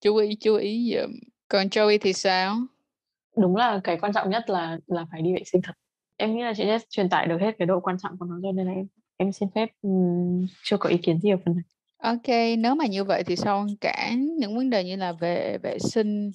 Chú 0.00 0.16
ý, 0.16 0.36
chú 0.40 0.56
ý 0.56 0.94
giùm. 0.94 1.12
Còn 1.48 1.66
Joey 1.66 1.98
thì 2.00 2.12
sao? 2.12 2.56
Đúng 3.36 3.56
là 3.56 3.80
cái 3.84 3.98
quan 4.00 4.12
trọng 4.12 4.30
nhất 4.30 4.50
là 4.50 4.78
là 4.86 5.06
phải 5.12 5.22
đi 5.22 5.32
vệ 5.34 5.42
sinh 5.44 5.62
thật. 5.62 5.72
Em 6.16 6.36
nghĩ 6.36 6.42
là 6.42 6.52
chị 6.56 6.64
Jess 6.64 6.78
truyền 6.90 7.08
tải 7.08 7.26
được 7.26 7.38
hết 7.40 7.54
cái 7.58 7.66
độ 7.66 7.80
quan 7.80 7.96
trọng 8.02 8.18
của 8.18 8.26
nó 8.26 8.40
rồi 8.42 8.52
nên 8.52 8.66
là 8.66 8.72
em 8.72 8.86
em 9.16 9.32
xin 9.32 9.48
phép 9.54 9.68
um, 9.82 10.46
chưa 10.62 10.76
có 10.76 10.88
ý 10.88 10.96
kiến 10.96 11.20
gì 11.20 11.30
ở 11.30 11.36
phần 11.44 11.54
này. 11.54 11.64
Ok, 12.02 12.28
nếu 12.58 12.74
mà 12.74 12.86
như 12.86 13.04
vậy 13.04 13.24
thì 13.24 13.36
sau 13.36 13.66
cả 13.80 14.10
những 14.38 14.56
vấn 14.56 14.70
đề 14.70 14.84
như 14.84 14.96
là 14.96 15.12
về 15.12 15.58
vệ 15.62 15.78
sinh 15.78 16.30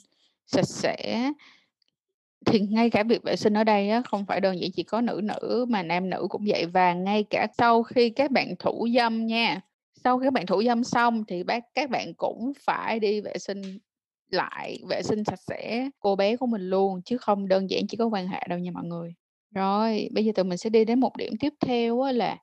sạch 0.46 0.66
sẽ 0.66 1.32
thì 2.46 2.60
ngay 2.60 2.90
cả 2.90 3.04
việc 3.04 3.24
vệ 3.24 3.36
sinh 3.36 3.54
ở 3.54 3.64
đây 3.64 3.90
á, 3.90 4.02
không 4.06 4.26
phải 4.26 4.42
đơn 4.42 4.62
giản 4.62 4.72
chỉ 4.72 4.84
có 4.84 5.02
nữ 5.02 5.22
nữ 5.24 5.66
mà 5.70 5.84
nam 5.84 6.10
nữ 6.10 6.28
cũng 6.30 6.46
vậy. 6.48 6.66
Và 6.66 6.94
ngay 6.94 7.24
cả 7.30 7.48
sau 7.58 7.84
khi 7.84 8.10
các 8.10 8.32
bạn 8.32 8.56
thủ 8.60 8.88
dâm 8.96 9.26
nha 9.26 9.62
sau 10.04 10.20
khi 10.20 10.26
các 10.26 10.34
bạn 10.34 10.46
thủ 10.46 10.64
dâm 10.64 10.84
xong 10.84 11.24
thì 11.28 11.44
bác 11.44 11.64
các 11.74 11.90
bạn 11.90 12.14
cũng 12.14 12.54
phải 12.60 13.00
đi 13.00 13.22
vệ 13.22 13.38
sinh 13.38 13.62
lại 14.32 14.80
vệ 14.90 15.02
sinh 15.04 15.24
sạch 15.24 15.40
sẽ 15.48 15.90
cô 16.00 16.16
bé 16.16 16.38
của 16.38 16.46
mình 16.48 16.70
luôn 16.70 17.02
chứ 17.06 17.18
không 17.18 17.48
đơn 17.48 17.70
giản 17.70 17.88
chỉ 17.88 17.98
có 17.98 18.06
quan 18.06 18.28
hệ 18.28 18.40
đâu 18.50 18.60
nha 18.60 18.72
mọi 18.72 18.84
người. 18.86 19.14
Rồi 19.56 20.10
bây 20.12 20.26
giờ 20.26 20.32
tụi 20.36 20.46
mình 20.46 20.58
sẽ 20.58 20.70
đi 20.70 20.86
đến 20.86 21.00
một 21.00 21.18
điểm 21.18 21.34
tiếp 21.40 21.54
theo 21.60 22.02
á, 22.02 22.12
là 22.12 22.38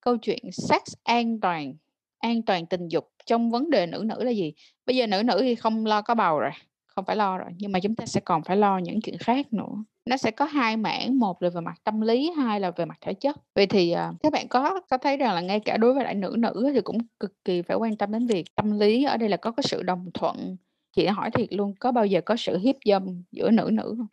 câu 0.00 0.16
chuyện 0.16 0.42
sex 0.52 0.82
an 1.02 1.40
toàn 1.40 1.74
an 2.20 2.42
toàn 2.42 2.66
tình 2.66 2.88
dục 2.88 3.08
trong 3.26 3.50
vấn 3.50 3.70
đề 3.70 3.86
nữ 3.86 4.04
nữ 4.06 4.22
là 4.24 4.30
gì? 4.30 4.52
Bây 4.86 4.96
giờ 4.96 5.06
nữ 5.06 5.22
nữ 5.22 5.38
thì 5.40 5.54
không 5.54 5.86
lo 5.86 6.02
có 6.02 6.14
bầu 6.14 6.38
rồi 6.38 6.50
không 6.86 7.04
phải 7.04 7.16
lo 7.16 7.38
rồi 7.38 7.48
nhưng 7.58 7.72
mà 7.72 7.80
chúng 7.80 7.94
ta 7.94 8.06
sẽ 8.06 8.20
còn 8.20 8.42
phải 8.42 8.56
lo 8.56 8.78
những 8.78 9.00
chuyện 9.00 9.18
khác 9.18 9.52
nữa. 9.52 9.84
Nó 10.04 10.16
sẽ 10.16 10.30
có 10.30 10.44
hai 10.44 10.76
mảng 10.76 11.18
một 11.18 11.42
là 11.42 11.50
về 11.50 11.60
mặt 11.60 11.74
tâm 11.84 12.00
lý 12.00 12.30
hai 12.36 12.60
là 12.60 12.70
về 12.70 12.84
mặt 12.84 12.98
thể 13.00 13.14
chất. 13.14 13.36
Vậy 13.54 13.66
thì 13.66 13.94
uh, 13.94 14.16
các 14.22 14.32
bạn 14.32 14.48
có 14.48 14.80
có 14.90 14.98
thấy 14.98 15.16
rằng 15.16 15.34
là 15.34 15.40
ngay 15.40 15.60
cả 15.60 15.76
đối 15.76 15.94
với 15.94 16.04
lại 16.04 16.14
nữ 16.14 16.36
nữ 16.38 16.70
thì 16.74 16.80
cũng 16.80 16.98
cực 17.20 17.44
kỳ 17.44 17.62
phải 17.62 17.76
quan 17.76 17.96
tâm 17.96 18.12
đến 18.12 18.26
việc 18.26 18.54
tâm 18.54 18.78
lý 18.78 19.04
ở 19.04 19.16
đây 19.16 19.28
là 19.28 19.36
có 19.36 19.50
cái 19.50 19.64
sự 19.66 19.82
đồng 19.82 20.10
thuận. 20.14 20.56
Chị 20.96 21.06
hỏi 21.06 21.30
thiệt 21.30 21.52
luôn 21.52 21.74
có 21.80 21.92
bao 21.92 22.06
giờ 22.06 22.20
có 22.20 22.36
sự 22.36 22.58
hiếp 22.58 22.76
dâm 22.84 23.22
giữa 23.32 23.50
nữ 23.50 23.70
nữ 23.72 23.94
không? 23.98 24.06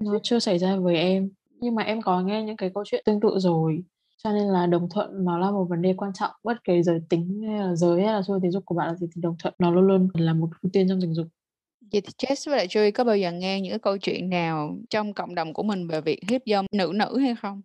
Nó 0.00 0.18
chưa 0.22 0.38
xảy 0.38 0.58
ra 0.58 0.76
với 0.76 0.96
em 0.96 1.30
nhưng 1.60 1.74
mà 1.74 1.82
em 1.82 2.02
có 2.02 2.20
nghe 2.20 2.42
những 2.42 2.56
cái 2.56 2.70
câu 2.74 2.84
chuyện 2.86 3.02
tương 3.04 3.20
tự 3.20 3.38
rồi 3.38 3.84
cho 4.16 4.32
nên 4.32 4.48
là 4.48 4.66
đồng 4.66 4.88
thuận 4.88 5.24
nó 5.24 5.38
là 5.38 5.50
một 5.50 5.64
vấn 5.64 5.82
đề 5.82 5.94
quan 5.96 6.12
trọng 6.12 6.30
bất 6.44 6.64
kể 6.64 6.82
giới 6.82 7.00
tính 7.08 7.42
hay 7.48 7.58
là 7.58 7.74
giới 7.74 8.02
hay 8.02 8.12
là 8.12 8.22
xu 8.26 8.40
thế 8.40 8.50
dục 8.50 8.64
của 8.66 8.74
bạn 8.74 8.88
là 8.88 8.94
gì 8.94 9.06
thì 9.14 9.22
đồng 9.22 9.36
thuận 9.38 9.54
nó 9.58 9.70
luôn 9.70 9.86
luôn 9.86 10.08
là 10.14 10.32
một 10.32 10.48
ưu 10.62 10.70
tiên 10.72 10.88
trong 10.88 11.00
tình 11.00 11.14
dục 11.14 11.26
Vậy 11.92 12.00
thì 12.00 12.12
Jess 12.18 12.50
với 12.50 12.56
lại 12.56 12.66
Joey 12.66 12.92
có 12.94 13.04
bao 13.04 13.16
giờ 13.16 13.32
nghe 13.32 13.60
những 13.60 13.72
cái 13.72 13.78
câu 13.78 13.98
chuyện 13.98 14.30
nào 14.30 14.78
trong 14.90 15.14
cộng 15.14 15.34
đồng 15.34 15.52
của 15.52 15.62
mình 15.62 15.88
về 15.88 16.00
việc 16.00 16.20
hiếp 16.28 16.42
dâm 16.46 16.66
nữ 16.72 16.92
nữ 16.94 17.18
hay 17.18 17.34
không? 17.34 17.62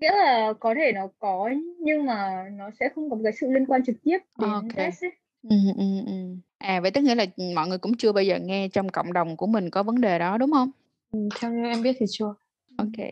Nghĩa 0.00 0.12
là 0.12 0.52
có 0.60 0.74
thể 0.74 0.92
nó 0.94 1.08
có 1.18 1.50
nhưng 1.78 2.06
mà 2.06 2.44
nó 2.52 2.70
sẽ 2.80 2.88
không 2.94 3.10
có 3.10 3.16
cái 3.24 3.32
sự 3.40 3.50
liên 3.50 3.66
quan 3.66 3.84
trực 3.84 3.96
tiếp 4.02 4.18
đến 4.38 4.50
okay. 4.50 4.90
Jess 4.90 5.06
ấy. 5.06 5.12
Ừ, 5.42 5.56
ừ, 5.76 5.84
ừ. 6.06 6.12
À 6.58 6.80
vậy 6.80 6.90
tức 6.90 7.00
nghĩa 7.00 7.14
là 7.14 7.26
mọi 7.54 7.68
người 7.68 7.78
cũng 7.78 7.96
chưa 7.96 8.12
bao 8.12 8.24
giờ 8.24 8.38
nghe 8.38 8.68
trong 8.68 8.88
cộng 8.88 9.12
đồng 9.12 9.36
của 9.36 9.46
mình 9.46 9.70
có 9.70 9.82
vấn 9.82 10.00
đề 10.00 10.18
đó 10.18 10.38
đúng 10.38 10.52
không? 10.52 10.70
Ừ, 11.12 11.28
theo 11.40 11.50
như 11.50 11.64
em 11.64 11.82
biết 11.82 11.96
thì 11.98 12.06
chưa. 12.10 12.34
Ok. 12.76 13.06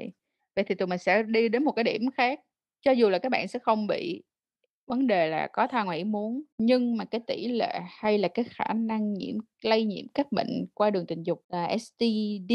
Vậy 0.57 0.65
thì 0.69 0.75
tụi 0.75 0.87
mình 0.87 0.99
sẽ 0.99 1.23
đi 1.23 1.49
đến 1.49 1.65
một 1.65 1.73
cái 1.73 1.85
điểm 1.85 2.11
khác. 2.11 2.41
Cho 2.83 2.93
dù 2.93 3.09
là 3.09 3.19
các 3.19 3.29
bạn 3.29 3.49
sẽ 3.49 3.59
không 3.59 3.87
bị 3.87 4.23
vấn 4.87 5.07
đề 5.07 5.29
là 5.29 5.49
có 5.53 5.67
thai 5.67 5.85
ngoài 5.85 5.99
ý 5.99 6.05
muốn, 6.05 6.43
nhưng 6.59 6.97
mà 6.97 7.05
cái 7.05 7.21
tỷ 7.27 7.49
lệ 7.49 7.81
hay 7.89 8.19
là 8.19 8.29
cái 8.29 8.45
khả 8.45 8.73
năng 8.75 9.15
nhiễm, 9.15 9.35
lây 9.63 9.85
nhiễm 9.85 10.09
các 10.15 10.33
bệnh 10.33 10.67
qua 10.75 10.91
đường 10.91 11.07
tình 11.07 11.23
dục 11.23 11.45
là 11.49 11.77
STD 11.79 12.53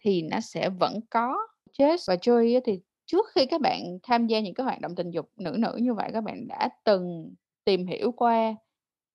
thì 0.00 0.22
nó 0.22 0.40
sẽ 0.40 0.70
vẫn 0.70 1.00
có. 1.10 1.36
Jess 1.78 1.98
và 2.08 2.14
Joy 2.14 2.60
thì 2.64 2.80
trước 3.06 3.26
khi 3.34 3.46
các 3.46 3.60
bạn 3.60 3.98
tham 4.02 4.26
gia 4.26 4.40
những 4.40 4.54
cái 4.54 4.64
hoạt 4.64 4.80
động 4.80 4.94
tình 4.96 5.10
dục 5.10 5.30
nữ 5.36 5.56
nữ 5.58 5.76
như 5.80 5.94
vậy, 5.94 6.10
các 6.12 6.20
bạn 6.20 6.48
đã 6.48 6.68
từng 6.84 7.34
tìm 7.64 7.86
hiểu 7.86 8.12
qua 8.12 8.54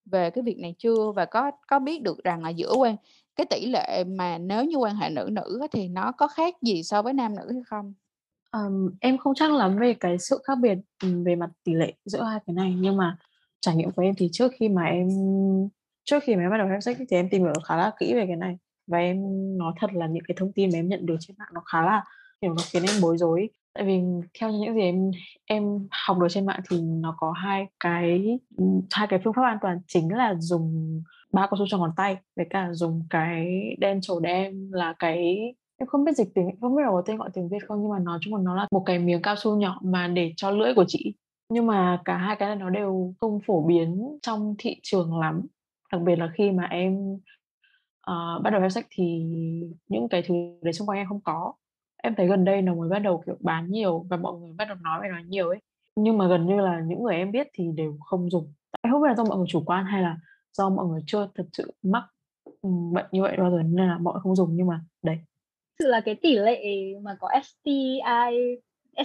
về 0.06 0.30
cái 0.30 0.44
việc 0.44 0.58
này 0.60 0.76
chưa 0.80 1.12
và 1.16 1.26
có 1.26 1.52
có 1.68 1.80
biết 1.80 2.02
được 2.02 2.24
rằng 2.24 2.44
là 2.44 2.50
giữa 2.50 2.74
quan, 2.78 2.96
cái 3.36 3.46
tỷ 3.46 3.66
lệ 3.66 4.04
mà 4.08 4.38
nếu 4.38 4.66
như 4.66 4.76
quan 4.78 4.96
hệ 4.96 5.10
nữ 5.10 5.30
nữ 5.32 5.68
thì 5.72 5.88
nó 5.88 6.12
có 6.12 6.28
khác 6.28 6.56
gì 6.62 6.84
so 6.84 7.02
với 7.02 7.14
nam 7.14 7.36
nữ 7.36 7.52
hay 7.54 7.62
không? 7.66 7.94
Ờm, 8.52 8.90
em 9.02 9.18
không 9.18 9.34
chắc 9.36 9.52
lắm 9.52 9.78
về 9.78 9.94
cái 10.00 10.18
sự 10.20 10.42
khác 10.44 10.58
biệt, 10.62 10.78
về 11.26 11.36
mặt 11.36 11.50
tỷ 11.64 11.74
lệ 11.74 11.94
giữa 12.06 12.24
hai 12.24 12.40
cái 12.48 12.54
này, 12.54 12.76
nhưng 12.80 12.98
mà 12.98 13.18
trải 13.62 13.76
nghiệm 13.76 13.92
của 13.92 14.02
em 14.02 14.14
thì 14.18 14.30
trước 14.32 14.52
khi 14.60 14.70
mà 14.70 14.84
em 14.86 15.08
trước 16.04 16.24
khi 16.24 16.36
mà 16.36 16.42
em 16.44 16.52
bắt 16.52 16.58
đầu 16.58 16.68
have 16.68 16.80
sex 16.80 16.98
thì 16.98 17.18
em 17.18 17.30
tìm 17.30 17.44
hiểu 17.44 17.54
khá 17.66 17.78
là 17.78 17.92
kỹ 18.00 18.14
về 18.14 18.26
cái 18.28 18.36
này. 18.36 18.58
Và 18.88 18.98
em 18.98 19.18
nói 19.58 19.74
thật 19.80 19.94
là 19.94 20.08
những 20.08 20.24
cái 20.28 20.36
thông 20.40 20.52
tin 20.54 20.70
mà 20.74 20.80
em 20.80 20.88
nhận 20.88 21.06
được 21.06 21.16
trên 21.20 21.36
mạng 21.40 21.50
nó 21.54 21.62
khá 21.66 21.82
là 21.82 22.04
kiểu, 22.42 22.54
nó 22.54 22.64
khiến 22.72 22.84
em 22.84 23.02
bối 23.02 23.18
rối. 23.18 23.50
Tại 23.74 23.86
vì 23.86 24.00
theo 24.40 24.52
những 24.52 24.74
gì 24.76 24.82
em 24.82 25.12
em 25.46 25.88
học 25.92 26.18
được 26.20 26.28
trên 26.30 26.46
mạng 26.46 26.60
thì 26.70 26.82
nó 26.82 27.16
có 27.18 27.32
hai 27.32 27.68
cái, 27.80 28.40
hai 28.92 29.08
cái 29.08 29.20
phương 29.24 29.34
pháp 29.34 29.44
an 29.44 29.58
toàn 29.62 29.80
chính 29.88 30.14
là 30.14 30.36
dùng 30.40 31.02
bao 31.34 31.48
cao 31.48 31.58
su 31.58 31.66
cho 31.70 31.78
ngón 31.78 31.92
tay 31.98 32.18
với 32.36 32.46
cả 32.50 32.68
dùng 32.72 33.04
cái 33.10 33.46
đen 33.80 34.02
trổ 34.02 34.20
đen 34.20 34.70
là 34.72 34.94
cái 35.00 35.38
em 35.82 35.88
không 35.88 36.06
biết 36.06 36.18
dịch 36.18 36.28
tiếng 36.36 36.50
không 36.62 36.76
biết 36.76 36.84
là 36.84 36.90
có 36.90 37.04
tên 37.06 37.18
gọi 37.18 37.30
tiếng 37.34 37.50
việt 37.50 37.58
không 37.68 37.82
nhưng 37.82 37.92
mà 37.92 38.00
nói 38.00 38.20
chung 38.22 38.36
là 38.36 38.42
nó 38.44 38.56
là 38.56 38.68
một 38.72 38.84
cái 38.86 39.00
miếng 39.00 39.22
cao 39.22 39.36
su 39.36 39.56
nhỏ 39.56 39.80
mà 39.84 40.08
để 40.08 40.34
cho 40.36 40.52
lưỡi 40.52 40.74
của 40.74 40.86
chị. 40.88 41.16
Nhưng 41.50 41.68
mà 41.68 42.02
cả 42.06 42.18
hai 42.18 42.36
cái 42.36 42.48
này 42.48 42.56
nó 42.56 42.70
đều 42.70 43.14
không 43.22 43.40
phổ 43.48 43.62
biến 43.62 44.20
trong 44.22 44.56
thị 44.58 44.80
trường 44.84 45.20
lắm. 45.20 45.46
Đặc 45.92 46.02
biệt 46.02 46.16
là 46.16 46.30
khi 46.34 46.52
mà 46.52 46.64
em 46.64 47.14
uh, 48.12 48.44
bắt 48.44 48.50
đầu 48.50 48.60
theo 48.62 48.70
sách 48.70 48.88
thì 48.90 49.04
những 49.88 50.10
cái 50.10 50.24
thứ 50.28 50.36
đấy 50.62 50.74
xung 50.74 50.88
quanh 50.88 50.98
em 50.98 51.08
không 51.08 51.22
có. 51.22 51.54
Em 52.04 52.16
thấy 52.16 52.28
gần 52.28 52.46
đây 52.46 52.62
nó 52.62 52.76
mới 52.76 52.90
bắt 52.90 53.00
đầu 53.00 53.24
kiểu 53.26 53.36
bán 53.40 53.72
nhiều 53.72 54.06
và 54.10 54.18
mọi 54.18 54.40
người 54.40 54.54
bắt 54.58 54.66
đầu 54.68 54.78
nói 54.82 55.00
về 55.02 55.10
nó 55.10 55.20
nhiều 55.28 55.50
ấy. 55.50 55.60
Nhưng 55.96 56.18
mà 56.18 56.28
gần 56.28 56.46
như 56.46 56.56
là 56.56 56.80
những 56.80 57.04
người 57.04 57.16
em 57.16 57.32
biết 57.32 57.48
thì 57.54 57.64
đều 57.76 57.98
không 58.00 58.30
dùng. 58.30 58.54
Em 58.82 58.94
không 58.94 59.02
biết 59.02 59.08
là 59.08 59.16
do 59.16 59.24
mọi 59.24 59.38
người 59.38 59.48
chủ 59.50 59.64
quan 59.66 59.86
hay 59.86 60.02
là 60.02 60.18
do 60.54 60.70
mọi 60.70 60.86
người 60.86 61.02
chưa 61.06 61.28
thật 61.36 61.46
sự 61.54 61.74
mắc 61.84 62.04
ừ, 62.62 62.70
bệnh 62.94 63.06
như 63.12 63.22
vậy 63.22 63.38
bao 63.38 63.52
giờ 63.52 63.64
nên 63.64 63.88
là 63.88 63.98
mọi 63.98 64.14
người 64.14 64.22
không 64.22 64.36
dùng 64.36 64.50
nhưng 64.56 64.68
mà 64.68 64.82
sự 65.82 65.88
là 65.88 66.02
cái 66.02 66.16
tỷ 66.16 66.36
lệ 66.36 66.64
mà 67.02 67.16
có 67.20 67.30
STI 67.44 68.00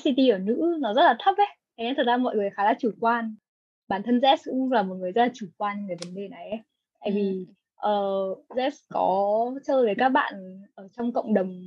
STD 0.00 0.20
ở 0.32 0.38
nữ 0.38 0.76
nó 0.80 0.94
rất 0.94 1.02
là 1.02 1.16
thấp 1.18 1.34
ấy. 1.36 1.46
Thế 1.78 1.84
nên 1.84 1.94
thật 1.96 2.02
ra 2.06 2.16
mọi 2.16 2.36
người 2.36 2.50
khá 2.50 2.64
là 2.64 2.74
chủ 2.78 2.90
quan. 3.00 3.34
Bản 3.88 4.02
thân 4.02 4.18
Jess 4.18 4.36
cũng 4.44 4.72
là 4.72 4.82
một 4.82 4.94
người 4.94 5.12
rất 5.12 5.22
là 5.22 5.30
chủ 5.34 5.46
quan 5.56 5.86
về 5.88 5.96
vấn 6.04 6.14
đề 6.14 6.28
này 6.28 6.50
ấy. 6.50 6.60
tại 7.00 7.10
vì 7.12 7.46
uh, 7.76 8.38
Jess 8.48 8.70
có 8.88 9.54
chơi 9.66 9.84
với 9.84 9.94
các 9.98 10.08
bạn 10.08 10.60
ở 10.74 10.88
trong 10.96 11.12
cộng 11.12 11.34
đồng 11.34 11.62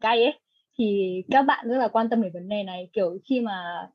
gay 0.00 0.24
ấy 0.24 0.38
thì 0.78 1.22
các 1.30 1.42
bạn 1.42 1.68
rất 1.68 1.78
là 1.78 1.88
quan 1.88 2.08
tâm 2.08 2.22
về 2.22 2.30
vấn 2.34 2.48
đề 2.48 2.62
này. 2.62 2.88
Kiểu 2.92 3.18
khi 3.24 3.40
mà 3.40 3.88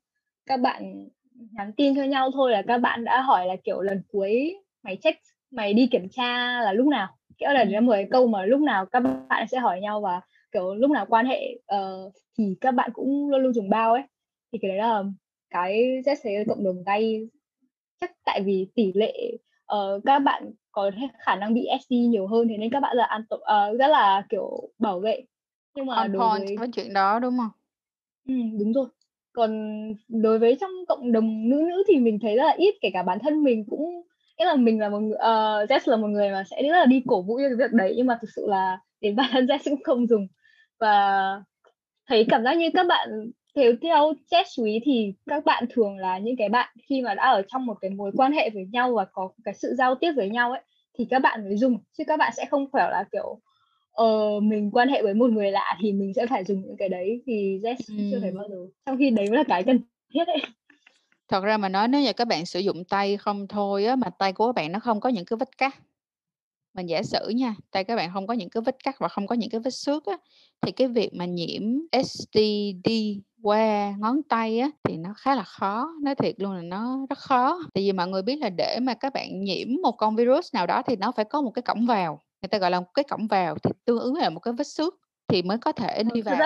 các 0.46 0.60
bạn 0.60 1.08
nhắn 1.52 1.74
tin 1.78 1.96
cho 1.96 2.04
nhau 2.04 2.32
thôi 2.34 2.52
là 2.52 2.62
các 2.68 2.78
bạn 2.78 3.04
đã 3.06 3.22
hỏi 3.22 3.46
là 3.46 3.56
kiểu 3.64 3.82
lần 3.82 4.02
cuối 4.12 4.56
mày 4.84 4.98
check 5.02 5.22
mày 5.52 5.74
đi 5.74 5.88
kiểm 5.88 6.10
tra 6.10 6.62
là 6.62 6.74
lúc 6.74 6.88
nào? 6.88 7.08
Kiểu 7.38 7.50
là 7.50 7.64
đấy 7.64 7.82
một 7.82 7.92
cái 7.94 8.08
câu 8.12 8.28
mà 8.28 8.46
lúc 8.46 8.62
nào 8.62 8.86
các 8.86 9.04
bạn 9.30 9.48
sẽ 9.48 9.60
hỏi 9.60 9.82
nhau 9.82 10.02
và 10.02 10.22
kiểu 10.54 10.76
lúc 10.76 10.92
nào 10.92 11.06
quan 11.10 11.26
hệ 11.26 11.60
uh, 11.76 12.14
thì 12.38 12.56
các 12.62 12.72
bạn 12.72 12.90
cũng 12.94 13.30
luôn 13.30 13.42
luôn 13.42 13.54
dùng 13.54 13.70
bao 13.70 13.94
ấy 13.94 14.04
thì 14.52 14.60
cái 14.62 14.70
đấy 14.70 14.78
là 14.78 15.04
cái 15.50 16.02
rất 16.06 16.18
thấy 16.24 16.34
cộng 16.48 16.64
đồng 16.64 16.84
gay 16.86 17.28
chắc 18.02 18.12
tại 18.26 18.42
vì 18.42 18.68
tỷ 18.76 18.92
lệ 18.94 19.38
uh, 19.76 20.04
các 20.06 20.20
bạn 20.20 20.52
có 20.72 20.92
khả 21.20 21.36
năng 21.36 21.54
bị 21.54 21.68
SD 21.82 21.92
nhiều 21.92 22.28
hơn 22.28 22.48
thế 22.48 22.58
nên 22.58 22.70
các 22.72 22.80
bạn 22.80 22.98
là 22.98 23.06
an 23.06 23.24
uh, 23.36 23.80
rất 23.80 23.88
là 23.88 24.26
kiểu 24.30 24.70
bảo 24.80 25.00
vệ 25.00 25.24
nhưng 25.76 25.86
mà 25.86 25.96
On 25.96 26.12
đối 26.12 26.40
với 26.40 26.58
với 26.58 26.68
chuyện 26.74 26.94
đó 26.94 27.20
đúng 27.20 27.38
không? 27.38 27.50
Ừ, 28.28 28.34
đúng 28.60 28.74
rồi. 28.74 28.88
Còn 29.34 29.52
đối 30.08 30.40
với 30.40 30.58
trong 30.62 30.72
cộng 30.88 31.12
đồng 31.12 31.50
nữ 31.50 31.64
nữ 31.70 31.84
thì 31.88 32.00
mình 32.00 32.20
thấy 32.22 32.36
rất 32.36 32.44
là 32.44 32.54
ít 32.58 32.76
kể 32.82 32.90
cả 32.94 33.04
bản 33.04 33.20
thân 33.22 33.44
mình 33.44 33.66
cũng 33.70 34.02
nghĩa 34.38 34.46
là 34.46 34.56
mình 34.56 34.80
là 34.80 34.90
một 34.90 35.00
người 35.00 35.18
uh, 35.18 35.70
Jess 35.70 35.80
là 35.86 35.98
một 35.98 36.08
người 36.08 36.32
mà 36.32 36.44
sẽ 36.52 36.64
rất 36.64 36.80
là 36.80 36.86
đi 36.86 37.04
cổ 37.08 37.22
vũ 37.22 37.38
cho 37.38 37.48
cái 37.48 37.56
việc 37.56 37.74
đấy 37.74 37.94
nhưng 37.98 38.08
mà 38.08 38.18
thực 38.22 38.30
sự 38.36 38.46
là 38.48 38.80
đến 39.02 39.16
bản 39.16 39.30
thân 39.32 39.46
Jess 39.46 39.60
cũng 39.66 39.84
không 39.84 40.08
dùng 40.08 40.28
và 40.80 41.42
thấy 42.08 42.26
cảm 42.30 42.44
giác 42.44 42.58
như 42.58 42.70
các 42.74 42.88
bạn 42.88 43.10
theo 43.56 43.72
theo 43.82 44.14
chú 44.56 44.64
ý 44.64 44.80
thì 44.86 45.14
các 45.26 45.46
bạn 45.46 45.66
thường 45.70 45.98
là 45.98 46.18
những 46.18 46.36
cái 46.38 46.50
bạn 46.50 46.74
khi 46.90 47.02
mà 47.02 47.16
đã 47.16 47.24
ở 47.24 47.42
trong 47.48 47.66
một 47.66 47.78
cái 47.82 47.92
mối 47.92 48.12
quan 48.18 48.32
hệ 48.32 48.50
với 48.50 48.66
nhau 48.72 48.94
và 48.94 49.06
có 49.06 49.30
cái 49.44 49.54
sự 49.54 49.76
giao 49.78 49.96
tiếp 49.96 50.12
với 50.16 50.30
nhau 50.30 50.52
ấy 50.52 50.62
thì 50.98 51.08
các 51.10 51.20
bạn 51.20 51.44
mới 51.46 51.58
dùng. 51.58 51.78
Chứ 51.98 52.04
các 52.08 52.18
bạn 52.18 52.34
sẽ 52.38 52.46
không 52.46 52.66
phải 52.72 52.92
là 52.92 53.04
kiểu 53.12 53.40
ờ, 53.92 54.40
mình 54.40 54.72
quan 54.72 54.90
hệ 54.90 55.02
với 55.02 55.14
một 55.14 55.30
người 55.30 55.52
lạ 55.52 55.78
thì 55.82 55.94
mình 55.94 56.14
sẽ 56.16 56.28
phải 56.28 56.44
dùng 56.44 56.62
những 56.62 56.78
cái 56.78 56.90
đấy. 56.90 57.22
Thì 57.26 57.60
Jess 57.64 57.76
ừ. 57.88 58.10
chưa 58.12 58.20
thấy 58.20 58.32
bao 58.32 58.48
giờ. 58.50 58.56
Trong 58.86 58.98
khi 58.98 59.10
đấy 59.10 59.28
là 59.32 59.44
cái 59.48 59.64
cần 59.64 59.80
thiết 60.14 60.28
ấy. 60.28 60.42
Thật 61.28 61.44
ra 61.44 61.58
mà 61.58 61.70
nói 61.70 61.88
nếu 61.88 62.02
như 62.02 62.14
các 62.14 62.28
bạn 62.28 62.46
sử 62.46 62.60
dụng 62.60 62.84
tay 62.84 63.18
không 63.18 63.48
thôi 63.48 63.86
á 63.86 63.96
mà 63.96 64.10
tay 64.10 64.34
của 64.34 64.46
các 64.46 64.56
bạn 64.56 64.72
nó 64.72 64.80
không 64.80 65.00
có 65.00 65.10
những 65.10 65.26
cái 65.26 65.38
vết 65.38 65.58
cắt 65.58 65.76
mình 66.74 66.86
giả 66.86 67.04
sử 67.04 67.30
nha 67.30 67.56
tay 67.72 67.84
các 67.84 67.96
bạn 67.96 68.10
không 68.14 68.28
có 68.28 68.34
những 68.34 68.50
cái 68.50 68.64
vết 68.66 68.84
cắt 68.84 68.96
và 69.00 69.08
không 69.08 69.28
có 69.28 69.36
những 69.36 69.50
cái 69.50 69.60
vết 69.60 69.74
xước 69.74 70.06
á 70.06 70.18
thì 70.62 70.72
cái 70.72 70.88
việc 70.88 71.14
mà 71.14 71.26
nhiễm 71.26 71.62
STD 72.04 72.90
qua 73.42 73.96
ngón 74.00 74.24
tay 74.24 74.60
á 74.60 74.70
thì 74.84 74.98
nó 74.98 75.14
khá 75.18 75.36
là 75.36 75.44
khó 75.44 75.94
nói 76.02 76.16
thiệt 76.16 76.36
luôn 76.38 76.56
là 76.56 76.62
nó 76.62 77.06
rất 77.10 77.18
khó. 77.18 77.60
Tại 77.74 77.84
vì 77.84 77.92
mọi 77.92 78.08
người 78.08 78.22
biết 78.22 78.36
là 78.36 78.50
để 78.50 78.80
mà 78.82 78.94
các 78.94 79.14
bạn 79.14 79.44
nhiễm 79.44 79.68
một 79.82 79.92
con 79.92 80.16
virus 80.16 80.54
nào 80.54 80.68
đó 80.68 80.82
thì 80.88 80.96
nó 80.96 81.12
phải 81.12 81.26
có 81.26 81.42
một 81.42 81.52
cái 81.52 81.62
cổng 81.62 81.86
vào 81.86 82.20
người 82.42 82.50
ta 82.50 82.58
gọi 82.58 82.72
là 82.72 82.80
một 82.80 82.94
cái 82.94 83.04
cổng 83.04 83.28
vào 83.28 83.56
thì 83.64 83.72
tương 83.86 84.00
ứng 84.00 84.16
là 84.16 84.30
một 84.30 84.40
cái 84.40 84.54
vết 84.54 84.68
xước 84.68 84.96
thì 85.28 85.42
mới 85.42 85.58
có 85.58 85.72
thể 85.72 85.94
ờ, 85.98 86.04
đi 86.14 86.22
vào 86.22 86.38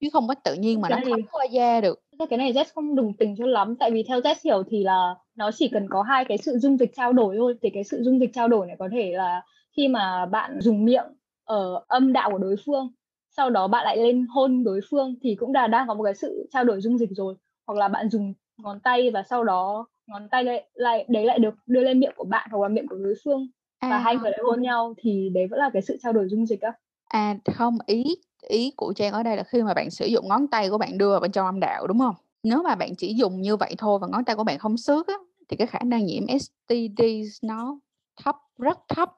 chứ 0.00 0.08
không 0.12 0.28
có 0.28 0.34
tự 0.34 0.54
nhiên 0.54 0.80
mà 0.80 0.88
nó 0.88 0.96
thấm 1.04 1.20
qua 1.32 1.44
da 1.44 1.80
được. 1.80 2.02
cái 2.30 2.38
này 2.38 2.52
Jess 2.52 2.64
không 2.74 2.94
đồng 2.94 3.12
tình 3.12 3.36
cho 3.38 3.46
lắm 3.46 3.76
tại 3.76 3.90
vì 3.90 4.02
theo 4.02 4.20
Jess 4.20 4.34
hiểu 4.44 4.62
thì 4.70 4.84
là 4.84 5.14
nó 5.34 5.50
chỉ 5.54 5.68
cần 5.68 5.86
có 5.90 6.02
hai 6.02 6.24
cái 6.24 6.38
sự 6.38 6.58
dung 6.58 6.78
dịch 6.78 6.90
trao 6.96 7.12
đổi 7.12 7.36
thôi 7.38 7.54
thì 7.62 7.70
cái 7.70 7.84
sự 7.84 8.02
dung 8.02 8.20
dịch 8.20 8.30
trao 8.34 8.48
đổi 8.48 8.66
này 8.66 8.76
có 8.78 8.88
thể 8.92 9.12
là 9.12 9.42
khi 9.80 9.88
mà 9.88 10.26
bạn 10.26 10.60
dùng 10.60 10.84
miệng 10.84 11.06
ở 11.44 11.84
âm 11.88 12.12
đạo 12.12 12.30
của 12.30 12.38
đối 12.38 12.56
phương 12.66 12.92
sau 13.36 13.50
đó 13.50 13.68
bạn 13.68 13.84
lại 13.84 13.96
lên 13.96 14.26
hôn 14.30 14.64
đối 14.64 14.80
phương 14.90 15.14
thì 15.22 15.34
cũng 15.34 15.52
đã 15.52 15.66
đang 15.66 15.88
có 15.88 15.94
một 15.94 16.04
cái 16.04 16.14
sự 16.14 16.48
trao 16.52 16.64
đổi 16.64 16.80
dung 16.80 16.98
dịch 16.98 17.10
rồi. 17.16 17.34
Hoặc 17.66 17.78
là 17.78 17.88
bạn 17.88 18.10
dùng 18.10 18.34
ngón 18.58 18.80
tay 18.80 19.10
và 19.10 19.22
sau 19.22 19.44
đó 19.44 19.86
ngón 20.06 20.28
tay 20.28 20.44
lại, 20.44 20.68
lại 20.74 21.04
đấy 21.08 21.24
lại 21.24 21.38
được 21.38 21.54
đưa 21.66 21.80
lên 21.80 22.00
miệng 22.00 22.12
của 22.16 22.24
bạn 22.24 22.48
hoặc 22.52 22.62
là 22.62 22.68
miệng 22.68 22.88
của 22.88 22.96
đối 22.96 23.14
phương 23.24 23.48
và 23.82 23.88
à, 23.88 23.98
hai 23.98 24.16
người 24.16 24.30
lại 24.30 24.40
hôn 24.42 24.62
nhau 24.62 24.94
thì 24.96 25.30
đấy 25.34 25.46
vẫn 25.50 25.58
là 25.58 25.70
cái 25.72 25.82
sự 25.82 25.96
trao 26.02 26.12
đổi 26.12 26.28
dung 26.28 26.46
dịch 26.46 26.60
á. 26.60 26.72
À 27.08 27.36
không 27.54 27.78
ý 27.86 28.04
ý 28.48 28.72
của 28.76 28.92
trang 28.96 29.12
ở 29.12 29.22
đây 29.22 29.36
là 29.36 29.42
khi 29.42 29.62
mà 29.62 29.74
bạn 29.74 29.90
sử 29.90 30.06
dụng 30.06 30.28
ngón 30.28 30.48
tay 30.48 30.70
của 30.70 30.78
bạn 30.78 30.98
đưa 30.98 31.10
vào 31.10 31.20
bên 31.20 31.32
trong 31.32 31.46
âm 31.46 31.60
đạo 31.60 31.86
đúng 31.86 31.98
không? 31.98 32.14
Nếu 32.42 32.62
mà 32.62 32.74
bạn 32.74 32.96
chỉ 32.96 33.14
dùng 33.14 33.40
như 33.40 33.56
vậy 33.56 33.74
thôi 33.78 33.98
và 34.02 34.08
ngón 34.10 34.24
tay 34.24 34.36
của 34.36 34.44
bạn 34.44 34.58
không 34.58 34.76
xước 34.76 35.06
á 35.06 35.14
thì 35.48 35.56
cái 35.56 35.66
khả 35.66 35.78
năng 35.84 36.06
nhiễm 36.06 36.22
STD 36.26 37.02
nó 37.42 37.78
thấp 38.24 38.36
rất 38.58 38.78
thấp 38.88 39.12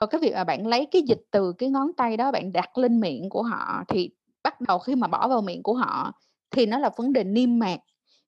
còn 0.00 0.10
cái 0.10 0.20
việc 0.20 0.32
mà 0.34 0.44
bạn 0.44 0.66
lấy 0.66 0.86
cái 0.86 1.02
dịch 1.02 1.20
từ 1.30 1.52
cái 1.52 1.70
ngón 1.70 1.92
tay 1.96 2.16
đó 2.16 2.32
bạn 2.32 2.52
đặt 2.52 2.78
lên 2.78 3.00
miệng 3.00 3.28
của 3.28 3.42
họ 3.42 3.84
thì 3.88 4.10
bắt 4.42 4.60
đầu 4.60 4.78
khi 4.78 4.94
mà 4.94 5.06
bỏ 5.06 5.28
vào 5.28 5.42
miệng 5.42 5.62
của 5.62 5.74
họ 5.74 6.12
thì 6.50 6.66
nó 6.66 6.78
là 6.78 6.90
vấn 6.96 7.12
đề 7.12 7.24
niêm 7.24 7.58
mạc. 7.58 7.80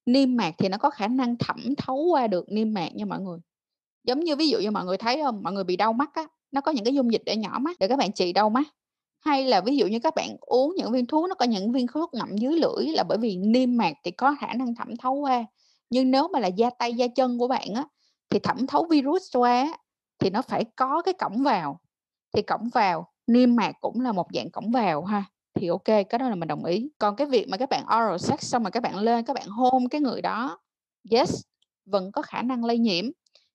Niêm 0.07 0.37
mạc 0.37 0.55
thì 0.59 0.69
nó 0.69 0.79
có 0.79 0.91
khả 0.91 1.09
năng 1.09 1.37
thẩm 1.37 1.75
thấu 1.79 2.07
qua 2.11 2.27
được 2.27 2.45
niêm 2.49 2.75
mạc 2.75 2.89
nha 2.95 3.05
mọi 3.05 3.21
người. 3.21 3.39
Giống 4.05 4.21
như 4.21 4.37
ví 4.37 4.49
dụ 4.49 4.59
như 4.59 4.71
mọi 4.71 4.85
người 4.85 4.97
thấy 4.97 5.23
không, 5.23 5.43
mọi 5.43 5.53
người 5.53 5.65
bị 5.65 5.77
đau 5.77 5.93
mắt 5.93 6.11
á, 6.15 6.27
nó 6.53 6.61
có 6.61 6.73
những 6.73 6.85
cái 6.85 6.95
dung 6.95 7.13
dịch 7.13 7.23
để 7.27 7.37
nhỏ 7.37 7.59
mắt 7.61 7.77
để 7.81 7.89
các 7.89 7.99
bạn 7.99 8.13
trị 8.13 8.33
đau 8.33 8.51
mắt. 8.51 8.69
Hay 9.21 9.45
là 9.45 9.61
ví 9.61 9.77
dụ 9.77 9.87
như 9.87 9.99
các 9.99 10.15
bạn 10.15 10.37
uống 10.41 10.75
những 10.77 10.93
viên 10.93 11.07
thuốc, 11.07 11.29
nó 11.29 11.35
có 11.35 11.45
những 11.45 11.73
viên 11.73 11.87
thuốc 11.87 12.15
ngậm 12.15 12.37
dưới 12.39 12.53
lưỡi 12.59 12.87
là 12.87 13.03
bởi 13.03 13.19
vì 13.19 13.37
niêm 13.37 13.77
mạc 13.77 13.93
thì 14.05 14.11
có 14.11 14.37
khả 14.41 14.55
năng 14.55 14.75
thẩm 14.75 14.97
thấu 14.97 15.15
qua. 15.15 15.45
Nhưng 15.91 16.11
nếu 16.11 16.29
mà 16.29 16.41
là 16.41 16.49
da 16.49 16.71
tay, 16.71 16.95
da 16.95 17.07
chân 17.07 17.39
của 17.39 17.49
bạn 17.49 17.75
á, 17.75 17.85
thì 18.31 18.39
thẩm 18.39 18.67
thấu 18.67 18.87
virus 18.91 19.37
qua 19.37 19.73
thì 20.23 20.31
nó 20.31 20.43
phải 20.43 20.65
có 20.77 21.03
cái 21.03 21.15
cổng 21.15 21.43
vào. 21.43 21.81
Thì 22.33 22.43
cổng 22.43 22.69
vào, 22.69 23.09
niêm 23.27 23.57
mạc 23.57 23.73
cũng 23.81 24.01
là 24.01 24.13
một 24.13 24.27
dạng 24.35 24.51
cổng 24.51 24.71
vào 24.71 25.05
ha, 25.05 25.25
thì 25.55 25.69
ok, 25.69 25.85
cái 25.85 26.19
đó 26.19 26.29
là 26.29 26.35
mình 26.35 26.49
đồng 26.49 26.65
ý. 26.65 26.91
Còn 26.99 27.17
cái 27.17 27.27
việc 27.27 27.49
mà 27.49 27.57
các 27.57 27.69
bạn 27.69 27.85
oral 27.85 28.17
sex 28.19 28.41
xong 28.41 28.63
rồi 28.63 28.71
các 28.71 28.83
bạn 28.83 28.99
lên, 28.99 29.25
các 29.25 29.33
bạn 29.33 29.47
hôn 29.49 29.89
cái 29.89 30.01
người 30.01 30.23
đó, 30.23 30.59
yes, 31.11 31.43
vẫn 31.85 32.13
có 32.13 32.23
khả 32.23 32.43
năng 32.43 32.65
lây 32.65 32.79
nhiễm. 32.79 33.05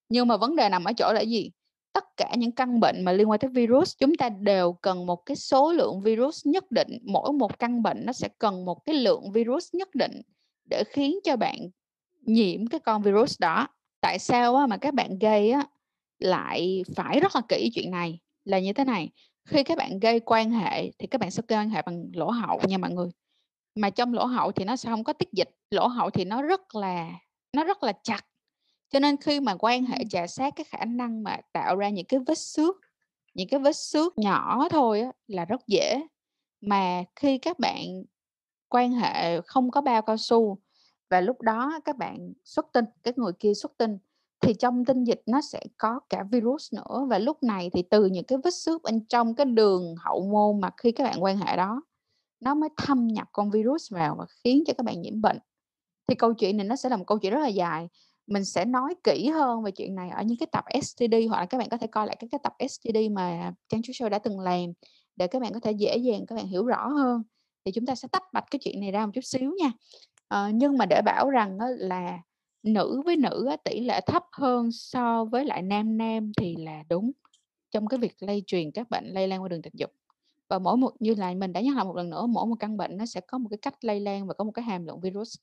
Nhưng 0.10 0.28
mà 0.28 0.38
vấn 0.38 0.56
đề 0.56 0.70
nằm 0.70 0.84
ở 0.84 0.94
chỗ 0.94 1.14
là 1.14 1.22
gì? 1.22 1.52
Tất 1.94 2.18
cả 2.18 2.34
những 2.38 2.52
căn 2.52 2.80
bệnh 2.80 3.06
mà 3.06 3.12
liên 3.12 3.30
quan 3.30 3.40
tới 3.40 3.50
virus, 3.50 3.94
chúng 3.98 4.16
ta 4.16 4.30
đều 4.30 4.74
cần 4.74 5.06
một 5.06 5.26
cái 5.26 5.36
số 5.36 5.72
lượng 5.72 6.02
virus 6.02 6.48
nhất 6.48 6.72
định. 6.72 7.00
Mỗi 7.04 7.32
một 7.32 7.60
căn 7.60 7.84
bệnh 7.84 8.06
nó 8.06 8.14
sẽ 8.14 8.30
cần 8.40 8.66
một 8.66 8.86
cái 8.86 8.96
lượng 8.96 9.32
virus 9.32 9.76
nhất 9.76 9.96
định 9.96 10.22
để 10.70 10.84
khiến 10.84 11.20
cho 11.24 11.36
bạn 11.36 11.58
nhiễm 12.22 12.68
cái 12.68 12.80
con 12.80 13.02
virus 13.02 13.40
đó. 13.40 13.68
Tại 14.02 14.20
sao 14.20 14.68
mà 14.68 14.78
các 14.78 14.94
bạn 14.94 15.20
gây 15.20 15.52
á 15.52 15.66
lại 16.20 16.84
phải 16.96 17.20
rất 17.20 17.36
là 17.36 17.42
kỹ 17.50 17.72
chuyện 17.74 17.92
này 17.92 18.20
là 18.46 18.60
như 18.60 18.74
thế 18.74 18.86
này. 18.86 19.10
Khi 19.46 19.64
các 19.64 19.78
bạn 19.78 20.00
gây 20.00 20.20
quan 20.20 20.52
hệ 20.52 20.92
thì 21.00 21.08
các 21.08 21.22
bạn 21.22 21.32
sẽ 21.32 21.44
quan 21.48 21.70
hệ 21.70 21.82
bằng 21.82 22.10
lỗ 22.14 22.30
hậu 22.30 22.60
nha 22.68 22.78
mọi 22.78 22.92
người. 22.92 23.10
Mà 23.76 23.90
trong 23.90 24.14
lỗ 24.14 24.26
hậu 24.26 24.52
thì 24.52 24.66
nó 24.66 24.76
sẽ 24.76 24.90
không 24.90 25.04
có 25.04 25.14
tiết 25.14 25.32
dịch 25.32 25.50
lỗ 25.72 25.88
hậu 25.88 26.10
thì 26.10 26.26
nó 26.26 26.42
rất 26.42 26.76
là 26.76 27.10
nó 27.54 27.64
rất 27.64 27.84
là 27.84 27.94
chặt. 28.04 28.22
Cho 28.90 29.00
nên 29.00 29.18
khi 29.18 29.40
mà 29.40 29.56
quan 29.60 29.86
hệ 29.86 29.98
chà 30.10 30.28
sát 30.28 30.54
cái 30.56 30.64
khả 30.64 30.86
năng 30.86 31.24
mà 31.24 31.38
tạo 31.54 31.76
ra 31.76 31.90
những 31.90 32.06
cái 32.06 32.20
vết 32.28 32.38
xước 32.38 32.76
những 33.38 33.48
cái 33.48 33.60
vết 33.60 33.76
xước 33.76 34.18
nhỏ 34.18 34.68
thôi 34.70 35.02
á, 35.02 35.12
là 35.28 35.46
rất 35.46 35.68
dễ. 35.68 36.02
Mà 36.62 37.04
khi 37.16 37.38
các 37.38 37.60
bạn 37.60 37.86
quan 38.70 38.92
hệ 38.92 39.42
không 39.42 39.72
có 39.72 39.82
bao 39.82 40.02
cao 40.02 40.18
su 40.18 40.58
và 41.10 41.22
lúc 41.22 41.42
đó 41.42 41.80
các 41.86 41.98
bạn 41.98 42.34
xuất 42.46 42.66
tinh 42.74 42.86
cái 43.04 43.14
người 43.18 43.32
kia 43.40 43.54
xuất 43.54 43.72
tinh 43.78 43.98
thì 44.42 44.54
trong 44.54 44.86
tinh 44.86 45.04
dịch 45.04 45.22
nó 45.26 45.42
sẽ 45.42 45.62
có 45.78 46.00
cả 46.10 46.24
virus 46.32 46.74
nữa. 46.74 47.06
Và 47.10 47.20
lúc 47.20 47.44
này 47.44 47.70
thì 47.74 47.84
từ 47.90 48.06
những 48.06 48.26
cái 48.26 48.38
vết 48.44 48.54
xước 48.54 48.82
bên 48.84 49.06
trong 49.06 49.36
cái 49.36 49.46
đường 49.46 49.96
hậu 49.98 50.30
môn 50.32 50.62
mà 50.62 50.70
khi 50.78 50.92
các 50.92 51.04
bạn 51.04 51.24
quan 51.24 51.38
hệ 51.38 51.58
đó 51.58 51.82
nó 52.40 52.56
mới 52.56 52.70
thâm 52.78 53.08
nhập 53.08 53.28
con 53.32 53.52
virus 53.52 53.94
vào 53.94 54.16
và 54.20 54.26
khiến 54.44 54.64
cho 54.68 54.74
các 54.78 54.84
bạn 54.84 55.02
nhiễm 55.02 55.22
bệnh. 55.22 55.40
Thì 56.08 56.16
câu 56.16 56.34
chuyện 56.34 56.58
này 56.58 56.66
nó 56.66 56.76
sẽ 56.76 56.90
là 56.90 56.98
một 56.98 57.04
câu 57.08 57.20
chuyện 57.20 57.34
rất 57.34 57.40
là 57.40 57.48
dài. 57.48 57.88
Mình 58.28 58.46
sẽ 58.46 58.66
nói 58.66 58.96
kỹ 59.04 59.30
hơn 59.30 59.64
về 59.64 59.72
chuyện 59.72 59.96
này 59.96 60.10
ở 60.10 60.24
những 60.24 60.38
cái 60.38 60.48
tập 60.52 60.66
STD 60.82 61.14
hoặc 61.30 61.40
là 61.40 61.46
các 61.46 61.58
bạn 61.58 61.70
có 61.70 61.78
thể 61.78 61.88
coi 61.88 62.08
lại 62.08 62.18
các 62.20 62.28
cái 62.32 62.40
tập 62.44 62.54
STD 62.70 62.98
mà 63.12 63.54
Trang 63.70 63.82
Chú 63.84 63.92
Show 63.94 64.10
đã 64.10 64.20
từng 64.20 64.40
làm 64.40 64.66
để 65.16 65.28
các 65.28 65.42
bạn 65.42 65.54
có 65.54 65.60
thể 65.60 65.72
dễ 65.72 65.98
dàng 65.98 66.26
các 66.26 66.36
bạn 66.36 66.48
hiểu 66.48 66.66
rõ 66.66 66.88
hơn. 66.88 67.24
Thì 67.66 67.72
chúng 67.72 67.86
ta 67.86 67.96
sẽ 67.96 68.08
tách 68.12 68.24
bạch 68.34 68.46
cái 68.52 68.60
chuyện 68.64 68.80
này 68.80 68.92
ra 68.92 69.06
một 69.06 69.12
chút 69.16 69.24
xíu 69.24 69.52
nha. 69.60 69.72
À, 70.28 70.52
nhưng 70.54 70.78
mà 70.78 70.86
để 70.86 71.02
bảo 71.06 71.30
rằng 71.30 71.58
là 71.78 72.20
nữ 72.74 73.02
với 73.06 73.16
nữ 73.16 73.50
tỷ 73.64 73.80
lệ 73.80 74.02
thấp 74.02 74.24
hơn 74.32 74.72
so 74.72 75.26
với 75.26 75.46
lại 75.46 75.62
nam 75.62 75.98
nam 75.98 76.32
thì 76.38 76.56
là 76.56 76.84
đúng. 76.90 77.12
Trong 77.72 77.88
cái 77.88 78.00
việc 78.00 78.16
lây 78.20 78.44
truyền 78.48 78.72
các 78.72 78.90
bệnh 78.90 79.06
lây 79.06 79.28
lan 79.28 79.42
qua 79.42 79.48
đường 79.48 79.62
tình 79.62 79.74
dục. 79.76 79.92
Và 80.48 80.60
mỗi 80.60 80.78
một, 80.78 80.92
như 81.00 81.14
là 81.14 81.34
mình 81.34 81.54
đã 81.54 81.62
nhắc 81.62 81.76
lại 81.76 81.86
một 81.86 81.96
lần 81.96 82.10
nữa, 82.10 82.26
mỗi 82.26 82.46
một 82.46 82.56
căn 82.60 82.78
bệnh 82.78 82.98
nó 82.98 83.06
sẽ 83.06 83.22
có 83.22 83.38
một 83.38 83.50
cái 83.50 83.58
cách 83.58 83.84
lây 83.86 84.00
lan 84.00 84.28
và 84.28 84.34
có 84.34 84.44
một 84.44 84.52
cái 84.52 84.66
hàm 84.66 84.86
lượng 84.86 85.02
virus 85.02 85.36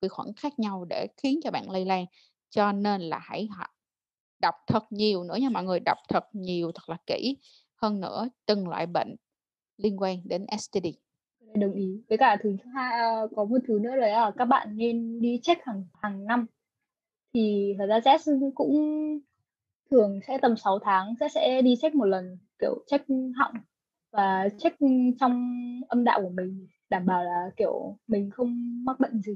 vi 0.00 0.08
khuẩn 0.08 0.28
khác 0.36 0.58
nhau 0.58 0.84
để 0.84 1.06
khiến 1.16 1.40
cho 1.44 1.50
bạn 1.50 1.70
lây 1.70 1.84
lan. 1.84 2.06
Cho 2.50 2.72
nên 2.72 3.00
là 3.00 3.18
hãy 3.22 3.48
đọc 4.38 4.54
thật 4.66 4.84
nhiều 4.90 5.24
nữa 5.24 5.36
nha 5.36 5.48
mọi 5.48 5.64
người, 5.64 5.80
đọc 5.80 5.98
thật 6.08 6.24
nhiều 6.32 6.72
thật 6.74 6.88
là 6.88 6.96
kỹ. 7.06 7.36
Hơn 7.82 8.00
nữa, 8.00 8.28
từng 8.46 8.68
loại 8.68 8.86
bệnh 8.86 9.16
liên 9.76 9.96
quan 10.00 10.20
đến 10.24 10.46
STD 10.58 10.86
đồng 11.54 11.72
ý. 11.72 12.02
Với 12.08 12.18
cả 12.18 12.36
thứ 12.42 12.56
hai 12.74 12.98
à, 12.98 13.20
có 13.36 13.44
một 13.44 13.58
thứ 13.68 13.78
nữa 13.78 13.94
là 13.94 14.30
các 14.38 14.44
bạn 14.44 14.76
nên 14.76 15.20
đi 15.20 15.40
check 15.42 15.64
hàng 15.64 15.84
hàng 16.02 16.24
năm 16.24 16.46
thì 17.36 17.74
thật 17.78 17.86
ra 17.86 17.98
Jess 17.98 18.50
cũng 18.54 18.74
thường 19.90 20.20
sẽ 20.26 20.38
tầm 20.42 20.56
6 20.56 20.78
tháng 20.78 21.14
sẽ 21.20 21.28
sẽ 21.28 21.62
đi 21.62 21.74
check 21.82 21.94
một 21.94 22.04
lần 22.04 22.38
kiểu 22.58 22.84
check 22.86 23.06
họng 23.36 23.54
và 24.12 24.48
check 24.58 24.76
trong 25.20 25.60
âm 25.88 26.04
đạo 26.04 26.22
của 26.22 26.28
mình 26.28 26.66
đảm 26.90 27.06
bảo 27.06 27.24
là 27.24 27.50
kiểu 27.56 27.96
mình 28.06 28.30
không 28.30 28.84
mắc 28.84 29.00
bệnh 29.00 29.22
gì. 29.22 29.32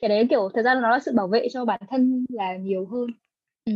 Cái 0.00 0.08
đấy 0.08 0.26
kiểu 0.30 0.48
thật 0.54 0.62
ra 0.62 0.74
nó 0.74 0.90
là 0.90 0.98
sự 0.98 1.12
bảo 1.12 1.28
vệ 1.28 1.48
cho 1.52 1.64
bản 1.64 1.80
thân 1.90 2.24
là 2.28 2.56
nhiều 2.56 2.86
hơn. 2.86 3.06
Ừ, 3.64 3.72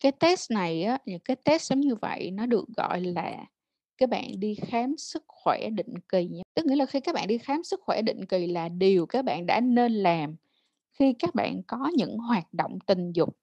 cái 0.00 0.12
test 0.12 0.50
này 0.50 0.82
á 0.82 0.98
những 1.06 1.20
cái 1.24 1.36
test 1.36 1.70
giống 1.70 1.80
như 1.80 1.94
vậy 1.94 2.30
nó 2.30 2.46
được 2.46 2.64
gọi 2.76 3.00
là 3.00 3.44
các 3.98 4.08
bạn 4.08 4.40
đi 4.40 4.54
khám 4.54 4.96
sức 4.96 5.24
khỏe 5.26 5.68
định 5.70 5.94
kỳ 6.08 6.28
nhé. 6.28 6.42
Tức 6.54 6.66
nghĩa 6.66 6.76
là 6.76 6.86
khi 6.86 7.00
các 7.00 7.14
bạn 7.14 7.28
đi 7.28 7.38
khám 7.38 7.64
sức 7.64 7.80
khỏe 7.82 8.02
định 8.02 8.26
kỳ 8.26 8.46
là 8.46 8.68
điều 8.68 9.06
các 9.06 9.24
bạn 9.24 9.46
đã 9.46 9.60
nên 9.60 9.92
làm 9.92 10.36
khi 11.00 11.12
các 11.12 11.34
bạn 11.34 11.62
có 11.62 11.90
những 11.96 12.18
hoạt 12.18 12.54
động 12.54 12.78
tình 12.86 13.12
dục 13.12 13.36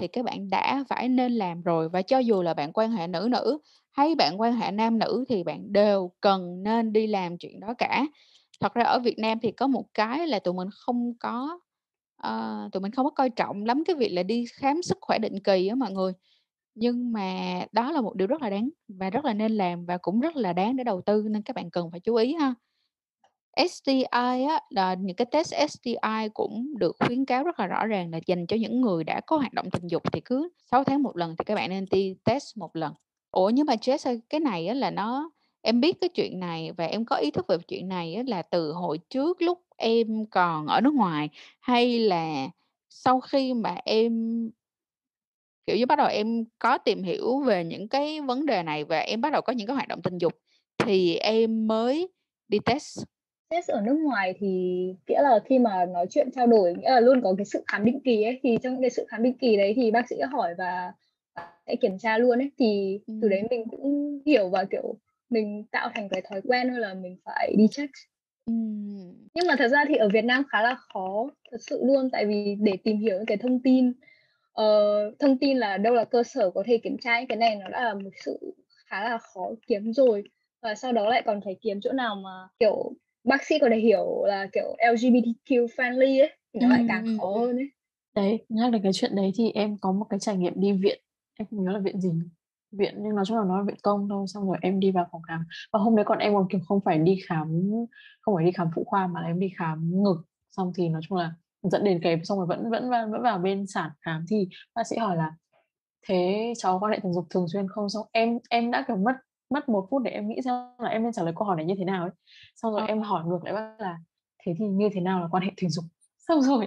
thì 0.00 0.08
các 0.08 0.24
bạn 0.24 0.50
đã 0.50 0.84
phải 0.88 1.08
nên 1.08 1.32
làm 1.32 1.62
rồi. 1.62 1.88
Và 1.88 2.02
cho 2.02 2.18
dù 2.18 2.42
là 2.42 2.54
bạn 2.54 2.72
quan 2.72 2.92
hệ 2.92 3.06
nữ 3.06 3.28
nữ 3.32 3.58
hay 3.92 4.14
bạn 4.14 4.40
quan 4.40 4.52
hệ 4.52 4.70
nam 4.70 4.98
nữ 4.98 5.24
thì 5.28 5.44
bạn 5.44 5.72
đều 5.72 6.12
cần 6.20 6.62
nên 6.62 6.92
đi 6.92 7.06
làm 7.06 7.38
chuyện 7.38 7.60
đó 7.60 7.74
cả. 7.78 8.06
Thật 8.60 8.74
ra 8.74 8.84
ở 8.84 8.98
Việt 8.98 9.18
Nam 9.18 9.38
thì 9.42 9.52
có 9.52 9.66
một 9.66 9.84
cái 9.94 10.26
là 10.26 10.38
tụi 10.38 10.54
mình 10.54 10.68
không 10.72 11.14
có 11.20 11.58
uh, 12.26 12.72
tụi 12.72 12.80
mình 12.80 12.92
không 12.92 13.04
có 13.06 13.10
coi 13.10 13.30
trọng 13.30 13.64
lắm 13.64 13.84
cái 13.84 13.96
việc 13.96 14.10
là 14.12 14.22
đi 14.22 14.44
khám 14.54 14.82
sức 14.82 14.98
khỏe 15.00 15.18
định 15.18 15.40
kỳ 15.44 15.68
á 15.68 15.74
mọi 15.74 15.92
người. 15.92 16.12
Nhưng 16.74 17.12
mà 17.12 17.60
đó 17.72 17.92
là 17.92 18.00
một 18.00 18.16
điều 18.16 18.28
rất 18.28 18.42
là 18.42 18.50
đáng 18.50 18.68
và 18.88 19.10
rất 19.10 19.24
là 19.24 19.34
nên 19.34 19.52
làm 19.52 19.86
và 19.86 19.98
cũng 19.98 20.20
rất 20.20 20.36
là 20.36 20.52
đáng 20.52 20.76
để 20.76 20.84
đầu 20.84 21.00
tư 21.06 21.24
nên 21.30 21.42
các 21.42 21.56
bạn 21.56 21.70
cần 21.70 21.90
phải 21.90 22.00
chú 22.00 22.14
ý 22.14 22.34
ha. 22.34 22.54
STI 23.56 24.44
á, 24.48 24.60
là 24.70 24.94
những 24.94 25.16
cái 25.16 25.26
test 25.26 25.54
STI 25.54 26.28
cũng 26.34 26.74
được 26.78 26.96
khuyến 26.98 27.24
cáo 27.24 27.44
rất 27.44 27.60
là 27.60 27.66
rõ 27.66 27.86
ràng 27.86 28.10
là 28.10 28.20
dành 28.26 28.46
cho 28.46 28.56
những 28.56 28.80
người 28.80 29.04
đã 29.04 29.20
có 29.26 29.36
hoạt 29.36 29.52
động 29.52 29.70
tình 29.70 29.86
dục 29.86 30.12
thì 30.12 30.20
cứ 30.24 30.48
6 30.70 30.84
tháng 30.84 31.02
một 31.02 31.16
lần 31.16 31.36
thì 31.38 31.44
các 31.44 31.54
bạn 31.54 31.70
nên 31.70 31.84
đi 31.90 32.14
test 32.24 32.56
một 32.56 32.76
lần. 32.76 32.94
Ủa 33.30 33.50
nhưng 33.50 33.66
mà 33.66 33.74
Jess 33.74 34.18
cái 34.28 34.40
này 34.40 34.66
á, 34.66 34.74
là 34.74 34.90
nó 34.90 35.30
em 35.62 35.80
biết 35.80 35.96
cái 36.00 36.08
chuyện 36.08 36.40
này 36.40 36.72
và 36.72 36.84
em 36.84 37.04
có 37.04 37.16
ý 37.16 37.30
thức 37.30 37.46
về 37.48 37.56
chuyện 37.68 37.88
này 37.88 38.14
á, 38.14 38.22
là 38.26 38.42
từ 38.42 38.72
hồi 38.72 38.98
trước 39.10 39.42
lúc 39.42 39.58
em 39.76 40.26
còn 40.30 40.66
ở 40.66 40.80
nước 40.80 40.94
ngoài 40.94 41.28
hay 41.60 41.98
là 41.98 42.48
sau 42.88 43.20
khi 43.20 43.54
mà 43.54 43.76
em 43.84 44.12
kiểu 45.66 45.76
như 45.76 45.86
bắt 45.86 45.96
đầu 45.98 46.06
em 46.06 46.44
có 46.58 46.78
tìm 46.78 47.02
hiểu 47.02 47.40
về 47.40 47.64
những 47.64 47.88
cái 47.88 48.20
vấn 48.20 48.46
đề 48.46 48.62
này 48.62 48.84
và 48.84 48.98
em 48.98 49.20
bắt 49.20 49.32
đầu 49.32 49.42
có 49.42 49.52
những 49.52 49.66
cái 49.66 49.74
hoạt 49.74 49.88
động 49.88 50.02
tình 50.02 50.18
dục 50.18 50.32
thì 50.78 51.16
em 51.16 51.66
mới 51.66 52.08
đi 52.48 52.58
test 52.64 52.98
test 53.52 53.68
ở 53.70 53.80
nước 53.80 53.94
ngoài 53.94 54.34
thì 54.38 54.48
nghĩa 55.08 55.22
là 55.22 55.40
khi 55.44 55.58
mà 55.58 55.84
nói 55.84 56.06
chuyện 56.10 56.30
trao 56.34 56.46
đổi 56.46 56.74
nghĩa 56.74 56.90
là 56.90 57.00
luôn 57.00 57.22
có 57.22 57.34
cái 57.38 57.44
sự 57.44 57.64
khám 57.66 57.84
định 57.84 58.00
kỳ 58.04 58.22
ấy 58.22 58.40
thì 58.42 58.58
trong 58.62 58.80
cái 58.80 58.90
sự 58.90 59.06
khám 59.08 59.22
định 59.22 59.38
kỳ 59.38 59.56
đấy 59.56 59.72
thì 59.76 59.90
bác 59.90 60.08
sĩ 60.08 60.16
hỏi 60.32 60.54
và 60.58 60.92
sẽ 61.66 61.76
kiểm 61.76 61.98
tra 61.98 62.18
luôn 62.18 62.38
ấy 62.38 62.50
thì 62.58 63.00
ừ. 63.06 63.14
từ 63.22 63.28
đấy 63.28 63.42
mình 63.50 63.64
cũng 63.70 64.18
hiểu 64.26 64.48
và 64.48 64.64
kiểu 64.64 64.94
mình 65.30 65.64
tạo 65.70 65.90
thành 65.94 66.08
cái 66.08 66.22
thói 66.30 66.40
quen 66.48 66.68
hơn 66.68 66.78
là 66.78 66.94
mình 66.94 67.16
phải 67.24 67.54
đi 67.58 67.66
check 67.70 67.92
ừ. 68.46 68.52
nhưng 69.34 69.46
mà 69.48 69.56
thật 69.58 69.68
ra 69.68 69.84
thì 69.88 69.96
ở 69.96 70.08
Việt 70.08 70.24
Nam 70.24 70.44
khá 70.48 70.62
là 70.62 70.76
khó 70.92 71.30
thật 71.50 71.58
sự 71.60 71.82
luôn 71.84 72.10
tại 72.10 72.26
vì 72.26 72.56
để 72.60 72.72
tìm 72.84 72.98
hiểu 72.98 73.16
những 73.16 73.26
cái 73.26 73.36
thông 73.36 73.62
tin 73.62 73.92
uh, 74.60 75.18
thông 75.18 75.38
tin 75.38 75.58
là 75.58 75.76
đâu 75.76 75.94
là 75.94 76.04
cơ 76.04 76.22
sở 76.22 76.50
có 76.50 76.62
thể 76.66 76.78
kiểm 76.78 76.96
tra 76.98 77.24
cái 77.28 77.36
này 77.36 77.56
nó 77.56 77.68
đã 77.68 77.84
là 77.84 77.94
một 77.94 78.10
sự 78.24 78.54
khá 78.86 79.04
là 79.04 79.18
khó 79.18 79.50
kiếm 79.66 79.92
rồi 79.92 80.24
và 80.62 80.74
sau 80.74 80.92
đó 80.92 81.08
lại 81.08 81.22
còn 81.26 81.40
phải 81.44 81.56
kiếm 81.60 81.80
chỗ 81.80 81.92
nào 81.92 82.14
mà 82.14 82.48
kiểu 82.58 82.92
bác 83.24 83.44
sĩ 83.44 83.58
có 83.60 83.68
thể 83.70 83.78
hiểu 83.78 84.24
là 84.24 84.46
kiểu 84.52 84.76
LGBTQ 84.78 85.66
friendly 85.66 86.22
ấy 86.22 86.30
thì 86.54 86.60
nó 86.60 86.66
ừ. 86.66 86.70
lại 86.70 86.84
càng 86.88 87.18
khó 87.20 87.38
hơn 87.40 87.56
ấy. 87.56 87.70
đấy 88.14 88.44
nhắc 88.48 88.72
đến 88.72 88.82
cái 88.82 88.92
chuyện 88.94 89.16
đấy 89.16 89.32
thì 89.36 89.50
em 89.50 89.76
có 89.80 89.92
một 89.92 90.06
cái 90.10 90.20
trải 90.20 90.36
nghiệm 90.36 90.52
đi 90.56 90.72
viện. 90.72 91.00
Em 91.38 91.46
không 91.50 91.64
nhớ 91.64 91.72
là 91.72 91.78
viện 91.78 92.00
gì 92.00 92.10
viện 92.72 92.94
nhưng 92.98 93.14
nói 93.14 93.24
chung 93.28 93.36
là 93.36 93.44
nó 93.44 93.58
là 93.58 93.64
viện 93.66 93.76
công 93.82 94.08
thôi 94.08 94.26
xong 94.28 94.48
rồi 94.48 94.56
em 94.60 94.80
đi 94.80 94.90
vào 94.90 95.08
phòng 95.12 95.22
khám. 95.22 95.44
Và 95.72 95.78
hôm 95.78 95.96
đấy 95.96 96.04
còn 96.04 96.18
em 96.18 96.34
còn 96.34 96.46
kiểu 96.50 96.60
không 96.68 96.80
phải 96.84 96.98
đi 96.98 97.18
khám 97.28 97.70
không 98.20 98.34
phải 98.34 98.44
đi 98.44 98.52
khám 98.52 98.68
phụ 98.74 98.84
khoa 98.84 99.06
mà 99.06 99.20
là 99.20 99.26
em 99.26 99.38
đi 99.40 99.52
khám 99.58 100.02
ngực. 100.02 100.22
Xong 100.50 100.72
thì 100.76 100.88
nói 100.88 101.02
chung 101.08 101.18
là 101.18 101.32
dẫn 101.62 101.84
đến 101.84 102.00
kém 102.02 102.24
xong 102.24 102.38
rồi 102.38 102.46
vẫn 102.46 102.70
vẫn 102.70 102.90
vẫn 102.90 103.22
vào 103.22 103.38
bên 103.38 103.66
sản 103.66 103.90
khám. 104.00 104.24
Thì 104.30 104.48
bác 104.74 104.82
sĩ 104.86 104.96
hỏi 104.96 105.16
là 105.16 105.32
thế 106.08 106.52
cháu 106.58 106.78
quan 106.80 106.92
hệ 106.92 106.98
tình 107.02 107.12
dục 107.12 107.26
thường 107.30 107.46
xuyên 107.52 107.68
không? 107.68 107.88
Xong 107.88 108.06
em 108.12 108.38
em 108.50 108.70
đã 108.70 108.84
kiểu 108.88 108.96
mất 108.96 109.12
mất 109.52 109.68
một 109.68 109.86
phút 109.90 110.02
để 110.02 110.10
em 110.10 110.28
nghĩ 110.28 110.36
xem 110.44 110.54
là 110.78 110.88
em 110.88 111.02
nên 111.02 111.12
trả 111.12 111.22
lời 111.22 111.32
câu 111.36 111.46
hỏi 111.46 111.56
này 111.56 111.64
như 111.64 111.74
thế 111.78 111.84
nào 111.84 112.02
ấy. 112.02 112.10
Xong 112.56 112.72
rồi 112.72 112.80
ờ. 112.80 112.86
em 112.86 113.02
hỏi 113.02 113.24
ngược 113.26 113.44
lại 113.44 113.54
bác 113.54 113.74
là 113.78 113.98
thế 114.46 114.52
thì 114.58 114.64
như 114.66 114.88
thế 114.94 115.00
nào 115.00 115.20
là 115.20 115.28
quan 115.30 115.42
hệ 115.42 115.50
tình 115.56 115.70
dục? 115.70 115.84
Xong 116.18 116.42
rồi 116.42 116.66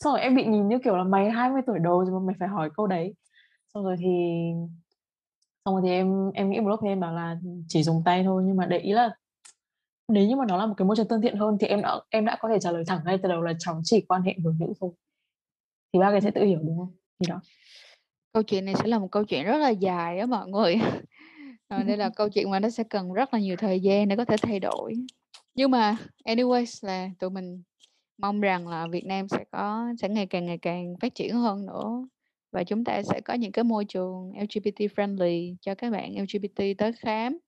xong 0.00 0.12
rồi 0.12 0.20
em 0.20 0.36
bị 0.36 0.44
nhìn 0.44 0.68
như 0.68 0.78
kiểu 0.84 0.96
là 0.96 1.04
mày 1.04 1.30
20 1.30 1.62
tuổi 1.66 1.78
đầu 1.78 2.04
rồi 2.04 2.20
mà 2.20 2.26
mày 2.26 2.36
phải 2.38 2.48
hỏi 2.48 2.70
câu 2.76 2.86
đấy. 2.86 3.14
Xong 3.74 3.84
rồi 3.84 3.96
thì 3.98 4.06
xong 5.64 5.74
rồi 5.74 5.82
thì 5.84 5.90
em 5.90 6.30
em 6.34 6.50
nghĩ 6.50 6.60
một 6.60 6.68
lúc 6.68 6.80
thì 6.82 6.88
em 6.88 7.00
bảo 7.00 7.12
là 7.12 7.36
chỉ 7.68 7.82
dùng 7.82 8.02
tay 8.04 8.24
thôi 8.24 8.42
nhưng 8.46 8.56
mà 8.56 8.66
để 8.66 8.78
ý 8.78 8.92
là 8.92 9.10
nếu 10.08 10.26
như 10.26 10.36
mà 10.36 10.44
nó 10.48 10.56
là 10.56 10.66
một 10.66 10.74
cái 10.76 10.86
môi 10.86 10.96
trường 10.96 11.08
thân 11.08 11.22
thiện 11.22 11.36
hơn 11.36 11.56
thì 11.60 11.66
em 11.66 11.82
đã 11.82 12.00
em 12.10 12.24
đã 12.24 12.36
có 12.40 12.48
thể 12.48 12.58
trả 12.60 12.72
lời 12.72 12.84
thẳng 12.86 13.00
ngay 13.04 13.18
từ 13.22 13.28
đầu 13.28 13.42
là 13.42 13.52
cháu 13.58 13.80
chỉ 13.84 14.00
quan 14.08 14.22
hệ 14.22 14.34
với 14.44 14.54
nữ 14.60 14.66
thôi. 14.80 14.90
Thì 15.92 16.00
ba 16.00 16.10
cái 16.10 16.20
sẽ 16.20 16.30
tự 16.30 16.44
hiểu 16.44 16.58
đúng 16.62 16.78
không? 16.78 16.96
Thì 17.20 17.26
đó. 17.28 17.40
Câu 18.32 18.42
chuyện 18.42 18.64
này 18.64 18.74
sẽ 18.74 18.86
là 18.86 18.98
một 18.98 19.08
câu 19.10 19.24
chuyện 19.24 19.44
rất 19.44 19.56
là 19.56 19.68
dài 19.68 20.18
á 20.18 20.26
mọi 20.26 20.48
người 20.48 20.76
à, 21.68 21.82
đây 21.82 21.96
là 21.96 22.10
câu 22.16 22.28
chuyện 22.28 22.50
mà 22.50 22.60
nó 22.60 22.70
sẽ 22.70 22.84
cần 22.90 23.12
rất 23.12 23.34
là 23.34 23.40
nhiều 23.40 23.56
thời 23.56 23.80
gian 23.80 24.08
để 24.08 24.16
có 24.16 24.24
thể 24.24 24.36
thay 24.42 24.60
đổi. 24.60 24.94
Nhưng 25.54 25.70
mà 25.70 25.96
anyways 26.24 26.86
là 26.86 27.08
tụi 27.18 27.30
mình 27.30 27.62
mong 28.18 28.40
rằng 28.40 28.68
là 28.68 28.86
Việt 28.86 29.04
Nam 29.04 29.28
sẽ 29.28 29.44
có 29.52 29.86
sẽ 30.00 30.08
ngày 30.08 30.26
càng 30.26 30.46
ngày 30.46 30.58
càng 30.58 30.94
phát 31.00 31.14
triển 31.14 31.34
hơn 31.34 31.66
nữa 31.66 32.06
và 32.52 32.64
chúng 32.64 32.84
ta 32.84 33.02
sẽ 33.02 33.20
có 33.20 33.34
những 33.34 33.52
cái 33.52 33.64
môi 33.64 33.84
trường 33.84 34.32
LGBT 34.38 34.78
friendly 34.96 35.54
cho 35.60 35.74
các 35.74 35.90
bạn 35.90 36.14
LGBT 36.14 36.74
tới 36.78 36.92
khám. 36.92 37.38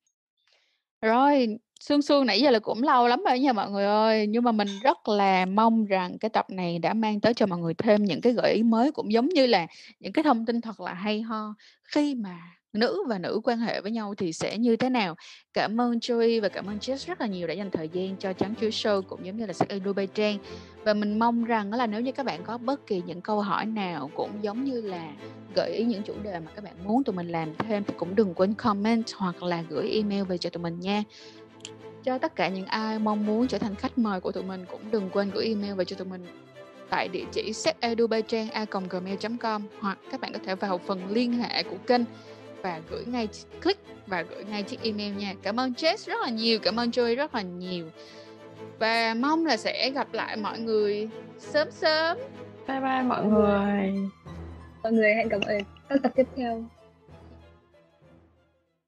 Rồi 1.02 1.58
Sương 1.80 2.02
Sương 2.02 2.26
nãy 2.26 2.40
giờ 2.40 2.50
là 2.50 2.58
cũng 2.58 2.82
lâu 2.82 3.08
lắm 3.08 3.22
rồi 3.28 3.38
nha 3.38 3.52
mọi 3.52 3.70
người 3.70 3.84
ơi, 3.84 4.26
nhưng 4.26 4.44
mà 4.44 4.52
mình 4.52 4.68
rất 4.82 5.08
là 5.08 5.46
mong 5.46 5.84
rằng 5.84 6.18
cái 6.18 6.28
tập 6.28 6.46
này 6.50 6.78
đã 6.78 6.94
mang 6.94 7.20
tới 7.20 7.34
cho 7.34 7.46
mọi 7.46 7.58
người 7.58 7.74
thêm 7.74 8.04
những 8.04 8.20
cái 8.20 8.32
gợi 8.32 8.54
ý 8.54 8.62
mới 8.62 8.92
cũng 8.92 9.12
giống 9.12 9.28
như 9.28 9.46
là 9.46 9.66
những 10.00 10.12
cái 10.12 10.22
thông 10.22 10.46
tin 10.46 10.60
thật 10.60 10.80
là 10.80 10.94
hay 10.94 11.22
ho 11.22 11.54
khi 11.84 12.14
mà 12.14 12.57
nữ 12.72 13.04
và 13.08 13.18
nữ 13.18 13.40
quan 13.44 13.58
hệ 13.58 13.80
với 13.80 13.92
nhau 13.92 14.14
thì 14.14 14.32
sẽ 14.32 14.58
như 14.58 14.76
thế 14.76 14.88
nào. 14.88 15.14
Cảm 15.52 15.80
ơn 15.80 15.98
Joey 15.98 16.42
và 16.42 16.48
cảm 16.48 16.66
ơn 16.66 16.78
Jess 16.78 17.06
rất 17.06 17.20
là 17.20 17.26
nhiều 17.26 17.46
đã 17.46 17.54
dành 17.54 17.70
thời 17.70 17.88
gian 17.88 18.16
cho 18.16 18.32
Trắng 18.32 18.54
Chuối 18.60 18.70
Show 18.70 19.02
cũng 19.02 19.26
giống 19.26 19.36
như 19.36 19.46
là 19.46 19.52
Sắc 19.52 19.68
Edu 19.68 19.92
Bay 19.92 20.06
Trang. 20.06 20.38
Và 20.84 20.94
mình 20.94 21.18
mong 21.18 21.44
rằng 21.44 21.72
là 21.72 21.86
nếu 21.86 22.00
như 22.00 22.12
các 22.12 22.26
bạn 22.26 22.44
có 22.44 22.58
bất 22.58 22.86
kỳ 22.86 23.02
những 23.06 23.20
câu 23.20 23.40
hỏi 23.40 23.66
nào 23.66 24.10
cũng 24.14 24.30
giống 24.42 24.64
như 24.64 24.80
là 24.80 25.12
gợi 25.54 25.70
ý 25.70 25.84
những 25.84 26.02
chủ 26.02 26.14
đề 26.22 26.38
mà 26.38 26.50
các 26.54 26.64
bạn 26.64 26.74
muốn 26.84 27.04
tụi 27.04 27.16
mình 27.16 27.28
làm 27.28 27.54
thêm 27.58 27.84
thì 27.84 27.94
cũng 27.96 28.14
đừng 28.14 28.34
quên 28.34 28.54
comment 28.54 29.04
hoặc 29.16 29.42
là 29.42 29.64
gửi 29.68 29.90
email 29.90 30.22
về 30.22 30.38
cho 30.38 30.50
tụi 30.50 30.62
mình 30.62 30.80
nha 30.80 31.04
cho 32.04 32.18
tất 32.18 32.36
cả 32.36 32.48
những 32.48 32.66
ai 32.66 32.98
mong 32.98 33.26
muốn 33.26 33.46
trở 33.46 33.58
thành 33.58 33.74
khách 33.74 33.98
mời 33.98 34.20
của 34.20 34.32
tụi 34.32 34.42
mình 34.42 34.64
cũng 34.70 34.90
đừng 34.90 35.10
quên 35.10 35.30
gửi 35.30 35.46
email 35.46 35.74
về 35.74 35.84
cho 35.84 35.96
tụi 35.96 36.08
mình 36.08 36.26
tại 36.90 37.08
địa 37.08 37.24
chỉ 37.32 37.52
setedubaytran.gmail.com 37.52 39.62
hoặc 39.80 39.98
các 40.10 40.20
bạn 40.20 40.32
có 40.32 40.38
thể 40.44 40.54
vào 40.54 40.78
phần 40.78 41.12
liên 41.12 41.32
hệ 41.32 41.62
của 41.62 41.76
kênh 41.86 42.02
và 42.62 42.80
gửi 42.90 43.04
ngay 43.06 43.28
click 43.62 43.80
và 44.06 44.22
gửi 44.22 44.44
ngay 44.44 44.62
chiếc 44.62 44.82
email 44.82 45.14
nha. 45.14 45.34
Cảm 45.42 45.60
ơn 45.60 45.72
Jess 45.72 45.96
rất 46.06 46.20
là 46.22 46.30
nhiều, 46.30 46.58
cảm 46.62 46.76
ơn 46.76 46.90
Joy 46.90 47.16
rất 47.16 47.34
là 47.34 47.42
nhiều. 47.42 47.86
Và 48.78 49.14
mong 49.14 49.46
là 49.46 49.56
sẽ 49.56 49.90
gặp 49.90 50.08
lại 50.12 50.36
mọi 50.36 50.58
người 50.58 51.08
sớm 51.38 51.70
sớm. 51.70 52.18
Bye 52.68 52.80
bye 52.80 53.02
mọi 53.02 53.24
người. 53.24 53.94
Mọi 54.82 54.92
người 54.92 55.14
hẹn 55.14 55.28
gặp 55.28 55.38
ở 55.46 55.54
các 55.88 55.98
tập 56.02 56.12
tiếp 56.16 56.26
theo. 56.36 56.64